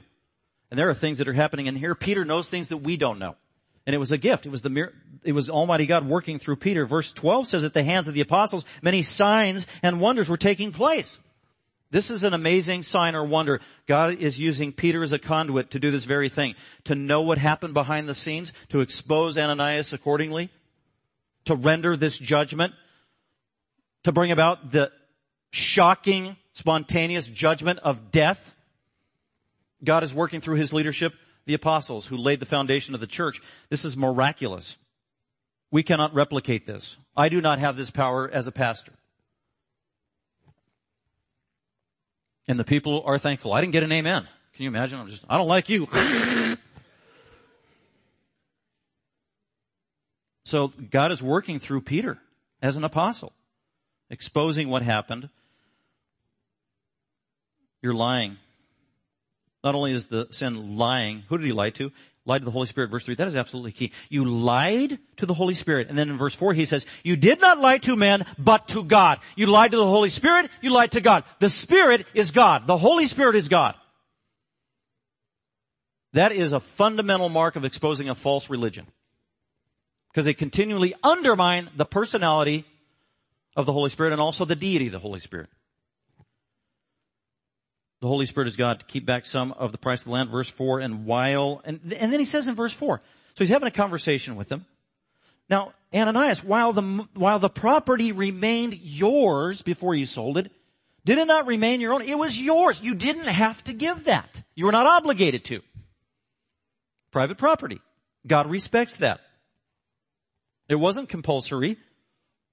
And 0.71 0.79
there 0.79 0.89
are 0.89 0.93
things 0.93 1.17
that 1.17 1.27
are 1.27 1.33
happening 1.33 1.67
in 1.67 1.75
here. 1.75 1.93
Peter 1.93 2.23
knows 2.23 2.47
things 2.47 2.69
that 2.69 2.77
we 2.77 2.95
don't 2.95 3.19
know. 3.19 3.35
And 3.85 3.93
it 3.93 3.99
was 3.99 4.11
a 4.11 4.17
gift. 4.17 4.45
It 4.45 4.49
was 4.49 4.61
the 4.61 4.91
it 5.23 5.33
was 5.33 5.49
Almighty 5.49 5.85
God 5.85 6.05
working 6.05 6.39
through 6.39 6.57
Peter. 6.57 6.85
Verse 6.85 7.11
12 7.11 7.47
says 7.47 7.65
at 7.65 7.73
the 7.73 7.83
hands 7.83 8.07
of 8.07 8.13
the 8.13 8.21
apostles, 8.21 8.65
many 8.81 9.03
signs 9.03 9.65
and 9.81 10.01
wonders 10.01 10.29
were 10.29 10.37
taking 10.37 10.71
place. 10.71 11.19
This 11.91 12.09
is 12.09 12.23
an 12.23 12.33
amazing 12.33 12.81
sign 12.81 13.13
or 13.13 13.23
wonder. 13.23 13.61
God 13.85 14.15
is 14.15 14.39
using 14.39 14.73
Peter 14.73 15.03
as 15.03 15.11
a 15.13 15.19
conduit 15.19 15.71
to 15.71 15.79
do 15.79 15.91
this 15.91 16.05
very 16.05 16.27
thing. 16.27 16.55
To 16.85 16.95
know 16.95 17.21
what 17.21 17.37
happened 17.37 17.75
behind 17.75 18.09
the 18.09 18.15
scenes, 18.15 18.51
to 18.69 18.79
expose 18.79 19.37
Ananias 19.37 19.93
accordingly, 19.93 20.49
to 21.45 21.55
render 21.55 21.95
this 21.95 22.17
judgment, 22.17 22.73
to 24.05 24.11
bring 24.11 24.31
about 24.31 24.71
the 24.71 24.91
shocking, 25.51 26.35
spontaneous 26.53 27.27
judgment 27.27 27.77
of 27.83 28.09
death. 28.09 28.55
God 29.83 30.01
is 30.01 30.15
working 30.15 30.41
through 30.41 30.55
his 30.55 30.73
leadership 30.73 31.13
the 31.45 31.53
apostles 31.53 32.05
who 32.07 32.17
laid 32.17 32.39
the 32.39 32.45
foundation 32.45 32.93
of 32.93 33.01
the 33.01 33.07
church. 33.07 33.41
This 33.69 33.85
is 33.85 33.97
miraculous. 33.97 34.77
We 35.71 35.83
cannot 35.83 36.13
replicate 36.13 36.65
this. 36.65 36.97
I 37.15 37.29
do 37.29 37.41
not 37.41 37.59
have 37.59 37.77
this 37.77 37.91
power 37.91 38.29
as 38.31 38.47
a 38.47 38.51
pastor. 38.51 38.93
And 42.47 42.59
the 42.59 42.63
people 42.63 43.03
are 43.05 43.17
thankful. 43.17 43.53
I 43.53 43.61
didn't 43.61 43.73
get 43.73 43.83
an 43.83 43.91
amen. 43.91 44.27
Can 44.53 44.63
you 44.63 44.69
imagine? 44.69 44.99
I'm 44.99 45.09
just, 45.09 45.25
I 45.29 45.37
don't 45.37 45.47
like 45.47 45.69
you. 45.69 45.87
so 50.45 50.67
God 50.67 51.11
is 51.11 51.23
working 51.23 51.59
through 51.59 51.81
Peter 51.81 52.19
as 52.61 52.77
an 52.77 52.83
apostle, 52.83 53.33
exposing 54.09 54.69
what 54.69 54.83
happened. 54.83 55.29
You're 57.81 57.95
lying. 57.95 58.37
Not 59.63 59.75
only 59.75 59.93
is 59.93 60.07
the 60.07 60.27
sin 60.31 60.77
lying, 60.77 61.23
who 61.29 61.37
did 61.37 61.45
he 61.45 61.53
lie 61.53 61.69
to? 61.71 61.91
Lied 62.25 62.41
to 62.41 62.45
the 62.45 62.51
Holy 62.51 62.67
Spirit, 62.67 62.89
verse 62.89 63.05
3. 63.05 63.15
That 63.15 63.27
is 63.27 63.35
absolutely 63.35 63.73
key. 63.73 63.91
You 64.09 64.25
lied 64.25 64.97
to 65.17 65.25
the 65.25 65.33
Holy 65.33 65.53
Spirit. 65.53 65.89
And 65.89 65.97
then 65.97 66.09
in 66.09 66.17
verse 66.17 66.35
4 66.35 66.53
he 66.53 66.65
says, 66.65 66.85
you 67.03 67.15
did 67.15 67.41
not 67.41 67.59
lie 67.59 67.79
to 67.79 67.95
men, 67.95 68.25
but 68.37 68.69
to 68.69 68.83
God. 68.83 69.19
You 69.35 69.47
lied 69.47 69.71
to 69.71 69.77
the 69.77 69.85
Holy 69.85 70.09
Spirit, 70.09 70.49
you 70.61 70.69
lied 70.69 70.91
to 70.93 71.01
God. 71.01 71.25
The 71.39 71.49
Spirit 71.49 72.05
is 72.13 72.31
God. 72.31 72.65
The 72.67 72.77
Holy 72.77 73.07
Spirit 73.07 73.35
is 73.35 73.49
God. 73.49 73.75
That 76.13 76.31
is 76.31 76.53
a 76.53 76.59
fundamental 76.59 77.27
mark 77.27 77.55
of 77.55 77.65
exposing 77.65 78.07
a 78.07 78.15
false 78.15 78.49
religion. 78.49 78.85
Because 80.11 80.25
they 80.25 80.33
continually 80.33 80.93
undermine 81.03 81.69
the 81.75 81.85
personality 81.85 82.65
of 83.55 83.65
the 83.65 83.73
Holy 83.73 83.89
Spirit 83.89 84.13
and 84.13 84.21
also 84.21 84.45
the 84.45 84.55
deity 84.55 84.87
of 84.87 84.91
the 84.91 84.99
Holy 84.99 85.19
Spirit. 85.19 85.49
The 88.03 88.09
Holy 88.09 88.25
Spirit 88.25 88.47
is 88.47 88.57
God 88.57 88.81
to 88.81 88.85
keep 88.85 89.05
back 89.05 89.25
some 89.25 89.53
of 89.53 89.71
the 89.71 89.77
price 89.77 90.01
of 90.01 90.03
the 90.03 90.11
land. 90.11 90.29
Verse 90.29 90.49
4, 90.49 90.81
and 90.81 91.05
while, 91.05 91.61
and, 91.63 91.79
and 91.97 92.11
then 92.11 92.19
he 92.19 92.25
says 92.25 92.49
in 92.49 92.53
verse 92.53 92.73
4, 92.73 93.01
so 93.33 93.43
he's 93.45 93.47
having 93.47 93.69
a 93.69 93.71
conversation 93.71 94.35
with 94.35 94.49
them. 94.49 94.65
Now, 95.49 95.71
Ananias, 95.93 96.43
while 96.43 96.73
the, 96.73 97.07
while 97.13 97.39
the 97.39 97.49
property 97.49 98.11
remained 98.11 98.73
yours 98.73 99.61
before 99.61 99.95
you 99.95 100.05
sold 100.05 100.37
it, 100.37 100.51
did 101.05 101.17
it 101.17 101.27
not 101.27 101.47
remain 101.47 101.79
your 101.79 101.93
own? 101.93 102.01
It 102.01 102.17
was 102.17 102.37
yours. 102.37 102.81
You 102.81 102.93
didn't 102.93 103.27
have 103.27 103.63
to 103.63 103.73
give 103.73 104.03
that. 104.03 104.43
You 104.53 104.65
were 104.65 104.73
not 104.73 104.85
obligated 104.85 105.45
to. 105.45 105.61
Private 107.09 107.37
property. 107.37 107.79
God 108.27 108.49
respects 108.49 108.97
that. 108.97 109.21
It 110.67 110.75
wasn't 110.75 111.07
compulsory 111.07 111.77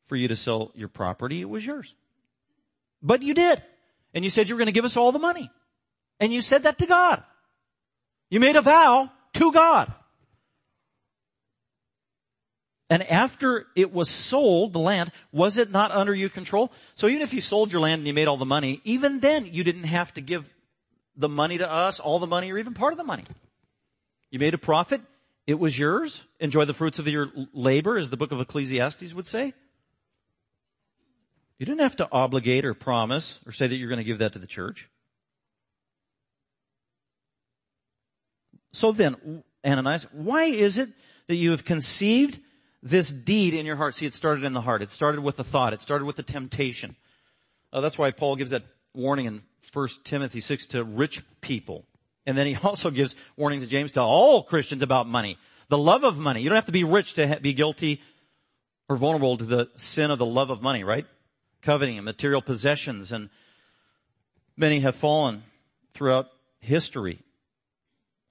for 0.07 0.15
you 0.15 0.29
to 0.29 0.37
sell 0.37 0.71
your 0.77 0.87
property. 0.87 1.41
It 1.41 1.49
was 1.49 1.67
yours. 1.67 1.93
But 3.03 3.25
you 3.25 3.35
did. 3.35 3.65
And 4.15 4.25
you 4.25 4.31
said 4.31 4.49
you 4.49 4.55
were 4.55 4.59
going 4.59 4.67
to 4.67 4.73
give 4.73 4.85
us 4.85 4.97
all 4.97 5.13
the 5.13 5.19
money. 5.19 5.51
And 6.19 6.33
you 6.33 6.41
said 6.41 6.65
that 6.65 6.79
to 6.79 6.87
God. 6.87 7.23
You 8.29 8.41
made 8.41 8.57
a 8.57 8.63
vow 8.63 9.11
to 9.35 9.53
God. 9.53 9.93
And 12.91 13.05
after 13.05 13.67
it 13.77 13.93
was 13.93 14.11
sold, 14.11 14.73
the 14.73 14.81
land, 14.81 15.13
was 15.31 15.59
it 15.59 15.71
not 15.71 15.93
under 15.93 16.13
your 16.13 16.29
control? 16.29 16.73
So 16.97 17.07
even 17.07 17.23
if 17.23 17.33
you 17.33 17.41
sold 17.41 17.73
your 17.73 17.81
land 17.81 18.01
and 18.01 18.07
you 18.07 18.13
made 18.13 18.27
all 18.27 18.37
the 18.37 18.45
money, 18.45 18.81
even 18.83 19.21
then 19.21 19.47
you 19.47 19.63
didn't 19.63 19.85
have 19.85 20.13
to 20.15 20.21
give 20.21 20.53
the 21.17 21.29
money 21.29 21.59
to 21.59 21.71
us, 21.71 22.01
all 22.01 22.19
the 22.19 22.27
money, 22.27 22.53
or 22.53 22.59
even 22.59 22.75
part 22.75 22.93
of 22.93 22.99
the 22.99 23.05
money. 23.05 23.25
You 24.31 24.41
made 24.41 24.55
a 24.55 24.59
profit. 24.59 25.01
It 25.47 25.59
was 25.59 25.79
yours. 25.79 26.23
Enjoy 26.41 26.65
the 26.65 26.75
fruits 26.75 26.99
of 26.99 27.07
your 27.07 27.31
labor, 27.53 27.97
as 27.97 28.11
the 28.11 28.17
book 28.17 28.33
of 28.33 28.41
Ecclesiastes 28.41 29.15
would 29.15 29.27
say. 29.27 29.55
You 31.61 31.67
didn't 31.67 31.83
have 31.83 31.97
to 31.97 32.09
obligate 32.11 32.65
or 32.65 32.73
promise 32.73 33.39
or 33.45 33.53
say 33.53 33.67
that 33.67 33.77
you're 33.77 33.91
going 33.91 33.99
to 33.99 34.05
give 34.05 34.21
that 34.21 34.33
to 34.33 34.39
the 34.39 34.47
church. 34.47 34.89
So 38.73 38.93
then, 38.93 39.45
Ananias, 39.63 40.07
why 40.11 40.45
is 40.45 40.79
it 40.79 40.89
that 41.27 41.35
you 41.35 41.51
have 41.51 41.67
conceived 41.67 42.41
this 42.83 43.11
deed 43.11 43.53
in 43.53 43.67
your 43.67 43.77
heart? 43.77 43.95
See, 43.95 44.07
it 44.07 44.15
started 44.15 44.45
in 44.45 44.55
the 44.55 44.63
heart. 44.63 44.81
It 44.81 44.89
started 44.89 45.21
with 45.21 45.39
a 45.39 45.45
thought. 45.45 45.75
It 45.75 45.83
started 45.83 46.07
with 46.07 46.19
a 46.19 46.23
temptation. 46.23 46.97
Uh, 47.75 47.83
that's 47.83 47.99
why 47.99 48.11
Paul 48.11 48.37
gives 48.37 48.53
that 48.53 48.63
warning 48.95 49.27
in 49.27 49.43
1 49.71 49.89
Timothy 50.03 50.41
6 50.41 50.67
to 50.69 50.83
rich 50.83 51.23
people. 51.43 51.85
And 52.25 52.39
then 52.39 52.47
he 52.47 52.57
also 52.65 52.91
gives 52.91 53.17
warnings 53.37 53.65
to 53.65 53.69
James 53.69 53.93
to 53.93 54.01
all 54.01 54.45
Christians 54.45 54.83
about 54.83 55.07
money. 55.07 55.37
The 55.69 55.77
love 55.77 56.05
of 56.05 56.17
money. 56.17 56.41
You 56.41 56.49
don't 56.49 56.57
have 56.57 56.65
to 56.67 56.73
be 56.73 56.85
rich 56.85 57.15
to 57.15 57.39
be 57.43 57.53
guilty 57.53 58.01
or 58.89 58.97
vulnerable 58.97 59.37
to 59.37 59.45
the 59.45 59.69
sin 59.77 60.11
of 60.11 60.19
the 60.19 60.25
love 60.25 60.49
of 60.49 60.63
money, 60.63 60.85
right? 60.85 61.05
Coveting 61.63 61.99
and 61.99 62.05
material 62.05 62.43
possessions 62.43 63.13
and 63.13 63.29
many 64.57 64.81
have 64.81 64.97
fallen 64.97 65.43
throughout 65.93 66.29
history 66.59 67.21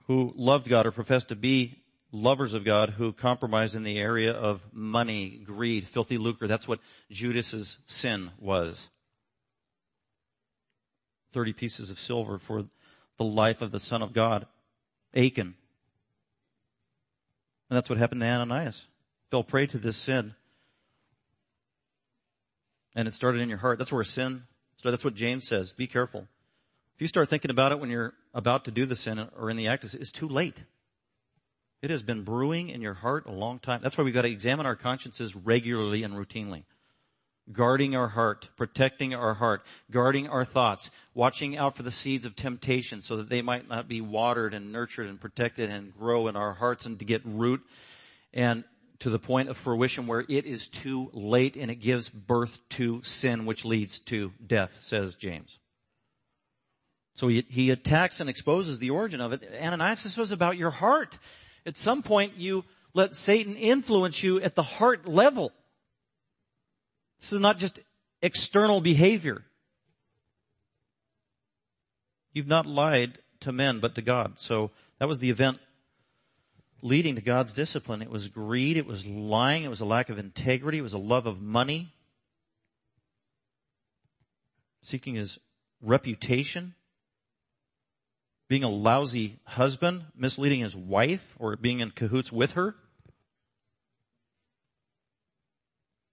who 0.07 0.33
loved 0.35 0.67
God 0.67 0.87
or 0.87 0.91
professed 0.91 1.29
to 1.29 1.35
be 1.35 1.83
lovers 2.11 2.53
of 2.53 2.63
God 2.63 2.91
who 2.91 3.13
compromised 3.13 3.75
in 3.75 3.83
the 3.83 3.99
area 3.99 4.31
of 4.31 4.61
money, 4.73 5.41
greed, 5.45 5.87
filthy 5.87 6.17
lucre. 6.17 6.47
That's 6.47 6.67
what 6.67 6.79
Judas's 7.11 7.77
sin 7.85 8.31
was. 8.39 8.89
30 11.33 11.53
pieces 11.53 11.91
of 11.91 11.99
silver 11.99 12.39
for 12.39 12.65
the 13.17 13.23
life 13.23 13.61
of 13.61 13.71
the 13.71 13.79
Son 13.79 14.01
of 14.01 14.13
God, 14.13 14.47
Achan. 15.15 15.53
And 17.69 17.77
that's 17.77 17.89
what 17.89 17.99
happened 17.99 18.21
to 18.21 18.27
Ananias. 18.27 18.87
Fell 19.29 19.43
prey 19.43 19.67
to 19.67 19.77
this 19.77 19.97
sin. 19.97 20.33
And 22.99 23.07
it 23.07 23.13
started 23.13 23.39
in 23.39 23.47
your 23.47 23.59
heart. 23.59 23.77
That's 23.77 23.93
where 23.93 24.03
sin 24.03 24.43
started. 24.75 24.91
That's 24.91 25.05
what 25.05 25.15
James 25.15 25.47
says. 25.47 25.71
Be 25.71 25.87
careful. 25.87 26.27
If 26.95 27.01
you 27.01 27.07
start 27.07 27.29
thinking 27.29 27.49
about 27.49 27.71
it 27.71 27.79
when 27.79 27.89
you're 27.89 28.13
about 28.33 28.65
to 28.65 28.71
do 28.71 28.85
the 28.85 28.93
sin 28.97 29.25
or 29.37 29.49
in 29.49 29.55
the 29.55 29.69
act, 29.69 29.85
it's 29.85 30.11
too 30.11 30.27
late. 30.27 30.65
It 31.81 31.91
has 31.91 32.03
been 32.03 32.23
brewing 32.23 32.67
in 32.67 32.81
your 32.81 32.95
heart 32.95 33.25
a 33.25 33.31
long 33.31 33.59
time. 33.59 33.79
That's 33.81 33.97
why 33.97 34.03
we've 34.03 34.13
got 34.13 34.23
to 34.23 34.29
examine 34.29 34.65
our 34.65 34.75
consciences 34.75 35.33
regularly 35.33 36.03
and 36.03 36.13
routinely. 36.13 36.63
Guarding 37.53 37.95
our 37.95 38.09
heart, 38.09 38.49
protecting 38.57 39.15
our 39.15 39.35
heart, 39.35 39.65
guarding 39.89 40.27
our 40.27 40.43
thoughts, 40.43 40.91
watching 41.13 41.55
out 41.55 41.77
for 41.77 41.83
the 41.83 41.93
seeds 41.93 42.25
of 42.25 42.35
temptation 42.35 42.99
so 42.99 43.15
that 43.15 43.29
they 43.29 43.41
might 43.41 43.69
not 43.69 43.87
be 43.87 44.01
watered 44.01 44.53
and 44.53 44.73
nurtured 44.73 45.07
and 45.07 45.21
protected 45.21 45.69
and 45.69 45.97
grow 45.97 46.27
in 46.27 46.35
our 46.35 46.55
hearts 46.55 46.85
and 46.85 46.99
to 46.99 47.05
get 47.05 47.21
root 47.23 47.61
and 48.33 48.65
to 48.99 49.09
the 49.09 49.19
point 49.19 49.49
of 49.49 49.57
fruition 49.57 50.07
where 50.07 50.25
it 50.27 50.45
is 50.45 50.67
too 50.67 51.09
late 51.13 51.55
and 51.55 51.71
it 51.71 51.75
gives 51.75 52.09
birth 52.09 52.59
to 52.69 53.01
sin 53.03 53.45
which 53.45 53.65
leads 53.65 53.99
to 53.99 54.33
death, 54.45 54.77
says 54.81 55.15
James. 55.15 55.59
So 57.15 57.27
he, 57.27 57.45
he 57.49 57.69
attacks 57.69 58.19
and 58.19 58.29
exposes 58.29 58.79
the 58.79 58.91
origin 58.91 59.21
of 59.21 59.33
it. 59.33 59.43
Ananias, 59.61 60.03
this 60.03 60.17
was 60.17 60.31
about 60.31 60.57
your 60.57 60.71
heart. 60.71 61.17
At 61.65 61.77
some 61.77 62.01
point, 62.01 62.35
you 62.37 62.65
let 62.93 63.13
Satan 63.13 63.55
influence 63.55 64.23
you 64.23 64.41
at 64.41 64.55
the 64.55 64.63
heart 64.63 65.07
level. 65.07 65.51
This 67.19 67.33
is 67.33 67.41
not 67.41 67.57
just 67.57 67.79
external 68.21 68.81
behavior. 68.81 69.43
You've 72.33 72.47
not 72.47 72.65
lied 72.65 73.19
to 73.41 73.51
men, 73.51 73.79
but 73.79 73.95
to 73.95 74.01
God. 74.01 74.39
So 74.39 74.71
that 74.99 75.07
was 75.07 75.19
the 75.19 75.29
event 75.29 75.59
leading 76.81 77.15
to 77.15 77.21
God's 77.21 77.53
discipline. 77.53 78.01
It 78.01 78.09
was 78.09 78.27
greed. 78.27 78.77
It 78.77 78.85
was 78.85 79.05
lying. 79.05 79.63
It 79.63 79.69
was 79.69 79.81
a 79.81 79.85
lack 79.85 80.09
of 80.09 80.17
integrity. 80.17 80.79
It 80.79 80.83
was 80.83 80.93
a 80.93 80.97
love 80.97 81.25
of 81.25 81.41
money. 81.41 81.93
Seeking 84.81 85.15
his 85.15 85.39
reputation 85.81 86.75
being 88.49 88.63
a 88.63 88.69
lousy 88.69 89.39
husband, 89.45 90.03
misleading 90.15 90.61
his 90.61 90.75
wife, 90.75 91.35
or 91.39 91.55
being 91.55 91.79
in 91.79 91.91
cahoots 91.91 92.31
with 92.31 92.53
her. 92.53 92.75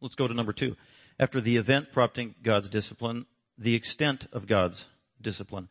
Let's 0.03 0.14
go 0.14 0.29
to 0.29 0.35
number 0.35 0.53
two. 0.53 0.77
After 1.19 1.41
the 1.41 1.57
event 1.57 1.93
prompting 1.93 2.35
God's 2.43 2.69
discipline, 2.69 3.25
the 3.57 3.75
extent 3.75 4.27
of 4.33 4.47
God's 4.47 4.87
discipline. 5.21 5.69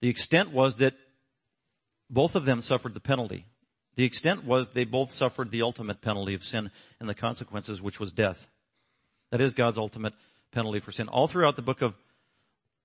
The 0.00 0.08
extent 0.08 0.50
was 0.50 0.76
that 0.76 0.94
both 2.08 2.34
of 2.34 2.46
them 2.46 2.62
suffered 2.62 2.94
the 2.94 3.00
penalty. 3.00 3.44
The 3.98 4.04
extent 4.04 4.44
was 4.44 4.68
they 4.68 4.84
both 4.84 5.10
suffered 5.10 5.50
the 5.50 5.62
ultimate 5.62 6.00
penalty 6.00 6.32
of 6.32 6.44
sin 6.44 6.70
and 7.00 7.08
the 7.08 7.16
consequences, 7.16 7.82
which 7.82 7.98
was 7.98 8.12
death. 8.12 8.46
That 9.32 9.40
is 9.40 9.54
God's 9.54 9.76
ultimate 9.76 10.14
penalty 10.52 10.78
for 10.78 10.92
sin. 10.92 11.08
All 11.08 11.26
throughout 11.26 11.56
the 11.56 11.62
book 11.62 11.82
of 11.82 11.94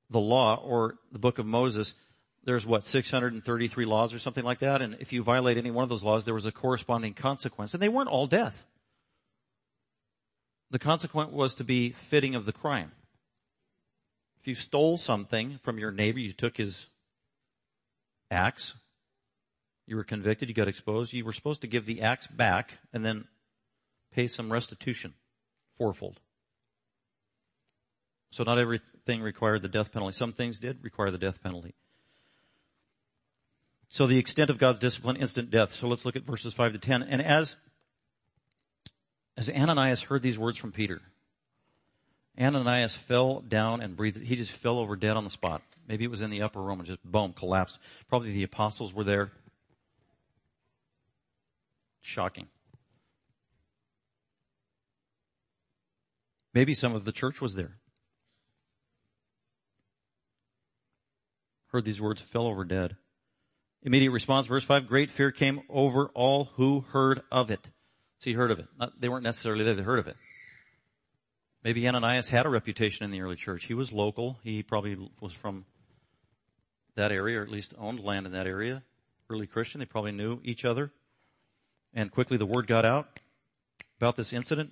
the 0.10 0.20
law 0.20 0.56
or 0.56 0.96
the 1.12 1.20
book 1.20 1.38
of 1.38 1.46
Moses, 1.46 1.94
there's 2.46 2.66
what, 2.66 2.88
633 2.88 3.86
laws 3.86 4.12
or 4.12 4.18
something 4.18 4.44
like 4.44 4.58
that. 4.58 4.82
And 4.82 4.98
if 5.00 5.14
you 5.14 5.22
violate 5.22 5.56
any 5.56 5.70
one 5.70 5.84
of 5.84 5.90
those 5.90 6.04
laws, 6.04 6.26
there 6.26 6.34
was 6.34 6.46
a 6.46 6.52
corresponding 6.52 7.14
consequence. 7.14 7.76
And 7.76 7.84
they 7.84 7.90
weren't 7.90 8.10
all 8.10 8.26
death. 8.26 8.66
The 10.72 10.80
consequence 10.80 11.32
was 11.32 11.54
to 11.54 11.64
be 11.64 11.92
fitting 11.92 12.34
of 12.34 12.48
the 12.48 12.54
crime. 12.54 12.92
If 14.42 14.48
you 14.48 14.56
stole 14.56 14.98
something 14.98 15.60
from 15.62 15.78
your 15.78 15.92
neighbor, 15.92 16.18
you 16.18 16.34
took 16.34 16.58
his 16.58 16.88
axe, 18.32 18.74
you 19.86 19.96
were 19.96 20.04
convicted, 20.04 20.50
you 20.50 20.56
got 20.56 20.68
exposed, 20.68 21.14
you 21.14 21.26
were 21.26 21.34
supposed 21.34 21.62
to 21.62 21.68
give 21.68 21.86
the 21.86 22.02
axe 22.02 22.28
back 22.28 22.80
and 22.94 23.04
then 23.04 23.26
pay 24.12 24.28
some 24.28 24.52
restitution, 24.52 25.14
fourfold. 25.78 26.20
So 28.32 28.44
not 28.44 28.58
everything 28.58 29.22
required 29.22 29.62
the 29.62 29.68
death 29.68 29.92
penalty. 29.92 30.16
Some 30.16 30.34
things 30.34 30.58
did 30.58 30.84
require 30.84 31.12
the 31.12 31.18
death 31.18 31.44
penalty. 31.44 31.76
So 33.90 34.08
the 34.08 34.18
extent 34.18 34.50
of 34.50 34.58
God's 34.58 34.80
discipline, 34.80 35.18
instant 35.18 35.52
death. 35.52 35.74
So 35.74 35.88
let's 35.88 36.04
look 36.04 36.16
at 36.16 36.24
verses 36.24 36.54
5 36.54 36.74
to 36.74 36.80
10. 36.80 37.04
And 37.04 37.22
as, 37.22 37.58
as 39.38 39.52
Ananias 39.52 40.02
heard 40.02 40.24
these 40.24 40.40
words 40.40 40.58
from 40.58 40.72
Peter, 40.72 41.00
Ananias 42.40 42.96
fell 42.96 43.42
down 43.42 43.82
and 43.82 43.96
breathed. 43.96 44.24
He 44.24 44.36
just 44.36 44.52
fell 44.52 44.80
over 44.80 44.96
dead 44.96 45.16
on 45.16 45.26
the 45.26 45.30
spot. 45.30 45.62
Maybe 45.88 46.06
it 46.06 46.10
was 46.10 46.22
in 46.22 46.32
the 46.32 46.42
upper 46.42 46.60
room 46.60 46.80
and 46.80 46.88
just 46.88 47.04
boom, 47.04 47.34
collapsed. 47.34 47.78
Probably 48.08 48.32
the 48.32 48.42
apostles 48.42 48.96
were 48.96 49.04
there. 49.04 49.32
Shocking. 52.04 52.48
Maybe 56.54 56.74
some 56.74 56.94
of 56.94 57.06
the 57.06 57.14
church 57.14 57.42
was 57.42 57.56
there. 57.56 57.78
Heard 61.68 61.86
these 61.86 62.02
words, 62.02 62.22
fell 62.22 62.46
over 62.46 62.66
dead. 62.66 62.98
Immediate 63.82 64.12
response, 64.12 64.48
verse 64.48 64.66
5, 64.66 64.86
great 64.86 65.10
fear 65.10 65.32
came 65.32 65.62
over 65.70 66.10
all 66.14 66.52
who 66.56 66.82
heard 66.92 67.22
of 67.32 67.50
it. 67.50 67.70
See, 68.20 68.34
heard 68.34 68.52
of 68.52 68.60
it. 68.60 68.68
Not, 68.78 69.00
they 69.00 69.10
weren't 69.10 69.24
necessarily 69.24 69.64
there, 69.64 69.74
they 69.74 69.82
heard 69.82 70.00
of 70.00 70.08
it. 70.08 70.18
Maybe 71.64 71.88
Ananias 71.88 72.28
had 72.28 72.46
a 72.46 72.50
reputation 72.50 73.06
in 73.06 73.12
the 73.12 73.22
early 73.22 73.38
church. 73.38 73.64
He 73.64 73.74
was 73.74 73.94
local. 73.94 74.40
He 74.44 74.62
probably 74.62 74.98
was 75.22 75.34
from 75.34 75.66
that 76.96 77.14
area, 77.14 77.40
or 77.40 77.44
at 77.44 77.50
least 77.50 77.74
owned 77.80 78.02
land 78.02 78.26
in 78.26 78.34
that 78.34 78.46
area. 78.46 78.84
Early 79.30 79.48
Christian. 79.48 79.80
They 79.80 79.86
probably 79.86 80.12
knew 80.12 80.42
each 80.44 80.66
other. 80.66 80.92
And 81.94 82.12
quickly 82.12 82.38
the 82.38 82.46
word 82.46 82.68
got 82.68 82.86
out 82.86 83.08
about 83.98 84.16
this 84.16 84.34
incident. 84.34 84.72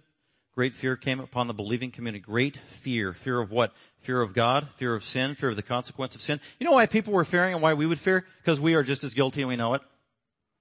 Great 0.54 0.74
fear 0.74 0.98
came 0.98 1.20
upon 1.20 1.48
the 1.48 1.54
believing 1.54 1.92
community. 1.92 2.22
Great 2.22 2.58
fear. 2.58 3.14
Fear 3.14 3.40
of 3.40 3.52
what? 3.52 3.72
Fear 4.00 4.22
of 4.22 4.34
God, 4.34 4.68
fear 4.76 4.94
of 4.94 5.04
sin, 5.04 5.36
fear 5.36 5.50
of 5.50 5.56
the 5.56 5.62
consequence 5.62 6.14
of 6.14 6.22
sin. 6.22 6.42
You 6.60 6.66
know 6.66 6.74
why 6.74 6.88
people 6.88 7.14
were 7.14 7.24
fearing 7.24 7.54
and 7.54 7.64
why 7.64 7.74
we 7.74 7.86
would 7.86 8.00
fear? 8.00 8.26
Because 8.44 8.60
we 8.60 8.74
are 8.74 8.84
just 8.84 9.04
as 9.04 9.14
guilty 9.14 9.42
and 9.42 9.50
we 9.50 9.56
know 9.56 9.76
it. 9.76 9.82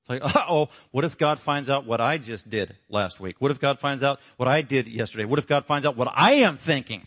It's 0.02 0.08
like, 0.08 0.22
oh, 0.48 0.68
what 0.92 1.04
if 1.04 1.18
God 1.18 1.40
finds 1.40 1.68
out 1.68 1.86
what 1.86 2.00
I 2.00 2.18
just 2.18 2.48
did 2.48 2.76
last 2.88 3.18
week? 3.18 3.40
What 3.40 3.50
if 3.50 3.58
God 3.58 3.80
finds 3.80 4.04
out 4.04 4.20
what 4.36 4.48
I 4.48 4.62
did 4.62 4.86
yesterday? 4.86 5.24
What 5.24 5.40
if 5.40 5.48
God 5.48 5.66
finds 5.66 5.84
out 5.84 5.96
what 5.96 6.08
I 6.14 6.34
am 6.34 6.56
thinking? 6.56 7.06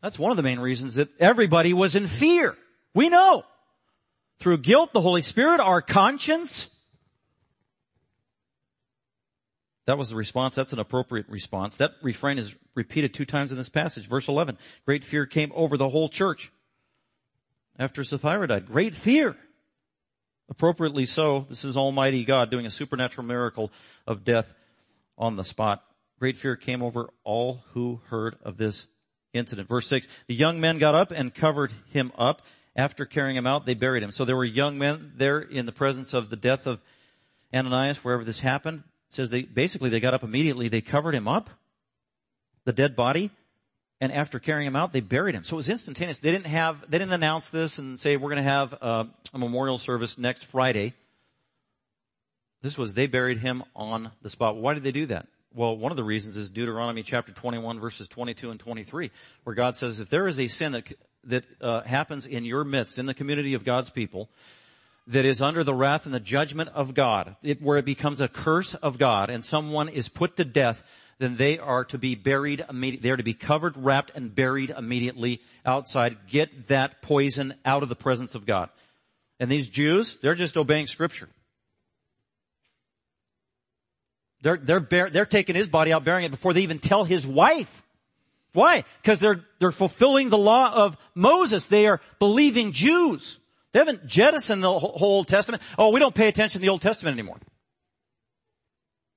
That's 0.00 0.18
one 0.18 0.30
of 0.30 0.36
the 0.36 0.42
main 0.42 0.60
reasons 0.60 0.96
that 0.96 1.08
everybody 1.20 1.72
was 1.72 1.96
in 1.96 2.06
fear. 2.06 2.56
We 2.94 3.08
know. 3.08 3.44
Through 4.38 4.58
guilt, 4.58 4.92
the 4.92 5.00
Holy 5.00 5.22
Spirit, 5.22 5.60
our 5.60 5.80
conscience, 5.80 6.68
That 9.86 9.98
was 9.98 10.10
the 10.10 10.16
response. 10.16 10.54
That's 10.54 10.72
an 10.72 10.78
appropriate 10.78 11.28
response. 11.28 11.76
That 11.76 11.92
refrain 12.02 12.38
is 12.38 12.54
repeated 12.74 13.14
two 13.14 13.24
times 13.24 13.50
in 13.50 13.56
this 13.56 13.68
passage. 13.68 14.08
Verse 14.08 14.28
11. 14.28 14.56
Great 14.86 15.04
fear 15.04 15.26
came 15.26 15.52
over 15.54 15.76
the 15.76 15.88
whole 15.88 16.08
church 16.08 16.52
after 17.78 18.04
Sapphira 18.04 18.46
died. 18.46 18.66
Great 18.66 18.94
fear. 18.94 19.36
Appropriately 20.48 21.04
so. 21.04 21.46
This 21.48 21.64
is 21.64 21.76
Almighty 21.76 22.24
God 22.24 22.50
doing 22.50 22.66
a 22.66 22.70
supernatural 22.70 23.26
miracle 23.26 23.72
of 24.06 24.24
death 24.24 24.54
on 25.18 25.36
the 25.36 25.44
spot. 25.44 25.82
Great 26.20 26.36
fear 26.36 26.54
came 26.54 26.82
over 26.82 27.10
all 27.24 27.64
who 27.72 28.00
heard 28.06 28.36
of 28.44 28.56
this 28.56 28.86
incident. 29.32 29.68
Verse 29.68 29.88
6. 29.88 30.06
The 30.28 30.34
young 30.34 30.60
men 30.60 30.78
got 30.78 30.94
up 30.94 31.10
and 31.10 31.34
covered 31.34 31.72
him 31.92 32.12
up. 32.16 32.42
After 32.74 33.04
carrying 33.04 33.36
him 33.36 33.46
out, 33.46 33.66
they 33.66 33.74
buried 33.74 34.02
him. 34.02 34.12
So 34.12 34.24
there 34.24 34.36
were 34.36 34.44
young 34.44 34.78
men 34.78 35.12
there 35.16 35.40
in 35.40 35.66
the 35.66 35.72
presence 35.72 36.14
of 36.14 36.30
the 36.30 36.36
death 36.36 36.66
of 36.66 36.80
Ananias, 37.52 38.02
wherever 38.02 38.24
this 38.24 38.40
happened 38.40 38.82
says 39.12 39.30
they 39.30 39.42
basically 39.42 39.90
they 39.90 40.00
got 40.00 40.14
up 40.14 40.22
immediately, 40.22 40.68
they 40.68 40.80
covered 40.80 41.14
him 41.14 41.28
up, 41.28 41.50
the 42.64 42.72
dead 42.72 42.96
body, 42.96 43.30
and 44.00 44.12
after 44.12 44.38
carrying 44.38 44.66
him 44.66 44.76
out, 44.76 44.92
they 44.92 45.00
buried 45.00 45.34
him. 45.34 45.44
So 45.44 45.54
it 45.54 45.58
was 45.58 45.68
instantaneous. 45.68 46.18
They 46.18 46.32
didn't 46.32 46.46
have, 46.46 46.90
they 46.90 46.98
didn't 46.98 47.12
announce 47.12 47.48
this 47.50 47.78
and 47.78 47.98
say 47.98 48.16
we're 48.16 48.30
going 48.30 48.42
to 48.42 48.50
have 48.50 48.72
a, 48.72 49.06
a 49.32 49.38
memorial 49.38 49.78
service 49.78 50.18
next 50.18 50.44
Friday. 50.44 50.94
This 52.62 52.76
was 52.78 52.94
they 52.94 53.06
buried 53.06 53.38
him 53.38 53.62
on 53.76 54.10
the 54.22 54.30
spot. 54.30 54.56
Why 54.56 54.74
did 54.74 54.82
they 54.82 54.92
do 54.92 55.06
that? 55.06 55.26
Well, 55.54 55.76
one 55.76 55.92
of 55.92 55.96
the 55.96 56.04
reasons 56.04 56.36
is 56.36 56.50
Deuteronomy 56.50 57.02
chapter 57.02 57.32
21 57.32 57.78
verses 57.78 58.08
22 58.08 58.50
and 58.50 58.58
23, 58.58 59.10
where 59.44 59.54
God 59.54 59.76
says 59.76 60.00
if 60.00 60.08
there 60.08 60.26
is 60.26 60.40
a 60.40 60.48
sin 60.48 60.72
that 60.72 60.92
that 61.24 61.44
uh, 61.60 61.82
happens 61.82 62.26
in 62.26 62.44
your 62.44 62.64
midst, 62.64 62.98
in 62.98 63.06
the 63.06 63.14
community 63.14 63.54
of 63.54 63.64
God's 63.64 63.90
people, 63.90 64.28
that 65.08 65.24
is 65.24 65.42
under 65.42 65.64
the 65.64 65.74
wrath 65.74 66.06
and 66.06 66.14
the 66.14 66.20
judgment 66.20 66.70
of 66.74 66.94
God, 66.94 67.36
it, 67.42 67.60
where 67.60 67.78
it 67.78 67.84
becomes 67.84 68.20
a 68.20 68.28
curse 68.28 68.74
of 68.74 68.98
God 68.98 69.30
and 69.30 69.44
someone 69.44 69.88
is 69.88 70.08
put 70.08 70.36
to 70.36 70.44
death, 70.44 70.82
then 71.18 71.36
they 71.36 71.58
are 71.58 71.84
to 71.86 71.98
be 71.98 72.14
buried 72.14 72.64
immediately. 72.68 73.02
They 73.02 73.12
are 73.12 73.16
to 73.16 73.22
be 73.22 73.34
covered, 73.34 73.76
wrapped, 73.76 74.12
and 74.14 74.34
buried 74.34 74.70
immediately 74.70 75.40
outside. 75.64 76.16
Get 76.28 76.68
that 76.68 77.02
poison 77.02 77.54
out 77.64 77.82
of 77.82 77.88
the 77.88 77.96
presence 77.96 78.34
of 78.34 78.46
God. 78.46 78.70
And 79.38 79.50
these 79.50 79.68
Jews, 79.68 80.18
they're 80.22 80.34
just 80.34 80.56
obeying 80.56 80.86
scripture. 80.86 81.28
They're, 84.42 84.56
they're, 84.56 84.80
bear, 84.80 85.10
they're 85.10 85.26
taking 85.26 85.54
his 85.54 85.68
body 85.68 85.92
out, 85.92 86.04
burying 86.04 86.26
it 86.26 86.30
before 86.30 86.52
they 86.52 86.62
even 86.62 86.78
tell 86.78 87.04
his 87.04 87.26
wife. 87.26 87.84
Why? 88.54 88.84
Because 89.00 89.18
they're, 89.18 89.44
they're 89.58 89.72
fulfilling 89.72 90.28
the 90.28 90.38
law 90.38 90.72
of 90.72 90.96
Moses. 91.14 91.66
They 91.66 91.86
are 91.86 92.00
believing 92.18 92.72
Jews. 92.72 93.38
They 93.72 93.78
haven't 93.78 94.06
jettisoned 94.06 94.62
the 94.62 94.78
whole 94.78 94.96
Old 95.00 95.28
Testament. 95.28 95.62
Oh, 95.78 95.90
we 95.90 96.00
don't 96.00 96.14
pay 96.14 96.28
attention 96.28 96.60
to 96.60 96.62
the 96.62 96.70
Old 96.70 96.82
Testament 96.82 97.14
anymore. 97.14 97.38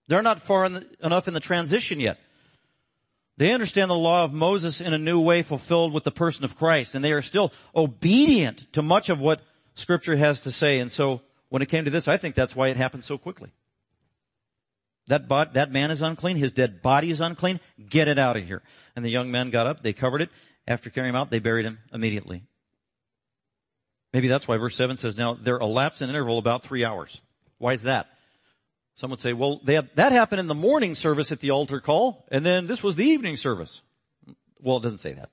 They're 0.07 0.21
not 0.21 0.41
far 0.41 0.65
in 0.65 0.73
the, 0.73 0.87
enough 1.03 1.27
in 1.27 1.33
the 1.33 1.39
transition 1.39 1.99
yet. 1.99 2.17
They 3.37 3.51
understand 3.51 3.91
the 3.91 3.95
law 3.95 4.23
of 4.23 4.33
Moses 4.33 4.79
in 4.79 4.93
a 4.93 4.97
new 4.97 5.19
way 5.19 5.41
fulfilled 5.41 5.93
with 5.93 6.05
the 6.05 6.11
person 6.11 6.45
of 6.45 6.55
Christ, 6.55 6.95
and 6.95 7.03
they 7.03 7.11
are 7.11 7.21
still 7.21 7.51
obedient 7.75 8.71
to 8.73 8.81
much 8.81 9.09
of 9.09 9.19
what 9.19 9.41
scripture 9.73 10.15
has 10.15 10.41
to 10.41 10.51
say. 10.51 10.79
And 10.79 10.89
so 10.89 11.21
when 11.49 11.61
it 11.61 11.67
came 11.67 11.83
to 11.83 11.91
this, 11.91 12.07
I 12.07 12.15
think 12.15 12.35
that's 12.35 12.55
why 12.55 12.69
it 12.69 12.77
happened 12.77 13.03
so 13.03 13.17
quickly. 13.17 13.51
That, 15.07 15.27
that 15.53 15.71
man 15.71 15.91
is 15.91 16.01
unclean. 16.01 16.37
His 16.37 16.53
dead 16.53 16.81
body 16.81 17.11
is 17.11 17.19
unclean. 17.19 17.59
Get 17.89 18.07
it 18.07 18.17
out 18.17 18.37
of 18.37 18.45
here. 18.45 18.63
And 18.95 19.03
the 19.03 19.11
young 19.11 19.31
men 19.31 19.49
got 19.49 19.67
up. 19.67 19.83
They 19.83 19.93
covered 19.93 20.21
it. 20.21 20.29
After 20.67 20.89
carrying 20.89 21.13
him 21.13 21.19
out, 21.19 21.29
they 21.29 21.39
buried 21.39 21.65
him 21.65 21.79
immediately. 21.93 22.43
Maybe 24.15 24.29
that's 24.29 24.47
why 24.47 24.55
verse 24.55 24.77
7 24.77 24.95
says, 24.95 25.17
now 25.17 25.33
there 25.33 25.57
elapsed 25.57 26.01
an 26.01 26.07
interval 26.07 26.37
about 26.37 26.63
three 26.63 26.85
hours. 26.85 27.21
Why 27.57 27.73
is 27.73 27.81
that? 27.81 28.07
Some 28.95 29.09
would 29.09 29.19
say, 29.19 29.33
well, 29.33 29.59
had, 29.67 29.89
that 29.95 30.13
happened 30.13 30.39
in 30.39 30.47
the 30.47 30.55
morning 30.55 30.95
service 30.95 31.33
at 31.33 31.41
the 31.41 31.51
altar 31.51 31.81
call, 31.81 32.25
and 32.31 32.45
then 32.45 32.65
this 32.65 32.81
was 32.81 32.95
the 32.95 33.03
evening 33.03 33.35
service. 33.35 33.81
Well, 34.61 34.77
it 34.77 34.83
doesn't 34.83 34.99
say 34.99 35.11
that. 35.11 35.31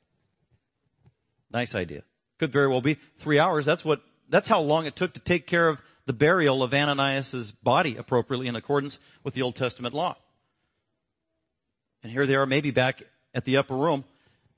Nice 1.52 1.76
idea. 1.76 2.02
Could 2.40 2.50
very 2.50 2.66
well 2.66 2.80
be 2.80 2.98
three 3.18 3.38
hours. 3.38 3.66
That's 3.66 3.84
what, 3.84 4.02
that's 4.28 4.48
how 4.48 4.60
long 4.60 4.86
it 4.86 4.96
took 4.96 5.14
to 5.14 5.20
take 5.20 5.46
care 5.46 5.68
of 5.68 5.80
the 6.06 6.12
burial 6.12 6.64
of 6.64 6.74
Ananias' 6.74 7.52
body 7.52 7.94
appropriately 7.94 8.48
in 8.48 8.56
accordance 8.56 8.98
with 9.22 9.34
the 9.34 9.42
Old 9.42 9.54
Testament 9.54 9.94
law. 9.94 10.16
And 12.02 12.10
here 12.10 12.26
they 12.26 12.34
are 12.34 12.46
maybe 12.46 12.72
back 12.72 13.04
at 13.32 13.44
the 13.44 13.58
upper 13.58 13.76
room 13.76 14.02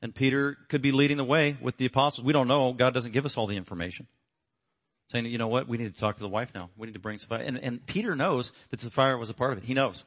and 0.05 0.15
Peter 0.15 0.59
could 0.69 0.83
be 0.83 0.93
leading 0.93 1.17
the 1.17 1.25
way 1.25 1.57
with 1.63 1.79
the 1.79 1.87
apostles. 1.87 2.27
We 2.27 2.35
don't 2.35 2.47
know. 2.47 2.75
God 2.75 2.93
doesn't 2.93 3.13
give 3.13 3.25
us 3.25 3.39
all 3.39 3.47
the 3.47 3.57
information. 3.57 4.07
Saying, 5.07 5.25
you 5.25 5.39
know 5.39 5.49
what? 5.49 5.67
We 5.67 5.79
need 5.79 5.95
to 5.95 5.99
talk 5.99 6.19
to 6.19 6.23
the 6.23 6.29
wife 6.29 6.53
now. 6.55 6.69
We 6.77 6.87
need 6.87 6.93
to 6.93 6.99
bring 6.99 7.19
Sapphira. 7.19 7.41
And, 7.41 7.59
and 7.59 7.87
Peter 7.87 8.15
knows 8.15 8.53
that 8.69 8.81
Sapphira 8.81 9.17
was 9.17 9.31
a 9.31 9.35
part 9.35 9.53
of 9.53 9.59
it. 9.59 9.65
He 9.65 9.73
knows. 9.73 10.05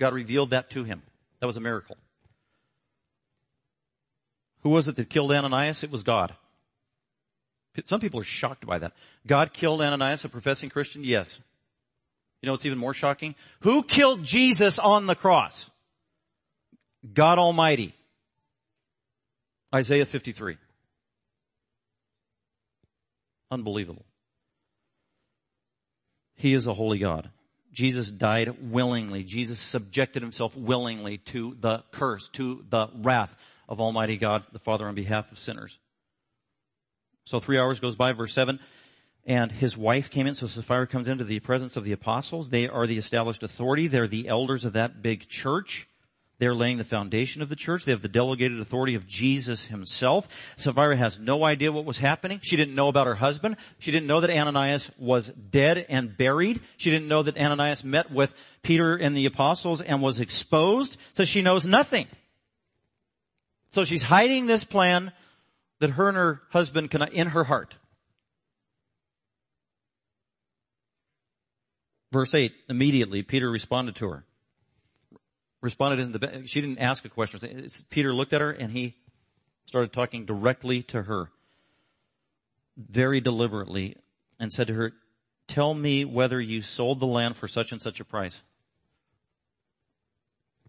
God 0.00 0.14
revealed 0.14 0.50
that 0.50 0.68
to 0.70 0.82
him. 0.82 1.00
That 1.38 1.46
was 1.46 1.56
a 1.56 1.60
miracle. 1.60 1.96
Who 4.62 4.70
was 4.70 4.88
it 4.88 4.96
that 4.96 5.10
killed 5.10 5.30
Ananias? 5.30 5.84
It 5.84 5.92
was 5.92 6.02
God. 6.02 6.34
Some 7.84 8.00
people 8.00 8.18
are 8.18 8.24
shocked 8.24 8.66
by 8.66 8.80
that. 8.80 8.94
God 9.28 9.52
killed 9.52 9.80
Ananias, 9.80 10.24
a 10.24 10.28
professing 10.28 10.70
Christian? 10.70 11.04
Yes. 11.04 11.38
You 12.42 12.48
know 12.48 12.52
what's 12.52 12.66
even 12.66 12.78
more 12.78 12.94
shocking? 12.94 13.36
Who 13.60 13.84
killed 13.84 14.24
Jesus 14.24 14.80
on 14.80 15.06
the 15.06 15.14
cross? 15.14 15.70
God 17.14 17.38
Almighty. 17.38 17.94
Isaiah 19.74 20.06
53. 20.06 20.56
Unbelievable. 23.50 24.04
He 26.34 26.54
is 26.54 26.66
a 26.66 26.74
holy 26.74 26.98
God. 26.98 27.30
Jesus 27.72 28.10
died 28.10 28.70
willingly. 28.70 29.22
Jesus 29.22 29.58
subjected 29.58 30.22
himself 30.22 30.56
willingly 30.56 31.18
to 31.18 31.56
the 31.60 31.84
curse, 31.90 32.28
to 32.30 32.64
the 32.70 32.88
wrath 32.94 33.36
of 33.68 33.80
Almighty 33.80 34.16
God, 34.16 34.44
the 34.52 34.58
Father, 34.58 34.86
on 34.86 34.94
behalf 34.94 35.30
of 35.30 35.38
sinners. 35.38 35.78
So 37.24 37.40
three 37.40 37.58
hours 37.58 37.80
goes 37.80 37.96
by, 37.96 38.12
verse 38.12 38.32
7, 38.32 38.60
and 39.26 39.50
his 39.50 39.76
wife 39.76 40.10
came 40.10 40.26
in. 40.26 40.34
So 40.34 40.46
Sapphira 40.46 40.86
comes 40.86 41.08
into 41.08 41.24
the 41.24 41.40
presence 41.40 41.76
of 41.76 41.84
the 41.84 41.92
apostles. 41.92 42.50
They 42.50 42.68
are 42.68 42.86
the 42.86 42.98
established 42.98 43.42
authority. 43.42 43.88
They're 43.88 44.06
the 44.06 44.28
elders 44.28 44.64
of 44.64 44.72
that 44.74 45.02
big 45.02 45.28
church. 45.28 45.88
They're 46.38 46.54
laying 46.54 46.76
the 46.76 46.84
foundation 46.84 47.40
of 47.40 47.48
the 47.48 47.56
church. 47.56 47.84
They 47.84 47.92
have 47.92 48.02
the 48.02 48.08
delegated 48.08 48.60
authority 48.60 48.94
of 48.94 49.06
Jesus 49.06 49.64
himself. 49.64 50.28
Sapphira 50.56 50.96
has 50.96 51.18
no 51.18 51.44
idea 51.44 51.72
what 51.72 51.86
was 51.86 51.98
happening. 51.98 52.40
She 52.42 52.56
didn't 52.56 52.74
know 52.74 52.88
about 52.88 53.06
her 53.06 53.14
husband. 53.14 53.56
She 53.78 53.90
didn't 53.90 54.06
know 54.06 54.20
that 54.20 54.28
Ananias 54.28 54.90
was 54.98 55.28
dead 55.28 55.86
and 55.88 56.14
buried. 56.14 56.60
She 56.76 56.90
didn't 56.90 57.08
know 57.08 57.22
that 57.22 57.38
Ananias 57.38 57.84
met 57.84 58.10
with 58.10 58.34
Peter 58.62 58.96
and 58.96 59.16
the 59.16 59.24
apostles 59.24 59.80
and 59.80 60.02
was 60.02 60.20
exposed. 60.20 60.98
So 61.14 61.24
she 61.24 61.40
knows 61.40 61.64
nothing. 61.64 62.06
So 63.70 63.86
she's 63.86 64.02
hiding 64.02 64.46
this 64.46 64.64
plan 64.64 65.12
that 65.80 65.90
her 65.90 66.08
and 66.08 66.16
her 66.18 66.42
husband 66.50 66.90
can, 66.90 67.02
in 67.02 67.28
her 67.28 67.44
heart. 67.44 67.76
Verse 72.12 72.34
8, 72.34 72.52
immediately 72.68 73.22
Peter 73.22 73.50
responded 73.50 73.96
to 73.96 74.08
her 74.08 74.24
responded 75.60 76.00
isn't 76.00 76.12
the, 76.12 76.18
best. 76.18 76.48
she 76.48 76.60
didn't 76.60 76.78
ask 76.78 77.04
a 77.04 77.08
question. 77.08 77.68
Peter 77.90 78.14
looked 78.14 78.32
at 78.32 78.40
her 78.40 78.50
and 78.50 78.70
he 78.72 78.94
started 79.66 79.92
talking 79.92 80.24
directly 80.24 80.82
to 80.84 81.02
her, 81.02 81.30
very 82.76 83.20
deliberately, 83.20 83.96
and 84.38 84.52
said 84.52 84.68
to 84.68 84.74
her, 84.74 84.92
tell 85.48 85.74
me 85.74 86.04
whether 86.04 86.40
you 86.40 86.60
sold 86.60 87.00
the 87.00 87.06
land 87.06 87.36
for 87.36 87.48
such 87.48 87.72
and 87.72 87.80
such 87.80 88.00
a 88.00 88.04
price. 88.04 88.42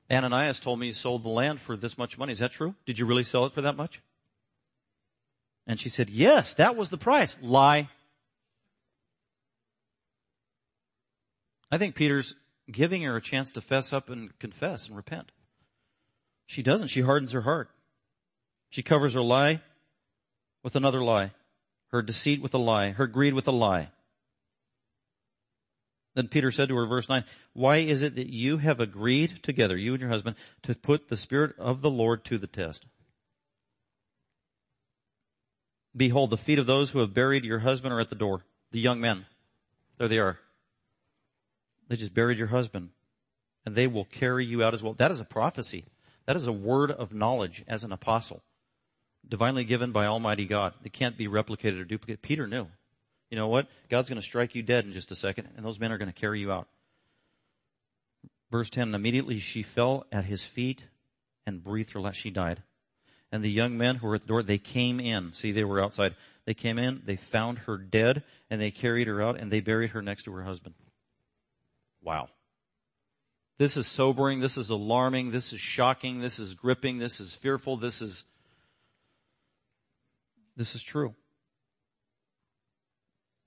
Ananias 0.10 0.60
told 0.60 0.80
me 0.80 0.88
you 0.88 0.94
sold 0.94 1.24
the 1.24 1.30
land 1.30 1.60
for 1.60 1.76
this 1.76 1.98
much 1.98 2.18
money. 2.18 2.32
Is 2.32 2.40
that 2.40 2.54
true? 2.54 2.76
Did 2.86 2.98
you 2.98 3.06
really 3.06 3.26
sell 3.26 3.46
it 3.46 3.54
for 3.54 3.62
that 3.62 3.76
much? 3.76 4.02
And 5.68 5.80
she 5.80 5.90
said, 5.90 6.10
yes, 6.10 6.54
that 6.54 6.78
was 6.78 6.90
the 6.90 6.98
price. 6.98 7.36
Lie. 7.42 7.90
I 11.70 11.78
think 11.78 11.96
Peter's 11.96 12.36
giving 12.72 13.04
her 13.04 13.16
a 13.16 13.22
chance 13.22 13.52
to 13.52 13.62
fess 13.62 13.94
up 13.94 14.10
and 14.10 14.38
confess 14.40 14.88
and 14.88 14.96
repent. 14.96 15.32
She 16.46 16.64
doesn't. 16.64 16.88
She 16.88 17.02
hardens 17.02 17.32
her 17.32 17.42
heart. 17.42 17.70
She 18.70 18.84
covers 18.84 19.14
her 19.14 19.22
lie 19.22 19.62
with 20.64 20.76
another 20.76 21.02
lie, 21.02 21.32
her 21.92 22.02
deceit 22.02 22.42
with 22.42 22.54
a 22.54 22.58
lie, 22.58 22.92
her 22.92 23.08
greed 23.08 23.34
with 23.34 23.48
a 23.48 23.52
lie. 23.52 23.90
Then 26.16 26.28
Peter 26.28 26.52
said 26.52 26.70
to 26.70 26.76
her, 26.76 26.88
verse 26.88 27.08
9, 27.08 27.24
Why 27.54 27.78
is 27.78 28.02
it 28.02 28.16
that 28.16 28.34
you 28.34 28.58
have 28.58 28.80
agreed 28.80 29.44
together, 29.44 29.78
you 29.78 29.94
and 29.94 30.02
your 30.02 30.10
husband, 30.10 30.36
to 30.64 30.74
put 30.74 31.10
the 31.10 31.16
Spirit 31.18 31.54
of 31.60 31.82
the 31.82 31.92
Lord 31.92 32.26
to 32.26 32.38
the 32.38 32.48
test? 32.48 32.86
Behold, 35.96 36.32
the 36.32 36.38
feet 36.38 36.60
of 36.60 36.66
those 36.66 36.90
who 36.90 37.00
have 37.00 37.14
buried 37.14 37.46
your 37.46 37.60
husband 37.60 37.94
are 37.94 38.00
at 38.00 38.10
the 38.10 38.16
door. 38.16 38.44
The 38.72 38.80
young 38.80 39.00
men. 39.00 39.26
There 39.98 40.08
they 40.08 40.18
are. 40.18 40.40
They 41.88 41.96
just 41.96 42.14
buried 42.14 42.38
your 42.38 42.48
husband 42.48 42.90
and 43.66 43.76
they 43.76 43.88
will 43.88 44.06
carry 44.06 44.46
you 44.46 44.64
out 44.64 44.74
as 44.74 44.82
well. 44.82 44.94
That 44.94 45.12
is 45.12 45.20
a 45.20 45.26
prophecy. 45.26 45.86
That 46.26 46.36
is 46.36 46.48
a 46.48 46.54
word 46.54 46.92
of 46.92 47.14
knowledge 47.14 47.64
as 47.68 47.84
an 47.84 47.92
apostle. 47.92 48.42
Divinely 49.28 49.66
given 49.66 49.92
by 49.92 50.06
Almighty 50.06 50.46
God. 50.46 50.74
It 50.84 50.94
can't 50.94 51.18
be 51.18 51.28
replicated 51.28 51.82
or 51.82 51.86
duplicated. 51.86 52.22
Peter 52.22 52.48
knew. 52.48 52.68
You 53.30 53.38
know 53.38 53.48
what? 53.48 53.68
God's 53.90 54.10
going 54.10 54.22
to 54.22 54.26
strike 54.26 54.56
you 54.56 54.64
dead 54.64 54.86
in 54.86 54.94
just 54.94 55.12
a 55.12 55.16
second 55.16 55.50
and 55.56 55.66
those 55.66 55.80
men 55.80 55.92
are 55.92 55.98
going 55.98 56.12
to 56.12 56.20
carry 56.20 56.40
you 56.40 56.52
out. 56.52 56.68
Verse 58.52 58.70
10, 58.70 58.96
immediately 58.96 59.40
she 59.40 59.64
fell 59.64 60.06
at 60.12 60.24
his 60.24 60.44
feet 60.44 60.86
and 61.46 61.64
breathed 61.64 61.92
her 61.92 62.00
last. 62.00 62.16
She 62.16 62.30
died. 62.30 62.64
And 63.32 63.44
the 63.44 63.52
young 63.52 63.78
men 63.78 63.98
who 63.98 64.08
were 64.08 64.16
at 64.16 64.22
the 64.22 64.28
door, 64.28 64.44
they 64.44 64.58
came 64.58 65.00
in. 65.00 65.34
See, 65.34 65.52
they 65.52 65.66
were 65.66 65.84
outside. 65.84 66.16
They 66.46 66.54
came 66.54 66.80
in, 66.80 67.02
they 67.04 67.18
found 67.18 67.60
her 67.60 67.78
dead, 67.78 68.24
and 68.50 68.62
they 68.62 68.72
carried 68.72 69.08
her 69.08 69.22
out, 69.22 69.38
and 69.38 69.52
they 69.52 69.60
buried 69.60 69.90
her 69.90 70.02
next 70.02 70.24
to 70.24 70.32
her 70.32 70.44
husband. 70.44 70.76
Wow. 72.02 72.30
This 73.58 73.76
is 73.76 73.88
sobering. 73.88 74.40
This 74.40 74.58
is 74.58 74.70
alarming. 74.70 75.32
This 75.32 75.52
is 75.52 75.60
shocking. 75.60 76.22
This 76.22 76.40
is 76.40 76.54
gripping. 76.54 77.00
This 77.00 77.20
is 77.20 77.34
fearful. 77.34 77.78
This 77.78 78.02
is, 78.02 78.24
this 80.56 80.76
is 80.76 80.84
true. 80.84 81.16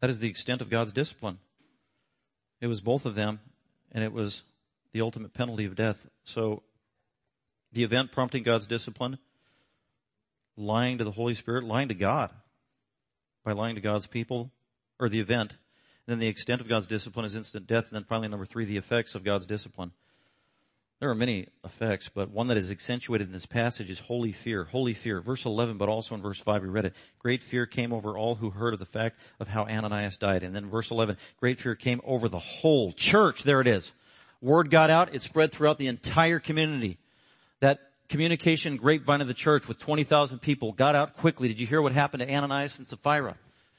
That 0.00 0.10
is 0.10 0.18
the 0.18 0.28
extent 0.28 0.62
of 0.62 0.70
God's 0.70 0.92
discipline. 0.92 1.38
It 2.60 2.66
was 2.66 2.80
both 2.80 3.06
of 3.06 3.14
them, 3.14 3.40
and 3.92 4.02
it 4.02 4.12
was 4.12 4.42
the 4.92 5.00
ultimate 5.00 5.32
penalty 5.32 5.64
of 5.64 5.76
death. 5.76 6.06
So, 6.24 6.62
the 7.72 7.84
event 7.84 8.10
prompting 8.10 8.42
God's 8.42 8.66
discipline, 8.66 9.18
lying 10.56 10.98
to 10.98 11.04
the 11.04 11.12
Holy 11.12 11.34
Spirit, 11.34 11.64
lying 11.64 11.88
to 11.88 11.94
God 11.94 12.30
by 13.44 13.52
lying 13.52 13.76
to 13.76 13.80
God's 13.80 14.06
people, 14.06 14.50
or 14.98 15.08
the 15.08 15.20
event 15.20 15.54
then 16.10 16.18
the 16.18 16.26
extent 16.26 16.60
of 16.60 16.68
God's 16.68 16.86
discipline 16.86 17.24
is 17.24 17.34
instant 17.34 17.66
death. 17.66 17.88
And 17.88 17.96
then 17.96 18.04
finally, 18.04 18.28
number 18.28 18.46
three, 18.46 18.64
the 18.64 18.76
effects 18.76 19.14
of 19.14 19.24
God's 19.24 19.46
discipline. 19.46 19.92
There 21.00 21.08
are 21.08 21.14
many 21.14 21.46
effects, 21.64 22.10
but 22.12 22.30
one 22.30 22.48
that 22.48 22.58
is 22.58 22.70
accentuated 22.70 23.28
in 23.28 23.32
this 23.32 23.46
passage 23.46 23.88
is 23.88 24.00
holy 24.00 24.32
fear. 24.32 24.64
Holy 24.64 24.92
fear. 24.92 25.22
Verse 25.22 25.46
11, 25.46 25.78
but 25.78 25.88
also 25.88 26.14
in 26.14 26.20
verse 26.20 26.38
5 26.38 26.62
we 26.62 26.68
read 26.68 26.84
it. 26.84 26.94
Great 27.18 27.42
fear 27.42 27.64
came 27.64 27.90
over 27.90 28.18
all 28.18 28.34
who 28.34 28.50
heard 28.50 28.74
of 28.74 28.78
the 28.78 28.86
fact 28.86 29.18
of 29.38 29.48
how 29.48 29.64
Ananias 29.64 30.18
died. 30.18 30.42
And 30.42 30.54
then 30.54 30.68
verse 30.68 30.90
11, 30.90 31.16
great 31.38 31.58
fear 31.58 31.74
came 31.74 32.02
over 32.04 32.28
the 32.28 32.38
whole 32.38 32.92
church. 32.92 33.44
There 33.44 33.62
it 33.62 33.66
is. 33.66 33.92
Word 34.42 34.70
got 34.70 34.90
out. 34.90 35.14
It 35.14 35.22
spread 35.22 35.52
throughout 35.52 35.78
the 35.78 35.86
entire 35.86 36.38
community. 36.38 36.98
That 37.60 37.78
communication 38.10 38.76
grapevine 38.76 39.22
of 39.22 39.28
the 39.28 39.34
church 39.34 39.68
with 39.68 39.78
20,000 39.78 40.40
people 40.40 40.72
got 40.72 40.94
out 40.94 41.16
quickly. 41.16 41.48
Did 41.48 41.60
you 41.60 41.66
hear 41.66 41.80
what 41.80 41.92
happened 41.92 42.22
to 42.22 42.30
Ananias 42.30 42.78
and 42.78 42.86
Sapphira? 42.86 43.36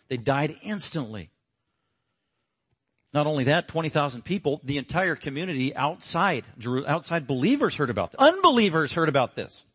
They 0.07 0.17
died 0.17 0.57
instantly. 0.63 1.29
Not 3.14 3.28
only 3.28 3.45
that, 3.45 3.68
20,000 3.68 4.24
people, 4.24 4.62
the 4.64 4.78
entire 4.78 5.16
community 5.16 5.76
outside, 5.76 6.45
outside 6.88 7.28
believers 7.28 7.76
heard 7.76 7.89
about 7.89 8.12
this. 8.12 8.20
Unbelievers 8.20 8.93
heard 8.93 9.09
about 9.09 9.36
this. 9.36 9.66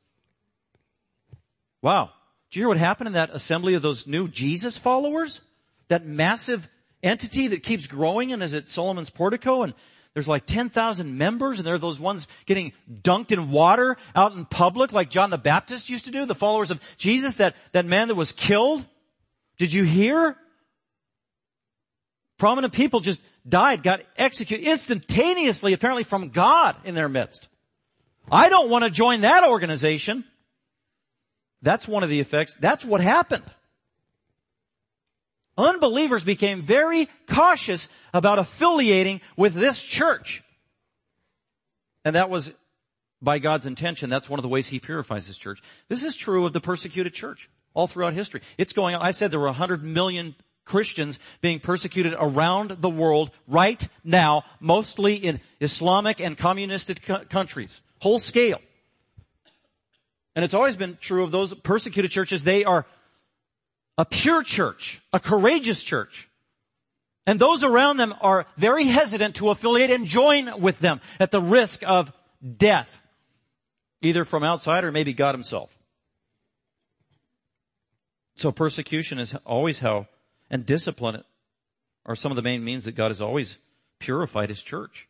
Wow. 1.82 2.10
Do 2.50 2.58
you 2.58 2.62
hear 2.62 2.68
what 2.68 2.78
happened 2.78 3.08
in 3.08 3.12
that 3.12 3.30
assembly 3.30 3.74
of 3.74 3.82
those 3.82 4.06
new 4.06 4.26
Jesus 4.28 4.78
followers? 4.78 5.40
That 5.88 6.06
massive 6.06 6.68
entity 7.02 7.48
that 7.48 7.62
keeps 7.62 7.86
growing 7.86 8.32
and 8.32 8.42
is 8.42 8.54
at 8.54 8.68
Solomon's 8.68 9.10
portico 9.10 9.62
and 9.62 9.74
there's 10.14 10.26
like 10.26 10.46
10,000 10.46 11.18
members 11.18 11.58
and 11.58 11.66
there 11.66 11.74
are 11.74 11.78
those 11.78 12.00
ones 12.00 12.26
getting 12.46 12.72
dunked 12.90 13.32
in 13.32 13.50
water 13.50 13.98
out 14.14 14.32
in 14.32 14.46
public 14.46 14.94
like 14.94 15.10
John 15.10 15.28
the 15.28 15.36
Baptist 15.36 15.90
used 15.90 16.06
to 16.06 16.10
do, 16.10 16.24
the 16.24 16.34
followers 16.34 16.70
of 16.70 16.80
Jesus, 16.96 17.34
that, 17.34 17.54
that 17.72 17.84
man 17.84 18.08
that 18.08 18.14
was 18.14 18.32
killed. 18.32 18.82
Did 19.58 19.74
you 19.74 19.84
hear? 19.84 20.38
Prominent 22.38 22.72
people 22.72 23.00
just 23.00 23.20
died, 23.48 23.82
got 23.82 24.02
executed 24.16 24.68
instantaneously, 24.68 25.72
apparently 25.72 26.04
from 26.04 26.28
God 26.28 26.76
in 26.84 26.94
their 26.94 27.08
midst. 27.08 27.48
I 28.30 28.48
don't 28.48 28.68
want 28.68 28.84
to 28.84 28.90
join 28.90 29.22
that 29.22 29.44
organization. 29.44 30.24
That's 31.62 31.88
one 31.88 32.02
of 32.02 32.10
the 32.10 32.20
effects. 32.20 32.56
That's 32.60 32.84
what 32.84 33.00
happened. 33.00 33.44
Unbelievers 35.56 36.22
became 36.22 36.62
very 36.62 37.08
cautious 37.26 37.88
about 38.12 38.38
affiliating 38.38 39.22
with 39.36 39.54
this 39.54 39.82
church. 39.82 40.42
And 42.04 42.14
that 42.14 42.28
was 42.28 42.52
by 43.22 43.38
God's 43.38 43.64
intention. 43.64 44.10
That's 44.10 44.28
one 44.28 44.38
of 44.38 44.42
the 44.42 44.48
ways 44.48 44.66
He 44.66 44.80
purifies 44.80 45.26
His 45.26 45.38
church. 45.38 45.62
This 45.88 46.02
is 46.02 46.14
true 46.14 46.44
of 46.44 46.52
the 46.52 46.60
persecuted 46.60 47.14
church 47.14 47.48
all 47.72 47.86
throughout 47.86 48.12
history. 48.12 48.42
It's 48.58 48.74
going 48.74 48.94
on. 48.94 49.02
I 49.02 49.12
said 49.12 49.30
there 49.30 49.40
were 49.40 49.46
100 49.46 49.82
million 49.82 50.34
Christians 50.66 51.18
being 51.40 51.60
persecuted 51.60 52.14
around 52.18 52.72
the 52.82 52.90
world 52.90 53.30
right 53.48 53.88
now, 54.04 54.44
mostly 54.60 55.14
in 55.14 55.40
Islamic 55.60 56.20
and 56.20 56.36
communistic 56.36 57.02
countries. 57.30 57.80
Whole 58.00 58.18
scale. 58.18 58.60
And 60.34 60.44
it's 60.44 60.52
always 60.52 60.76
been 60.76 60.98
true 61.00 61.24
of 61.24 61.30
those 61.30 61.54
persecuted 61.54 62.10
churches. 62.10 62.44
They 62.44 62.64
are 62.64 62.84
a 63.96 64.04
pure 64.04 64.42
church, 64.42 65.00
a 65.12 65.20
courageous 65.20 65.82
church. 65.82 66.28
And 67.26 67.40
those 67.40 67.64
around 67.64 67.96
them 67.96 68.14
are 68.20 68.46
very 68.56 68.84
hesitant 68.84 69.36
to 69.36 69.50
affiliate 69.50 69.90
and 69.90 70.04
join 70.06 70.60
with 70.60 70.78
them 70.78 71.00
at 71.18 71.30
the 71.30 71.40
risk 71.40 71.82
of 71.86 72.12
death, 72.56 73.00
either 74.02 74.24
from 74.24 74.44
outside 74.44 74.84
or 74.84 74.92
maybe 74.92 75.14
God 75.14 75.34
himself. 75.34 75.76
So 78.36 78.52
persecution 78.52 79.18
is 79.18 79.34
always 79.46 79.78
how 79.78 80.06
and 80.50 80.64
discipline 80.64 81.16
it 81.16 81.24
are 82.04 82.16
some 82.16 82.32
of 82.32 82.36
the 82.36 82.42
main 82.42 82.64
means 82.64 82.84
that 82.84 82.92
God 82.92 83.08
has 83.08 83.20
always 83.20 83.58
purified 83.98 84.48
His 84.48 84.62
church. 84.62 85.08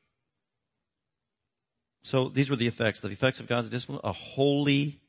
So 2.03 2.29
these 2.29 2.51
were 2.51 2.57
the 2.57 2.69
effects, 2.69 3.01
the 3.01 3.09
effects 3.09 3.41
of 3.41 3.47
God's 3.47 3.69
discipline, 3.69 4.01
a 4.05 4.13
holy 4.13 5.01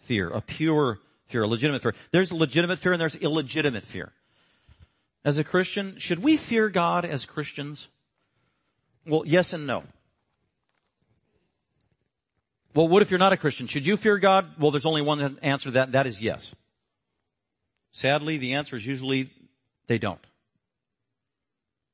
fear, 0.00 0.28
a 0.28 0.40
pure 0.40 0.98
fear, 1.26 1.42
a 1.42 1.48
legitimate 1.48 1.82
fear. 1.82 1.94
There's 2.12 2.30
legitimate 2.30 2.78
fear 2.78 2.92
and 2.92 3.00
there's 3.00 3.16
illegitimate 3.16 3.84
fear. 3.84 4.12
As 5.24 5.38
a 5.38 5.44
Christian, 5.44 5.98
should 5.98 6.22
we 6.22 6.36
fear 6.36 6.68
God 6.68 7.04
as 7.04 7.24
Christians? 7.24 7.88
Well, 9.06 9.22
yes 9.26 9.52
and 9.52 9.66
no. 9.66 9.84
Well, 12.74 12.86
what 12.86 13.00
if 13.00 13.10
you're 13.10 13.18
not 13.18 13.32
a 13.32 13.36
Christian? 13.36 13.66
Should 13.66 13.86
you 13.86 13.96
fear 13.96 14.18
God? 14.18 14.46
Well, 14.58 14.70
there's 14.70 14.86
only 14.86 15.02
one 15.02 15.38
answer 15.42 15.70
to 15.70 15.72
that, 15.72 15.84
and 15.84 15.94
that 15.94 16.06
is 16.06 16.22
yes. 16.22 16.54
Sadly, 17.92 18.36
the 18.36 18.52
answer 18.52 18.76
is 18.76 18.86
usually 18.86 19.30
they 19.86 19.98
don't. 19.98 20.24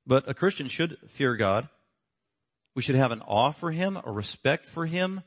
But 0.06 0.28
a 0.28 0.34
Christian 0.34 0.68
should 0.68 0.98
fear 1.08 1.36
God. 1.36 1.68
We 2.74 2.82
should 2.82 2.94
have 2.94 3.12
an 3.12 3.20
awe 3.20 3.52
for 3.52 3.70
Him, 3.70 3.98
a 4.02 4.10
respect 4.10 4.66
for 4.66 4.86
Him, 4.86 5.22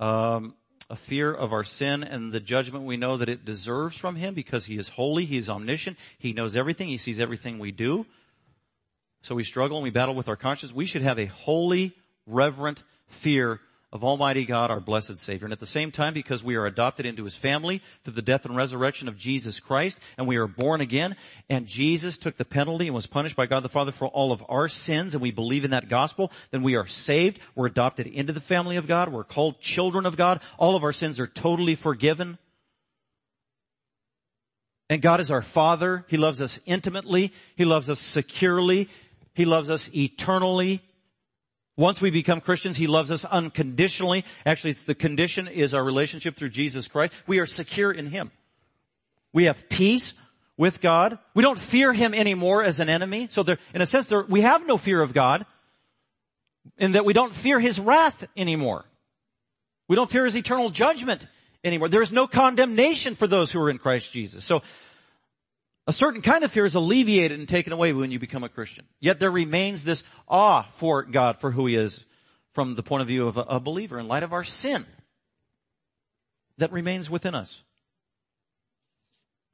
um, 0.00 0.54
a 0.90 0.96
fear 0.96 1.32
of 1.32 1.52
our 1.52 1.64
sin 1.64 2.02
and 2.02 2.32
the 2.32 2.40
judgment 2.40 2.84
we 2.84 2.96
know 2.96 3.16
that 3.16 3.28
it 3.28 3.44
deserves 3.44 3.96
from 3.96 4.16
Him 4.16 4.34
because 4.34 4.64
He 4.64 4.76
is 4.76 4.88
holy, 4.88 5.24
He 5.24 5.36
is 5.36 5.48
omniscient, 5.48 5.96
He 6.18 6.32
knows 6.32 6.56
everything, 6.56 6.88
He 6.88 6.98
sees 6.98 7.20
everything 7.20 7.58
we 7.58 7.70
do. 7.70 8.06
So 9.22 9.34
we 9.34 9.42
struggle 9.44 9.78
and 9.78 9.84
we 9.84 9.90
battle 9.90 10.14
with 10.14 10.28
our 10.28 10.36
conscience. 10.36 10.72
We 10.72 10.86
should 10.86 11.02
have 11.02 11.18
a 11.18 11.26
holy, 11.26 11.96
reverent 12.26 12.82
fear 13.06 13.60
of 13.90 14.04
Almighty 14.04 14.44
God, 14.44 14.70
our 14.70 14.80
blessed 14.80 15.18
Savior. 15.18 15.46
And 15.46 15.52
at 15.52 15.60
the 15.60 15.66
same 15.66 15.90
time, 15.90 16.12
because 16.12 16.44
we 16.44 16.56
are 16.56 16.66
adopted 16.66 17.06
into 17.06 17.24
His 17.24 17.36
family 17.36 17.82
through 18.04 18.12
the 18.14 18.22
death 18.22 18.44
and 18.44 18.54
resurrection 18.54 19.08
of 19.08 19.16
Jesus 19.16 19.60
Christ, 19.60 19.98
and 20.18 20.26
we 20.26 20.36
are 20.36 20.46
born 20.46 20.80
again, 20.80 21.16
and 21.48 21.66
Jesus 21.66 22.18
took 22.18 22.36
the 22.36 22.44
penalty 22.44 22.86
and 22.86 22.94
was 22.94 23.06
punished 23.06 23.36
by 23.36 23.46
God 23.46 23.62
the 23.62 23.68
Father 23.68 23.92
for 23.92 24.08
all 24.08 24.30
of 24.30 24.44
our 24.48 24.68
sins, 24.68 25.14
and 25.14 25.22
we 25.22 25.30
believe 25.30 25.64
in 25.64 25.70
that 25.70 25.88
gospel, 25.88 26.30
then 26.50 26.62
we 26.62 26.76
are 26.76 26.86
saved. 26.86 27.38
We're 27.54 27.66
adopted 27.66 28.06
into 28.06 28.32
the 28.32 28.40
family 28.40 28.76
of 28.76 28.86
God. 28.86 29.10
We're 29.10 29.24
called 29.24 29.60
children 29.60 30.04
of 30.04 30.16
God. 30.16 30.40
All 30.58 30.76
of 30.76 30.84
our 30.84 30.92
sins 30.92 31.18
are 31.18 31.26
totally 31.26 31.74
forgiven. 31.74 32.38
And 34.90 35.02
God 35.02 35.20
is 35.20 35.30
our 35.30 35.42
Father. 35.42 36.04
He 36.08 36.16
loves 36.16 36.40
us 36.40 36.58
intimately. 36.66 37.32
He 37.56 37.64
loves 37.64 37.90
us 37.90 38.00
securely. 38.00 38.88
He 39.34 39.44
loves 39.44 39.70
us 39.70 39.90
eternally. 39.94 40.82
Once 41.78 42.02
we 42.02 42.10
become 42.10 42.40
Christians, 42.40 42.76
He 42.76 42.88
loves 42.88 43.12
us 43.12 43.24
unconditionally. 43.24 44.24
Actually, 44.44 44.72
it's 44.72 44.84
the 44.84 44.96
condition 44.96 45.46
is 45.46 45.74
our 45.74 45.84
relationship 45.84 46.34
through 46.34 46.48
Jesus 46.48 46.88
Christ. 46.88 47.14
We 47.28 47.38
are 47.38 47.46
secure 47.46 47.92
in 47.92 48.08
Him. 48.08 48.32
We 49.32 49.44
have 49.44 49.68
peace 49.68 50.14
with 50.56 50.80
God. 50.80 51.20
We 51.34 51.42
don't 51.44 51.58
fear 51.58 51.92
Him 51.92 52.14
anymore 52.14 52.64
as 52.64 52.80
an 52.80 52.88
enemy. 52.88 53.28
So 53.30 53.44
there, 53.44 53.58
in 53.72 53.80
a 53.80 53.86
sense, 53.86 54.06
there, 54.06 54.22
we 54.22 54.40
have 54.40 54.66
no 54.66 54.76
fear 54.76 55.00
of 55.00 55.14
God 55.14 55.46
in 56.78 56.92
that 56.92 57.04
we 57.04 57.12
don't 57.12 57.32
fear 57.32 57.60
His 57.60 57.78
wrath 57.78 58.26
anymore. 58.36 58.84
We 59.86 59.94
don't 59.94 60.10
fear 60.10 60.24
His 60.24 60.36
eternal 60.36 60.70
judgment 60.70 61.28
anymore. 61.62 61.88
There 61.88 62.02
is 62.02 62.10
no 62.10 62.26
condemnation 62.26 63.14
for 63.14 63.28
those 63.28 63.52
who 63.52 63.60
are 63.62 63.70
in 63.70 63.78
Christ 63.78 64.12
Jesus. 64.12 64.44
So 64.44 64.62
a 65.88 65.92
certain 65.92 66.20
kind 66.20 66.44
of 66.44 66.52
fear 66.52 66.66
is 66.66 66.74
alleviated 66.74 67.38
and 67.38 67.48
taken 67.48 67.72
away 67.72 67.94
when 67.94 68.10
you 68.10 68.18
become 68.18 68.44
a 68.44 68.48
Christian. 68.50 68.84
Yet 69.00 69.18
there 69.18 69.30
remains 69.30 69.82
this 69.82 70.04
awe 70.28 70.62
for 70.74 71.02
God, 71.02 71.40
for 71.40 71.50
who 71.50 71.66
He 71.66 71.76
is, 71.76 72.04
from 72.52 72.74
the 72.74 72.82
point 72.82 73.00
of 73.00 73.08
view 73.08 73.26
of 73.26 73.38
a, 73.38 73.58
believer 73.58 73.98
in 73.98 74.06
light 74.06 74.22
of 74.22 74.34
our 74.34 74.44
sin 74.44 74.84
that 76.58 76.72
remains 76.72 77.08
within 77.08 77.34
us. 77.34 77.62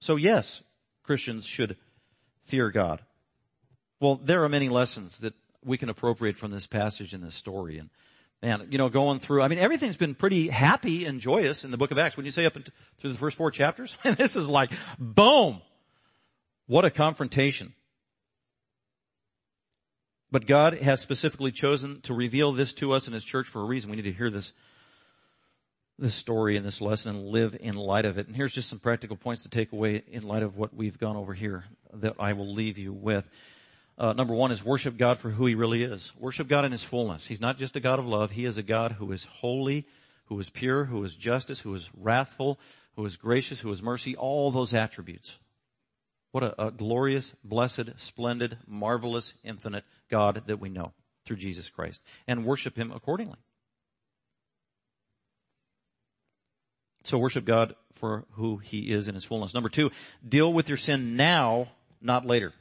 So 0.01 0.17
yes, 0.17 0.61
Christians 1.05 1.47
should 1.47 1.77
fear 2.43 2.71
God. 2.73 3.01
Well, 4.01 4.17
there 4.17 4.43
are 4.43 4.49
many 4.49 4.69
lessons 4.69 5.19
that 5.19 5.35
we 5.65 5.79
can 5.79 5.89
appropriate 5.89 6.37
from 6.37 6.51
this 6.51 6.67
passage 6.67 7.15
in 7.15 7.21
this 7.21 7.37
story. 7.37 7.79
And 7.79 7.91
man, 8.43 8.67
you 8.71 8.79
know, 8.79 8.89
going 8.89 9.21
through, 9.21 9.43
I 9.43 9.49
mean, 9.49 9.61
everything's 9.61 9.97
been 9.97 10.17
pretty 10.17 10.49
happy 10.49 11.05
and 11.05 11.21
joyous 11.21 11.63
in 11.63 11.71
the 11.71 11.77
book 11.77 11.93
of 11.93 11.99
Acts. 11.99 12.17
When 12.17 12.27
you 12.27 12.33
say 12.33 12.45
up 12.45 12.55
through 12.99 13.13
the 13.13 13.19
first 13.19 13.37
four 13.37 13.53
chapters, 13.53 13.97
this 14.03 14.35
is 14.35 14.49
like, 14.49 14.73
boom, 14.99 15.63
what 16.67 16.85
a 16.85 16.91
confrontation. 16.91 17.75
But 20.31 20.47
God 20.47 20.75
has 20.79 21.01
specifically 21.01 21.53
chosen 21.53 22.01
to 22.03 22.15
reveal 22.15 22.53
this 22.53 22.73
to 22.75 22.93
us 22.93 23.07
in 23.07 23.13
His 23.13 23.25
church 23.25 23.47
for 23.47 23.61
a 23.61 23.65
reason. 23.65 23.91
We 23.91 23.97
need 23.97 24.03
to 24.03 24.13
hear 24.13 24.31
this, 24.31 24.53
this 25.99 26.15
story 26.15 26.57
and 26.57 26.67
this 26.67 26.81
lesson 26.81 27.15
and 27.15 27.27
live 27.27 27.57
in 27.61 27.77
light 27.77 28.05
of 28.05 28.19
it. 28.19 28.27
And 28.27 28.35
here's 28.35 28.53
just 28.53 28.69
some 28.69 28.81
practical 28.81 29.17
points 29.17 29.45
to 29.45 29.49
take 29.49 29.73
away 29.73 30.03
in 30.11 30.25
light 30.25 30.43
of 30.43 30.57
what 30.57 30.75
we've 30.75 30.99
gone 30.99 31.17
over 31.17 31.35
here 31.35 31.65
that 31.93 32.15
I 32.19 32.33
will 32.33 32.53
leave 32.53 32.79
you 32.79 32.93
with. 32.93 33.25
Uh, 33.97 34.13
number 34.13 34.35
one 34.35 34.51
is 34.51 34.65
worship 34.65 34.97
God 34.97 35.19
for 35.19 35.31
who 35.31 35.47
He 35.47 35.55
really 35.55 35.85
is. 35.85 36.11
Worship 36.19 36.49
God 36.49 36.65
in 36.65 36.73
His 36.73 36.83
fullness. 36.83 37.27
He's 37.27 37.41
not 37.41 37.59
just 37.59 37.77
a 37.77 37.81
God 37.81 38.01
of 38.01 38.07
love. 38.07 38.33
He 38.33 38.45
is 38.45 38.59
a 38.59 38.63
God 38.65 38.93
who 38.93 39.13
is 39.13 39.25
holy, 39.25 39.87
who 40.25 40.41
is 40.41 40.51
pure, 40.51 40.87
who 40.87 41.05
is 41.05 41.15
justice, 41.15 41.61
who 41.61 41.73
is 41.75 41.91
wrathful, 41.97 42.59
who 42.97 43.05
is 43.07 43.17
gracious, 43.17 43.61
who 43.61 43.71
is 43.71 43.83
mercy, 43.83 44.17
all 44.17 44.51
those 44.51 44.75
attributes. 44.75 45.39
What 46.35 46.43
a, 46.43 46.67
a 46.67 46.71
glorious, 46.73 47.33
blessed, 47.45 47.91
splendid, 47.95 48.59
marvelous, 48.67 49.35
infinite 49.45 49.85
God 50.11 50.43
that 50.49 50.59
we 50.59 50.69
know 50.69 50.93
through 51.25 51.37
Jesus 51.37 51.71
Christ 51.71 52.03
and 52.27 52.45
worship 52.45 52.77
Him 52.77 52.91
accordingly. 52.91 53.37
So 57.05 57.19
worship 57.19 57.45
God 57.45 57.77
for 57.95 58.25
who 58.33 58.57
He 58.57 58.91
is 58.91 59.07
in 59.07 59.15
His 59.15 59.23
fullness. 59.23 59.55
Number 59.55 59.69
two, 59.69 59.93
deal 60.29 60.53
with 60.53 60.69
your 60.69 60.77
sin 60.77 61.17
now, 61.17 61.69
not 62.03 62.27
later. 62.27 62.53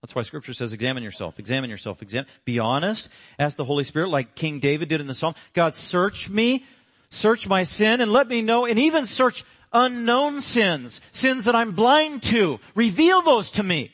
That's 0.00 0.14
why 0.14 0.22
scripture 0.22 0.54
says 0.54 0.72
examine 0.72 1.02
yourself, 1.02 1.40
examine 1.40 1.70
yourself, 1.70 2.02
examine, 2.02 2.28
be 2.44 2.60
honest, 2.60 3.08
ask 3.36 3.56
the 3.56 3.64
Holy 3.64 3.82
Spirit 3.82 4.10
like 4.10 4.36
King 4.36 4.60
David 4.60 4.88
did 4.88 5.00
in 5.00 5.08
the 5.08 5.14
Psalm. 5.14 5.34
God, 5.54 5.74
search 5.74 6.30
me, 6.30 6.64
search 7.08 7.48
my 7.48 7.64
sin 7.64 8.00
and 8.00 8.12
let 8.12 8.28
me 8.28 8.42
know, 8.42 8.64
and 8.64 8.78
even 8.78 9.06
search 9.06 9.44
unknown 9.72 10.40
sins, 10.40 11.00
sins 11.12 11.44
that 11.44 11.54
I'm 11.54 11.72
blind 11.72 12.22
to. 12.24 12.60
Reveal 12.74 13.22
those 13.22 13.50
to 13.52 13.62
me. 13.62 13.92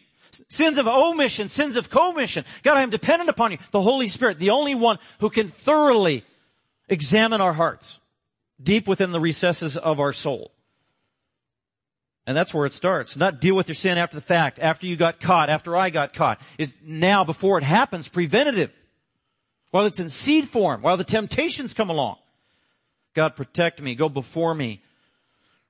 Sins 0.49 0.79
of 0.79 0.87
omission, 0.87 1.49
sins 1.49 1.77
of 1.77 1.91
commission. 1.91 2.45
God, 2.63 2.77
I 2.77 2.83
am 2.83 2.91
dependent 2.91 3.31
upon 3.31 3.53
you, 3.53 3.59
the 3.71 3.81
Holy 3.81 4.09
Spirit, 4.09 4.39
the 4.39 4.51
only 4.51 4.75
one 4.75 4.99
who 5.21 5.31
can 5.31 5.49
thoroughly 5.49 6.25
examine 6.89 7.41
our 7.41 7.53
hearts 7.53 7.99
deep 8.63 8.87
within 8.87 9.13
the 9.13 9.21
recesses 9.21 9.77
of 9.77 10.01
our 10.01 10.13
soul. 10.13 10.51
And 12.27 12.37
that's 12.37 12.53
where 12.53 12.67
it 12.67 12.75
starts. 12.75 13.17
Not 13.17 13.41
deal 13.41 13.55
with 13.55 13.69
your 13.69 13.77
sin 13.77 13.99
after 13.99 14.17
the 14.17 14.23
fact, 14.23 14.59
after 14.59 14.87
you 14.87 14.97
got 14.97 15.21
caught, 15.21 15.49
after 15.49 15.77
I 15.77 15.91
got 15.91 16.13
caught. 16.13 16.41
Is 16.59 16.77
now 16.83 17.25
before 17.25 17.57
it 17.59 17.65
happens, 17.65 18.09
preventative. 18.09 18.73
While 19.71 19.87
it's 19.87 20.01
in 20.01 20.11
seed 20.11 20.49
form, 20.49 20.83
while 20.83 20.97
the 20.97 21.05
temptations 21.05 21.73
come 21.73 21.91
along. 21.91 22.17
God 23.15 23.37
protect 23.37 23.81
me, 23.81 23.95
go 23.95 24.09
before 24.09 24.55
me, 24.55 24.83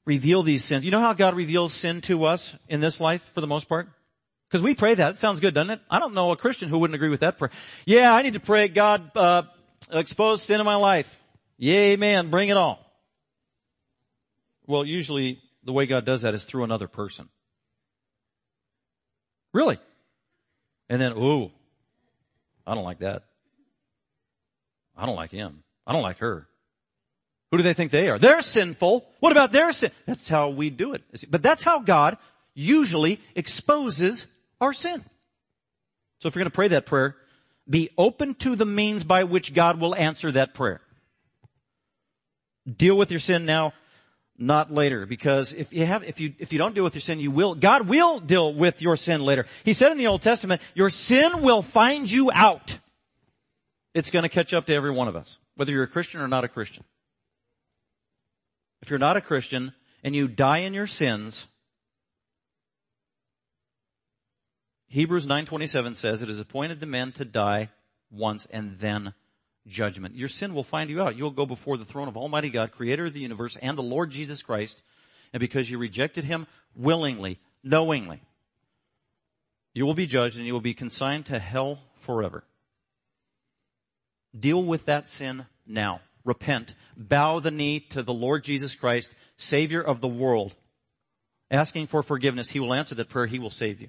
reveal 0.06 0.42
these 0.42 0.64
sins. 0.64 0.84
You 0.84 0.90
know 0.90 1.00
how 1.00 1.12
God 1.12 1.34
reveals 1.34 1.74
sin 1.74 2.00
to 2.02 2.24
us 2.24 2.54
in 2.68 2.80
this 2.80 3.00
life 3.00 3.22
for 3.34 3.40
the 3.40 3.46
most 3.46 3.68
part? 3.68 3.88
Because 4.48 4.62
we 4.62 4.74
pray 4.74 4.94
that. 4.94 5.14
It 5.14 5.18
sounds 5.18 5.40
good, 5.40 5.52
doesn't 5.52 5.70
it? 5.70 5.80
I 5.90 5.98
don't 5.98 6.14
know 6.14 6.30
a 6.30 6.36
Christian 6.36 6.68
who 6.68 6.78
wouldn't 6.78 6.94
agree 6.94 7.08
with 7.08 7.20
that 7.20 7.36
prayer. 7.36 7.50
Yeah, 7.84 8.14
I 8.14 8.22
need 8.22 8.34
to 8.34 8.40
pray, 8.40 8.68
God, 8.68 9.10
uh, 9.16 9.42
expose 9.90 10.42
sin 10.42 10.60
in 10.60 10.64
my 10.64 10.76
life. 10.76 11.20
Yay, 11.58 11.92
amen. 11.92 12.30
Bring 12.30 12.48
it 12.48 12.56
on. 12.56 12.78
Well, 14.66 14.84
usually 14.84 15.40
the 15.64 15.72
way 15.72 15.86
God 15.86 16.04
does 16.04 16.22
that 16.22 16.34
is 16.34 16.44
through 16.44 16.64
another 16.64 16.86
person. 16.86 17.28
Really? 19.52 19.78
And 20.88 21.00
then, 21.00 21.12
ooh, 21.12 21.50
I 22.66 22.74
don't 22.74 22.84
like 22.84 23.00
that. 23.00 23.24
I 24.96 25.06
don't 25.06 25.16
like 25.16 25.30
him. 25.30 25.62
I 25.86 25.92
don't 25.92 26.02
like 26.02 26.18
her. 26.18 26.46
Who 27.50 27.58
do 27.58 27.62
they 27.62 27.74
think 27.74 27.92
they 27.92 28.08
are? 28.08 28.18
They're 28.18 28.42
sinful. 28.42 29.06
What 29.20 29.32
about 29.32 29.52
their 29.52 29.72
sin? 29.72 29.92
That's 30.04 30.26
how 30.26 30.48
we 30.48 30.70
do 30.70 30.94
it. 30.94 31.02
But 31.30 31.42
that's 31.42 31.62
how 31.62 31.80
God 31.80 32.18
usually 32.54 33.20
exposes 33.34 34.26
our 34.60 34.72
sin. 34.72 35.04
So 36.20 36.28
if 36.28 36.34
you're 36.34 36.42
going 36.42 36.50
to 36.50 36.54
pray 36.54 36.68
that 36.68 36.86
prayer, 36.86 37.16
be 37.68 37.90
open 37.96 38.34
to 38.36 38.56
the 38.56 38.66
means 38.66 39.04
by 39.04 39.24
which 39.24 39.54
God 39.54 39.80
will 39.80 39.94
answer 39.94 40.32
that 40.32 40.54
prayer. 40.54 40.80
Deal 42.66 42.96
with 42.96 43.10
your 43.10 43.20
sin 43.20 43.46
now 43.46 43.72
not 44.38 44.72
later. 44.72 45.06
Because 45.06 45.52
if 45.52 45.72
you 45.72 45.86
have, 45.86 46.04
if 46.04 46.20
you, 46.20 46.34
if 46.38 46.52
you 46.52 46.58
don't 46.58 46.74
deal 46.74 46.84
with 46.84 46.94
your 46.94 47.00
sin, 47.00 47.20
you 47.20 47.30
will, 47.30 47.54
God 47.54 47.88
will 47.88 48.20
deal 48.20 48.52
with 48.52 48.82
your 48.82 48.96
sin 48.96 49.22
later. 49.22 49.46
He 49.64 49.74
said 49.74 49.92
in 49.92 49.98
the 49.98 50.08
Old 50.08 50.22
Testament, 50.22 50.60
your 50.74 50.90
sin 50.90 51.42
will 51.42 51.62
find 51.62 52.10
you 52.10 52.30
out. 52.32 52.78
It's 53.94 54.10
gonna 54.10 54.28
catch 54.28 54.52
up 54.52 54.66
to 54.66 54.74
every 54.74 54.90
one 54.90 55.08
of 55.08 55.16
us, 55.16 55.38
whether 55.54 55.72
you're 55.72 55.84
a 55.84 55.88
Christian 55.88 56.20
or 56.20 56.28
not 56.28 56.44
a 56.44 56.48
Christian. 56.48 56.84
If 58.82 58.90
you're 58.90 58.98
not 58.98 59.16
a 59.16 59.20
Christian 59.20 59.72
and 60.02 60.14
you 60.14 60.28
die 60.28 60.58
in 60.58 60.74
your 60.74 60.86
sins, 60.86 61.46
Hebrews 64.88 65.26
9:27 65.26 65.94
says 65.94 66.22
it 66.22 66.30
is 66.30 66.40
appointed 66.40 66.80
to 66.80 66.86
men 66.86 67.12
to 67.12 67.24
die 67.24 67.70
once 68.10 68.46
and 68.50 68.78
then 68.78 69.14
judgment. 69.66 70.14
Your 70.14 70.28
sin 70.28 70.54
will 70.54 70.62
find 70.62 70.90
you 70.90 71.02
out. 71.02 71.16
You'll 71.16 71.30
go 71.30 71.46
before 71.46 71.76
the 71.76 71.84
throne 71.84 72.08
of 72.08 72.16
Almighty 72.16 72.50
God, 72.50 72.72
creator 72.72 73.06
of 73.06 73.12
the 73.12 73.20
universe 73.20 73.56
and 73.56 73.76
the 73.76 73.82
Lord 73.82 74.10
Jesus 74.10 74.42
Christ. 74.42 74.82
And 75.32 75.40
because 75.40 75.70
you 75.70 75.78
rejected 75.78 76.24
him 76.24 76.46
willingly, 76.74 77.40
knowingly, 77.62 78.22
you 79.74 79.84
will 79.84 79.94
be 79.94 80.06
judged 80.06 80.38
and 80.38 80.46
you 80.46 80.52
will 80.52 80.60
be 80.60 80.74
consigned 80.74 81.26
to 81.26 81.38
hell 81.38 81.80
forever. 82.00 82.44
Deal 84.38 84.62
with 84.62 84.86
that 84.86 85.08
sin 85.08 85.46
now. 85.66 86.00
Repent. 86.26 86.74
Bow 86.96 87.40
the 87.40 87.50
knee 87.50 87.80
to 87.80 88.02
the 88.02 88.12
Lord 88.12 88.44
Jesus 88.44 88.74
Christ, 88.74 89.14
Savior 89.36 89.80
of 89.80 90.02
the 90.02 90.08
world. 90.08 90.54
Asking 91.50 91.86
for 91.86 92.02
forgiveness. 92.02 92.50
He 92.50 92.60
will 92.60 92.74
answer 92.74 92.94
that 92.96 93.08
prayer. 93.08 93.26
He 93.26 93.38
will 93.38 93.50
save 93.50 93.80
you. 93.80 93.88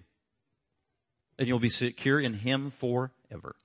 And 1.37 1.47
you'll 1.47 1.59
be 1.59 1.69
secure 1.69 2.19
in 2.19 2.35
Him 2.35 2.69
forever. 2.69 3.55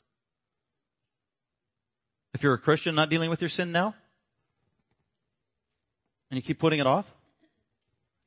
If 2.34 2.42
you're 2.42 2.54
a 2.54 2.58
Christian 2.58 2.94
not 2.94 3.10
dealing 3.10 3.30
with 3.30 3.42
your 3.42 3.50
sin 3.50 3.72
now, 3.72 3.94
and 6.30 6.36
you 6.36 6.42
keep 6.42 6.58
putting 6.58 6.80
it 6.80 6.86
off, 6.86 7.12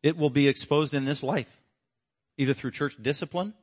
it 0.03 0.15
will 0.15 0.29
be 0.29 0.47
exposed 0.47 0.93
in 0.93 1.05
this 1.05 1.23
life. 1.23 1.59
Either 2.37 2.53
through 2.53 2.69
church 2.69 2.95
discipline, 3.01 3.55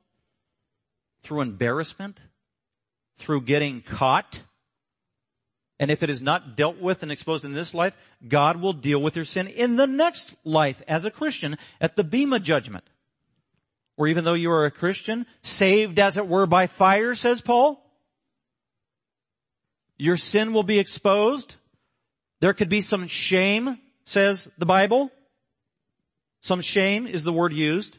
through 1.22 1.42
embarrassment, 1.42 2.18
through 3.16 3.42
getting 3.42 3.82
caught. 3.82 4.40
And 5.82 5.90
if 5.90 6.04
it 6.04 6.10
is 6.10 6.22
not 6.22 6.54
dealt 6.54 6.78
with 6.78 7.02
and 7.02 7.10
exposed 7.10 7.44
in 7.44 7.54
this 7.54 7.74
life, 7.74 7.92
God 8.28 8.60
will 8.60 8.72
deal 8.72 9.02
with 9.02 9.16
your 9.16 9.24
sin 9.24 9.48
in 9.48 9.74
the 9.74 9.88
next 9.88 10.32
life 10.44 10.80
as 10.86 11.04
a 11.04 11.10
Christian 11.10 11.58
at 11.80 11.96
the 11.96 12.04
Bema 12.04 12.38
judgment. 12.38 12.84
Or 13.96 14.06
even 14.06 14.22
though 14.22 14.34
you 14.34 14.52
are 14.52 14.64
a 14.64 14.70
Christian, 14.70 15.26
saved 15.42 15.98
as 15.98 16.16
it 16.16 16.28
were 16.28 16.46
by 16.46 16.68
fire, 16.68 17.16
says 17.16 17.40
Paul, 17.40 17.84
your 19.98 20.16
sin 20.16 20.52
will 20.52 20.62
be 20.62 20.78
exposed. 20.78 21.56
There 22.38 22.54
could 22.54 22.68
be 22.68 22.80
some 22.80 23.08
shame, 23.08 23.80
says 24.04 24.48
the 24.58 24.66
Bible. 24.66 25.10
Some 26.42 26.60
shame 26.60 27.08
is 27.08 27.24
the 27.24 27.32
word 27.32 27.52
used. 27.52 27.98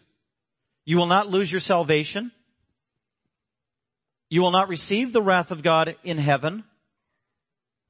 You 0.86 0.96
will 0.96 1.06
not 1.06 1.30
lose 1.30 1.52
your 1.52 1.60
salvation. 1.60 2.32
You 4.30 4.42
will 4.42 4.52
not 4.52 4.70
receive 4.70 5.12
the 5.12 5.22
wrath 5.22 5.52
of 5.52 5.64
God 5.64 5.98
in 6.06 6.18
heaven. 6.18 6.64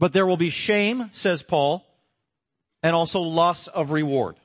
But 0.04 0.12
there 0.12 0.28
will 0.28 0.36
be 0.36 0.50
shame, 0.50 1.08
says 1.14 1.44
Paul, 1.44 1.86
and 2.82 2.94
also 2.94 3.22
loss 3.22 3.68
of 3.68 3.92
reward 3.92 4.36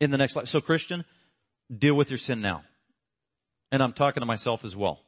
in 0.00 0.10
the 0.10 0.18
next 0.18 0.34
life. 0.34 0.48
So 0.48 0.60
Christian, 0.60 1.04
deal 1.72 1.94
with 1.94 2.10
your 2.10 2.18
sin 2.18 2.40
now. 2.40 2.64
And 3.70 3.80
I'm 3.80 3.92
talking 3.92 4.22
to 4.22 4.26
myself 4.26 4.64
as 4.64 4.74
well. 4.74 4.98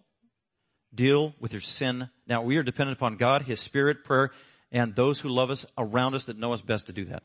Deal 0.94 1.34
with 1.40 1.52
your 1.52 1.60
sin. 1.60 2.08
Now 2.28 2.42
we 2.42 2.56
are 2.56 2.62
dependent 2.62 2.98
upon 2.98 3.16
God, 3.16 3.42
His 3.42 3.58
Spirit, 3.58 4.04
prayer, 4.04 4.30
and 4.70 4.94
those 4.94 5.18
who 5.18 5.28
love 5.28 5.50
us 5.50 5.66
around 5.76 6.14
us 6.14 6.26
that 6.26 6.38
know 6.38 6.52
us 6.52 6.60
best 6.62 6.86
to 6.86 6.92
do 6.92 7.06
that. 7.06 7.24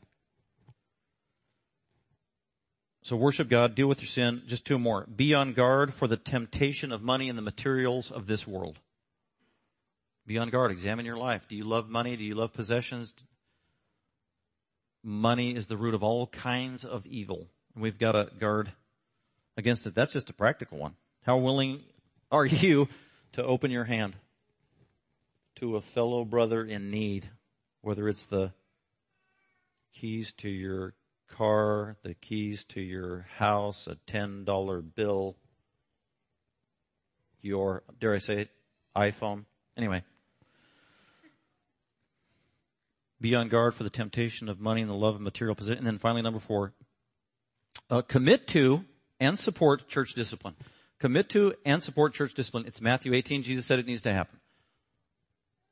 So 3.04 3.14
worship 3.14 3.48
God, 3.48 3.76
deal 3.76 3.86
with 3.86 4.00
your 4.00 4.08
sin. 4.08 4.42
Just 4.48 4.66
two 4.66 4.80
more. 4.80 5.06
Be 5.06 5.34
on 5.34 5.52
guard 5.52 5.94
for 5.94 6.08
the 6.08 6.16
temptation 6.16 6.90
of 6.90 7.00
money 7.00 7.28
and 7.28 7.38
the 7.38 7.42
materials 7.42 8.10
of 8.10 8.26
this 8.26 8.44
world. 8.44 8.80
Be 10.26 10.38
on 10.38 10.50
guard. 10.50 10.72
Examine 10.72 11.06
your 11.06 11.16
life. 11.16 11.46
Do 11.48 11.54
you 11.54 11.64
love 11.64 11.88
money? 11.88 12.16
Do 12.16 12.24
you 12.24 12.34
love 12.34 12.52
possessions? 12.52 13.14
Money 15.04 15.54
is 15.54 15.68
the 15.68 15.76
root 15.76 15.94
of 15.94 16.02
all 16.02 16.26
kinds 16.26 16.84
of 16.84 17.06
evil. 17.06 17.46
And 17.74 17.82
we've 17.82 17.98
got 17.98 18.12
to 18.12 18.28
guard 18.38 18.72
against 19.56 19.86
it. 19.86 19.94
That's 19.94 20.12
just 20.12 20.28
a 20.28 20.32
practical 20.32 20.78
one. 20.78 20.96
How 21.22 21.36
willing 21.36 21.84
are 22.32 22.44
you 22.44 22.88
to 23.32 23.44
open 23.44 23.70
your 23.70 23.84
hand 23.84 24.16
to 25.56 25.76
a 25.76 25.80
fellow 25.80 26.24
brother 26.24 26.64
in 26.64 26.90
need, 26.90 27.30
whether 27.82 28.08
it's 28.08 28.24
the 28.24 28.52
keys 29.94 30.32
to 30.32 30.48
your 30.48 30.94
car, 31.30 31.96
the 32.02 32.14
keys 32.14 32.64
to 32.64 32.80
your 32.80 33.26
house, 33.36 33.86
a 33.86 33.96
$10 34.10 34.94
bill, 34.96 35.36
your, 37.42 37.84
dare 38.00 38.14
I 38.14 38.18
say 38.18 38.40
it, 38.40 38.50
iPhone. 38.96 39.44
Anyway. 39.76 40.02
Be 43.20 43.34
on 43.34 43.48
guard 43.48 43.74
for 43.74 43.82
the 43.82 43.90
temptation 43.90 44.48
of 44.48 44.60
money 44.60 44.82
and 44.82 44.90
the 44.90 44.94
love 44.94 45.14
of 45.14 45.20
material 45.20 45.54
possession. 45.54 45.78
And 45.78 45.86
then 45.86 45.98
finally, 45.98 46.22
number 46.22 46.40
four, 46.40 46.74
uh, 47.90 48.02
commit 48.02 48.46
to 48.48 48.84
and 49.20 49.38
support 49.38 49.88
church 49.88 50.14
discipline. 50.14 50.54
Commit 50.98 51.28
to 51.30 51.54
and 51.64 51.82
support 51.82 52.14
church 52.14 52.34
discipline. 52.34 52.64
It's 52.66 52.80
Matthew 52.80 53.14
18. 53.14 53.42
Jesus 53.42 53.66
said 53.66 53.78
it 53.78 53.86
needs 53.86 54.02
to 54.02 54.12
happen. 54.12 54.38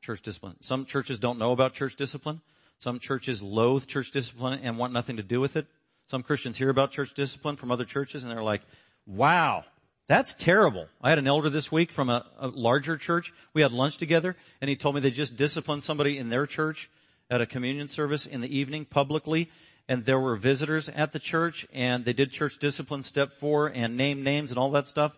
Church 0.02 0.22
discipline. 0.22 0.56
Some 0.60 0.84
churches 0.84 1.18
don't 1.18 1.38
know 1.38 1.52
about 1.52 1.74
church 1.74 1.96
discipline. 1.96 2.40
Some 2.78 2.98
churches 2.98 3.42
loathe 3.42 3.86
church 3.86 4.10
discipline 4.10 4.60
and 4.62 4.78
want 4.78 4.92
nothing 4.92 5.16
to 5.16 5.22
do 5.22 5.40
with 5.40 5.56
it. 5.56 5.66
Some 6.06 6.22
Christians 6.22 6.58
hear 6.58 6.68
about 6.68 6.90
church 6.90 7.14
discipline 7.14 7.56
from 7.56 7.70
other 7.70 7.84
churches 7.84 8.22
and 8.22 8.30
they're 8.30 8.42
like, 8.42 8.60
wow, 9.06 9.64
that's 10.06 10.34
terrible. 10.34 10.86
I 11.00 11.08
had 11.08 11.18
an 11.18 11.26
elder 11.26 11.48
this 11.48 11.72
week 11.72 11.90
from 11.90 12.10
a, 12.10 12.26
a 12.38 12.48
larger 12.48 12.98
church. 12.98 13.32
We 13.54 13.62
had 13.62 13.72
lunch 13.72 13.96
together 13.96 14.36
and 14.60 14.68
he 14.68 14.76
told 14.76 14.94
me 14.94 15.00
they 15.00 15.10
just 15.10 15.36
disciplined 15.36 15.82
somebody 15.82 16.18
in 16.18 16.28
their 16.28 16.44
church 16.44 16.90
at 17.30 17.40
a 17.40 17.46
communion 17.46 17.88
service 17.88 18.26
in 18.26 18.40
the 18.40 18.56
evening 18.56 18.84
publicly 18.84 19.50
and 19.88 20.04
there 20.04 20.18
were 20.18 20.36
visitors 20.36 20.88
at 20.88 21.12
the 21.12 21.18
church 21.18 21.66
and 21.72 22.04
they 22.04 22.12
did 22.12 22.30
church 22.30 22.58
discipline 22.58 23.02
step 23.02 23.38
four 23.38 23.66
and 23.66 23.96
name 23.96 24.22
names 24.22 24.50
and 24.50 24.58
all 24.58 24.70
that 24.70 24.86
stuff. 24.86 25.16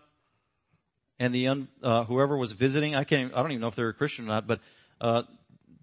And 1.19 1.33
the, 1.33 1.67
uh, 1.81 2.03
whoever 2.03 2.37
was 2.37 2.51
visiting, 2.51 2.95
I 2.95 3.03
can't, 3.03 3.33
I 3.33 3.41
don't 3.41 3.51
even 3.51 3.61
know 3.61 3.69
if 3.69 3.75
they're 3.75 3.89
a 3.89 3.93
Christian 3.93 4.25
or 4.25 4.29
not, 4.29 4.45
but, 4.45 4.59
uh, 5.01 5.23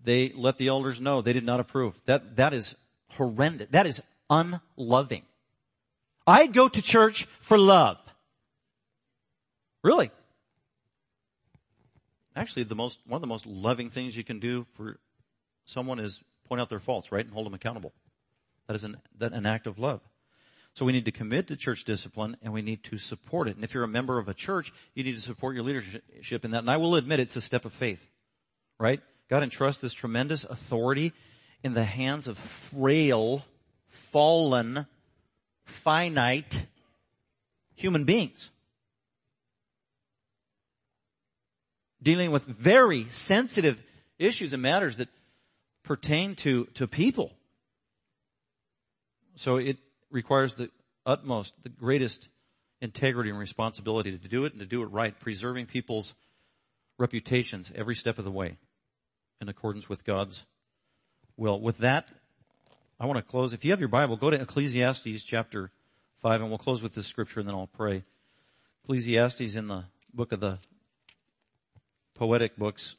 they 0.05 0.33
let 0.35 0.59
the 0.59 0.68
elders 0.68 1.01
know 1.01 1.22
they 1.22 1.33
did 1.33 1.45
not 1.45 1.61
approve. 1.61 1.99
That, 2.05 2.37
that 2.37 2.53
is 2.53 2.75
horrendous. 3.09 3.68
That 3.70 3.87
is 3.87 4.03
unloving. 4.29 5.22
I 6.27 6.47
go 6.47 6.68
to 6.68 6.83
church 6.83 7.27
for 7.41 7.57
love. 7.57 7.99
Really. 9.83 10.11
Actually, 12.37 12.64
the 12.64 12.75
most, 12.75 12.99
one 13.07 13.16
of 13.16 13.22
the 13.22 13.29
most 13.29 13.47
loving 13.47 13.91
things 13.91 14.16
you 14.16 14.25
can 14.25 14.41
do 14.41 14.66
for 14.75 14.99
someone 15.65 15.99
is 15.99 16.23
point 16.49 16.61
out 16.61 16.69
their 16.69 16.81
faults, 16.81 17.11
right? 17.12 17.25
And 17.25 17.33
hold 17.33 17.47
them 17.47 17.55
accountable. 17.55 17.93
That 18.67 18.75
is 18.75 18.85
an, 18.85 18.97
that 19.19 19.33
an 19.33 19.47
act 19.47 19.67
of 19.67 19.79
love. 19.79 20.01
So 20.75 20.85
we 20.85 20.93
need 20.93 21.05
to 21.05 21.12
commit 21.12 21.47
to 21.49 21.57
church 21.57 21.85
discipline 21.85 22.37
and 22.43 22.53
we 22.53 22.61
need 22.61 22.83
to 22.85 22.99
support 22.99 23.49
it. 23.49 23.55
And 23.55 23.65
if 23.65 23.75
you're 23.75 23.85
a 23.85 23.89
member 23.89 24.19
of 24.19 24.29
a 24.29 24.35
church, 24.35 24.73
you 24.95 25.05
need 25.05 25.15
to 25.15 25.21
support 25.21 25.55
your 25.55 25.62
leadership 25.62 26.45
in 26.45 26.51
that. 26.51 26.59
And 26.59 26.71
I 26.71 26.79
will 26.79 26.97
admit 26.97 27.21
it's 27.21 27.37
a 27.37 27.41
step 27.41 27.65
of 27.65 27.73
faith, 27.73 28.05
right? 28.79 29.01
God 29.31 29.43
entrusts 29.43 29.81
this 29.81 29.95
tremendous 29.95 30.45
authority 30.45 31.12
in 31.62 31.75
the 31.75 31.85
hands 31.85 32.27
of 32.27 32.39
frail, 32.39 33.45
fallen, 33.89 34.87
finite 35.65 36.67
human 37.75 38.05
beings. 38.05 38.51
Dealing 42.03 42.33
with 42.33 42.45
very 42.45 43.07
sensitive 43.11 43.83
issues 44.19 44.53
and 44.53 44.62
matters 44.62 44.97
that 44.99 45.09
pertain 45.85 46.35
to, 46.37 46.64
to 46.74 46.89
people. 46.89 47.32
So 49.37 49.57
it 49.57 49.78
requires 50.11 50.55
the 50.55 50.70
utmost, 51.07 51.55
the 51.62 51.68
greatest 51.68 52.28
integrity 52.80 53.30
and 53.30 53.39
responsibility 53.39 54.16
to 54.16 54.28
do 54.28 54.45
it 54.45 54.53
and 54.53 54.61
to 54.61 54.66
do 54.66 54.82
it 54.82 54.87
right, 54.87 55.18
preserving 55.18 55.66
people's 55.66 56.14
reputations 56.99 57.70
every 57.74 57.95
step 57.95 58.18
of 58.18 58.24
the 58.24 58.30
way 58.30 58.57
in 59.41 59.49
accordance 59.49 59.89
with 59.89 60.05
God's 60.05 60.45
will. 61.37 61.61
With 61.61 61.78
that, 61.78 62.11
I 62.99 63.07
want 63.07 63.18
to 63.18 63.22
close. 63.22 63.53
If 63.53 63.64
you 63.64 63.72
have 63.72 63.80
your 63.80 63.89
Bible, 63.89 64.16
go 64.16 64.30
to 64.30 64.41
Ecclesiastes 64.41 65.24
chapter 65.24 65.70
5 66.20 66.41
and 66.41 66.51
we'll 66.51 66.59
close 66.59 66.82
with 66.82 66.95
this 66.95 67.07
scripture 67.07 67.41
and 67.41 67.49
then 67.49 67.55
I'll 67.55 67.66
pray. 67.66 68.05
Ecclesiastes 68.85 69.57
in 69.57 69.68
the 69.68 69.85
book 70.12 70.32
of 70.32 70.41
the 70.41 70.59
poetic 72.14 72.57
books, 72.57 72.97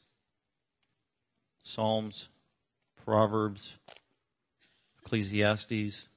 Psalms, 1.63 2.27
Proverbs, 3.05 3.75
Ecclesiastes, 5.03 6.07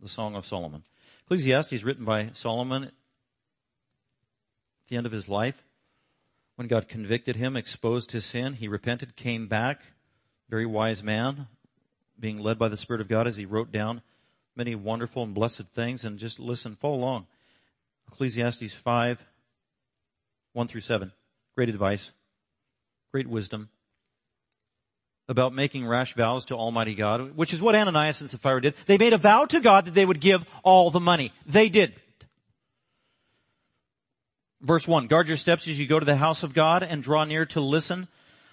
the 0.00 0.08
Song 0.08 0.34
of 0.34 0.44
Solomon. 0.44 0.82
Ecclesiastes 1.24 1.84
written 1.84 2.04
by 2.04 2.30
Solomon 2.32 2.84
at 2.84 2.92
the 4.88 4.96
end 4.96 5.06
of 5.06 5.12
his 5.12 5.28
life. 5.28 5.62
When 6.56 6.66
God 6.66 6.88
convicted 6.88 7.36
him, 7.36 7.56
exposed 7.56 8.10
his 8.10 8.24
sin, 8.24 8.54
he 8.54 8.66
repented, 8.66 9.14
came 9.14 9.46
back, 9.46 9.82
very 10.48 10.66
wise 10.66 11.00
man, 11.00 11.46
being 12.18 12.38
led 12.38 12.58
by 12.58 12.68
the 12.68 12.76
Spirit 12.76 13.00
of 13.00 13.08
God 13.08 13.28
as 13.28 13.36
he 13.36 13.46
wrote 13.46 13.70
down 13.70 14.02
many 14.56 14.74
wonderful 14.74 15.22
and 15.22 15.32
blessed 15.32 15.68
things 15.74 16.04
and 16.04 16.18
just 16.18 16.40
listen, 16.40 16.74
follow 16.74 16.96
along. 16.96 17.26
Ecclesiastes 18.08 18.74
5, 18.74 19.24
1 20.54 20.66
through 20.66 20.80
7. 20.80 21.12
Great 21.54 21.68
advice. 21.68 22.10
Great 23.12 23.28
wisdom 23.28 23.68
about 25.28 25.54
making 25.54 25.86
rash 25.86 26.14
vows 26.14 26.44
to 26.46 26.54
Almighty 26.54 26.94
God, 26.94 27.36
which 27.36 27.52
is 27.52 27.60
what 27.60 27.74
Ananias 27.74 28.20
and 28.20 28.30
Sapphira 28.30 28.60
did. 28.60 28.74
They 28.86 28.98
made 28.98 29.12
a 29.12 29.18
vow 29.18 29.44
to 29.46 29.60
God 29.60 29.86
that 29.86 29.94
they 29.94 30.06
would 30.06 30.20
give 30.20 30.44
all 30.62 30.90
the 30.90 31.00
money. 31.00 31.32
They 31.46 31.68
didn't. 31.68 31.98
Verse 34.60 34.86
1, 34.86 35.06
guard 35.06 35.28
your 35.28 35.36
steps 35.36 35.68
as 35.68 35.78
you 35.78 35.86
go 35.86 35.98
to 35.98 36.06
the 36.06 36.16
house 36.16 36.42
of 36.42 36.54
God 36.54 36.82
and 36.82 37.02
draw 37.02 37.24
near 37.24 37.46
to 37.46 37.60
listen 37.60 38.08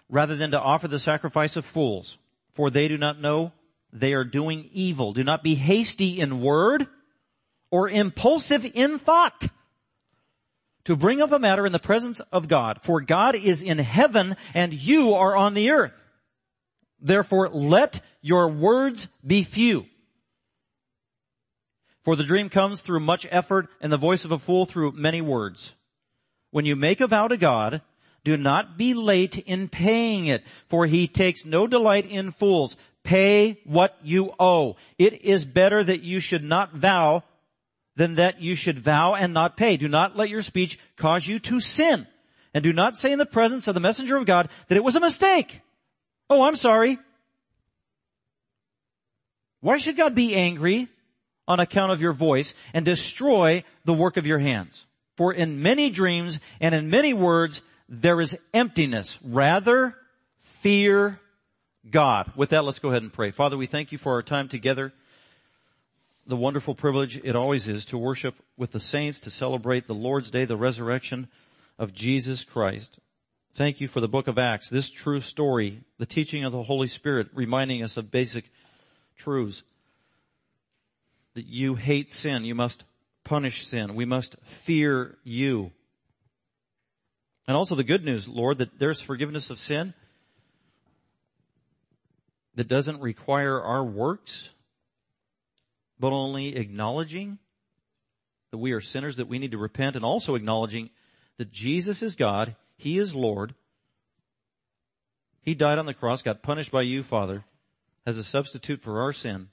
rather 0.10 0.36
than 0.36 0.52
to 0.52 0.60
offer 0.60 0.88
the 0.88 1.00
sacrifice 1.00 1.56
of 1.56 1.66
fools, 1.66 2.18
for 2.54 2.70
they 2.70 2.88
do 2.88 2.98
not 2.98 3.22
know 3.22 3.52
they 3.92 4.14
are 4.14 4.24
doing 4.24 4.70
evil. 4.74 5.14
Do 5.14 5.24
not 5.24 5.44
be 5.44 5.56
hasty 5.56 6.20
in 6.20 6.42
word 6.42 6.88
or 7.72 7.90
impulsive 7.90 8.66
in 8.74 9.00
thought 9.00 9.48
to 10.86 10.96
bring 10.96 11.22
up 11.22 11.32
a 11.32 11.40
matter 11.40 11.66
in 11.66 11.72
the 11.72 11.80
presence 11.80 12.20
of 12.32 12.48
God, 12.48 12.80
for 12.84 13.00
God 13.00 13.36
is 13.36 13.64
in 13.64 13.78
heaven 13.78 14.36
and 14.54 14.74
you 14.74 15.14
are 15.14 15.36
on 15.36 15.54
the 15.54 15.72
earth. 15.72 16.03
Therefore, 17.04 17.50
let 17.50 18.02
your 18.22 18.48
words 18.48 19.10
be 19.26 19.44
few. 19.44 19.86
For 22.04 22.16
the 22.16 22.24
dream 22.24 22.50
comes 22.50 22.82
through 22.82 23.02
much 23.02 23.28
effort 23.30 23.68
and 23.82 23.92
the 23.92 23.98
voice 23.98 24.26
of 24.26 24.32
a 24.32 24.40
fool 24.40 24.66
through 24.66 24.94
many 24.94 25.22
words. 25.22 25.74
When 26.52 26.66
you 26.66 26.76
make 26.76 27.02
a 27.02 27.08
vow 27.08 27.28
to 27.28 27.38
God, 27.38 27.82
do 28.24 28.38
not 28.38 28.78
be 28.78 28.94
late 28.94 29.38
in 29.38 29.68
paying 29.68 30.28
it, 30.28 30.44
for 30.70 30.86
he 30.86 31.08
takes 31.08 31.46
no 31.46 31.68
delight 31.68 32.10
in 32.10 32.32
fools. 32.32 32.78
Pay 33.04 33.60
what 33.66 33.98
you 34.02 34.34
owe. 34.40 34.78
It 34.98 35.22
is 35.24 35.44
better 35.44 35.84
that 35.84 36.04
you 36.04 36.22
should 36.22 36.44
not 36.44 36.74
vow 36.74 37.24
than 37.98 38.16
that 38.16 38.42
you 38.42 38.56
should 38.56 38.80
vow 38.80 39.14
and 39.14 39.34
not 39.34 39.58
pay. 39.58 39.76
Do 39.76 39.90
not 39.90 40.16
let 40.16 40.30
your 40.30 40.42
speech 40.42 40.80
cause 40.96 41.28
you 41.28 41.40
to 41.40 41.60
sin. 41.60 42.08
And 42.54 42.64
do 42.64 42.72
not 42.72 42.96
say 42.96 43.12
in 43.12 43.20
the 43.20 43.26
presence 43.26 43.68
of 43.68 43.74
the 43.74 43.82
messenger 43.82 44.16
of 44.16 44.26
God 44.26 44.48
that 44.68 44.78
it 44.78 44.84
was 44.84 44.96
a 44.96 45.02
mistake. 45.02 45.62
Oh, 46.30 46.44
I'm 46.44 46.56
sorry. 46.56 47.00
Why 49.62 49.78
should 49.78 49.98
God 49.98 50.14
be 50.14 50.36
angry 50.36 50.90
on 51.48 51.60
account 51.60 51.92
of 51.92 52.02
your 52.02 52.14
voice 52.14 52.54
and 52.74 52.84
destroy 52.84 53.64
the 53.86 53.94
work 53.94 54.18
of 54.18 54.26
your 54.26 54.40
hands? 54.40 54.86
For 55.16 55.32
in 55.34 55.62
many 55.62 55.90
dreams 55.90 56.40
and 56.60 56.74
in 56.74 56.90
many 56.90 57.14
words, 57.14 57.62
there 57.88 58.20
is 58.20 58.38
emptiness. 58.54 59.20
Rather, 59.24 59.96
fear 60.42 61.20
God. 61.90 62.32
With 62.36 62.50
that, 62.50 62.64
let's 62.64 62.80
go 62.80 62.90
ahead 62.90 63.04
and 63.04 63.14
pray. 63.14 63.32
Father, 63.32 63.58
we 63.58 63.66
thank 63.66 63.92
you 63.92 63.98
for 63.98 64.14
our 64.14 64.24
time 64.24 64.48
together. 64.48 64.94
The 66.26 66.38
wonderful 66.38 66.74
privilege 66.74 67.18
it 67.18 67.36
always 67.36 67.68
is 67.68 67.86
to 67.86 67.98
worship 67.98 68.36
with 68.58 68.72
the 68.72 68.80
saints, 68.80 69.20
to 69.22 69.30
celebrate 69.30 69.88
the 69.88 69.94
Lord's 69.94 70.32
Day, 70.32 70.46
the 70.46 70.58
resurrection 70.58 71.28
of 71.78 71.94
Jesus 71.94 72.44
Christ. 72.44 73.00
Thank 73.56 73.80
you 73.80 73.88
for 73.88 74.00
the 74.00 74.08
book 74.08 74.28
of 74.28 74.40
Acts, 74.40 74.68
this 74.68 74.90
true 74.90 75.22
story, 75.22 75.82
the 76.00 76.08
teaching 76.08 76.44
of 76.44 76.52
the 76.52 76.64
Holy 76.64 76.88
Spirit, 76.88 77.28
reminding 77.36 77.84
us 77.84 77.98
of 77.98 78.10
basic 78.10 78.46
truths. 79.16 79.62
That 81.36 81.46
you 81.46 81.76
hate 81.76 82.10
sin, 82.10 82.46
you 82.46 82.56
must 82.56 82.84
punish 83.24 83.68
sin, 83.68 83.94
we 83.94 84.06
must 84.06 84.38
fear 84.44 85.20
you. 85.24 85.72
And 87.48 87.56
also 87.56 87.76
the 87.76 87.84
good 87.84 88.04
news, 88.04 88.28
Lord, 88.28 88.58
that 88.58 88.80
there's 88.80 89.00
forgiveness 89.00 89.52
of 89.52 89.60
sin 89.60 89.94
that 92.56 92.68
doesn't 92.68 93.02
require 93.02 93.62
our 93.62 93.84
works, 93.84 94.50
but 96.00 96.12
only 96.12 96.56
acknowledging 96.56 97.38
that 98.50 98.58
we 98.58 98.72
are 98.72 98.82
sinners, 98.82 99.18
that 99.18 99.28
we 99.28 99.38
need 99.38 99.52
to 99.52 99.60
repent, 99.60 99.96
and 99.96 100.04
also 100.04 100.34
acknowledging 100.34 100.90
that 101.38 101.52
Jesus 101.52 102.02
is 102.02 102.16
God, 102.16 102.56
he 102.78 102.98
is 102.98 103.16
Lord. 103.16 103.54
He 105.42 105.56
died 105.56 105.80
on 105.80 105.86
the 105.86 105.94
cross, 105.94 106.22
got 106.22 106.44
punished 106.44 106.72
by 106.72 106.84
you, 106.84 107.04
Father, 107.04 107.44
as 108.06 108.18
a 108.18 108.24
substitute 108.24 108.82
for 108.82 109.02
our 109.02 109.14
sin. 109.14 109.50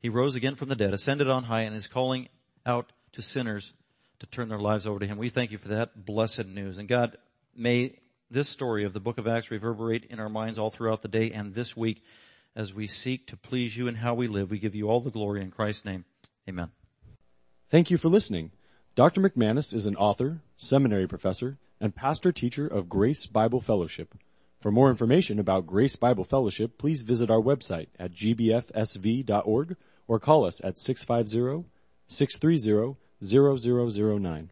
He 0.00 0.08
rose 0.08 0.34
again 0.34 0.54
from 0.54 0.68
the 0.68 0.76
dead, 0.76 0.94
ascended 0.94 1.28
on 1.28 1.44
high, 1.44 1.62
and 1.62 1.74
is 1.74 1.88
calling 1.88 2.28
out 2.66 2.92
to 3.12 3.22
sinners 3.22 3.72
to 4.20 4.26
turn 4.26 4.48
their 4.48 4.58
lives 4.58 4.86
over 4.86 4.98
to 4.98 5.06
Him. 5.06 5.18
We 5.18 5.28
thank 5.28 5.50
you 5.50 5.58
for 5.58 5.68
that 5.68 6.04
blessed 6.04 6.46
news. 6.46 6.78
And 6.78 6.88
God, 6.88 7.16
may 7.56 7.98
this 8.30 8.48
story 8.48 8.84
of 8.84 8.92
the 8.92 9.00
book 9.00 9.18
of 9.18 9.26
Acts 9.26 9.50
reverberate 9.50 10.04
in 10.06 10.20
our 10.20 10.28
minds 10.28 10.58
all 10.58 10.70
throughout 10.70 11.02
the 11.02 11.08
day 11.08 11.30
and 11.30 11.54
this 11.54 11.76
week 11.76 12.02
as 12.56 12.72
we 12.72 12.86
seek 12.86 13.26
to 13.28 13.36
please 13.36 13.76
you 13.76 13.88
in 13.88 13.96
how 13.96 14.14
we 14.14 14.28
live. 14.28 14.50
We 14.50 14.58
give 14.58 14.74
you 14.74 14.88
all 14.88 15.00
the 15.00 15.10
glory 15.10 15.42
in 15.42 15.50
Christ's 15.50 15.84
name. 15.84 16.04
Amen. 16.48 16.70
Thank 17.70 17.90
you 17.90 17.98
for 17.98 18.08
listening. 18.08 18.52
Dr. 18.94 19.20
McManus 19.20 19.74
is 19.74 19.86
an 19.86 19.96
author, 19.96 20.40
seminary 20.56 21.06
professor, 21.06 21.58
and 21.80 21.94
pastor 21.94 22.32
teacher 22.32 22.66
of 22.66 22.88
Grace 22.88 23.26
Bible 23.26 23.60
Fellowship. 23.60 24.14
For 24.60 24.70
more 24.70 24.88
information 24.88 25.38
about 25.38 25.66
Grace 25.66 25.96
Bible 25.96 26.24
Fellowship, 26.24 26.78
please 26.78 27.02
visit 27.02 27.30
our 27.30 27.40
website 27.40 27.88
at 27.98 28.12
gbfsv.org 28.12 29.76
or 30.08 30.18
call 30.18 30.44
us 30.44 30.60
at 30.64 30.78
650 30.78 31.68
630 32.08 32.96
0009. 33.22 34.50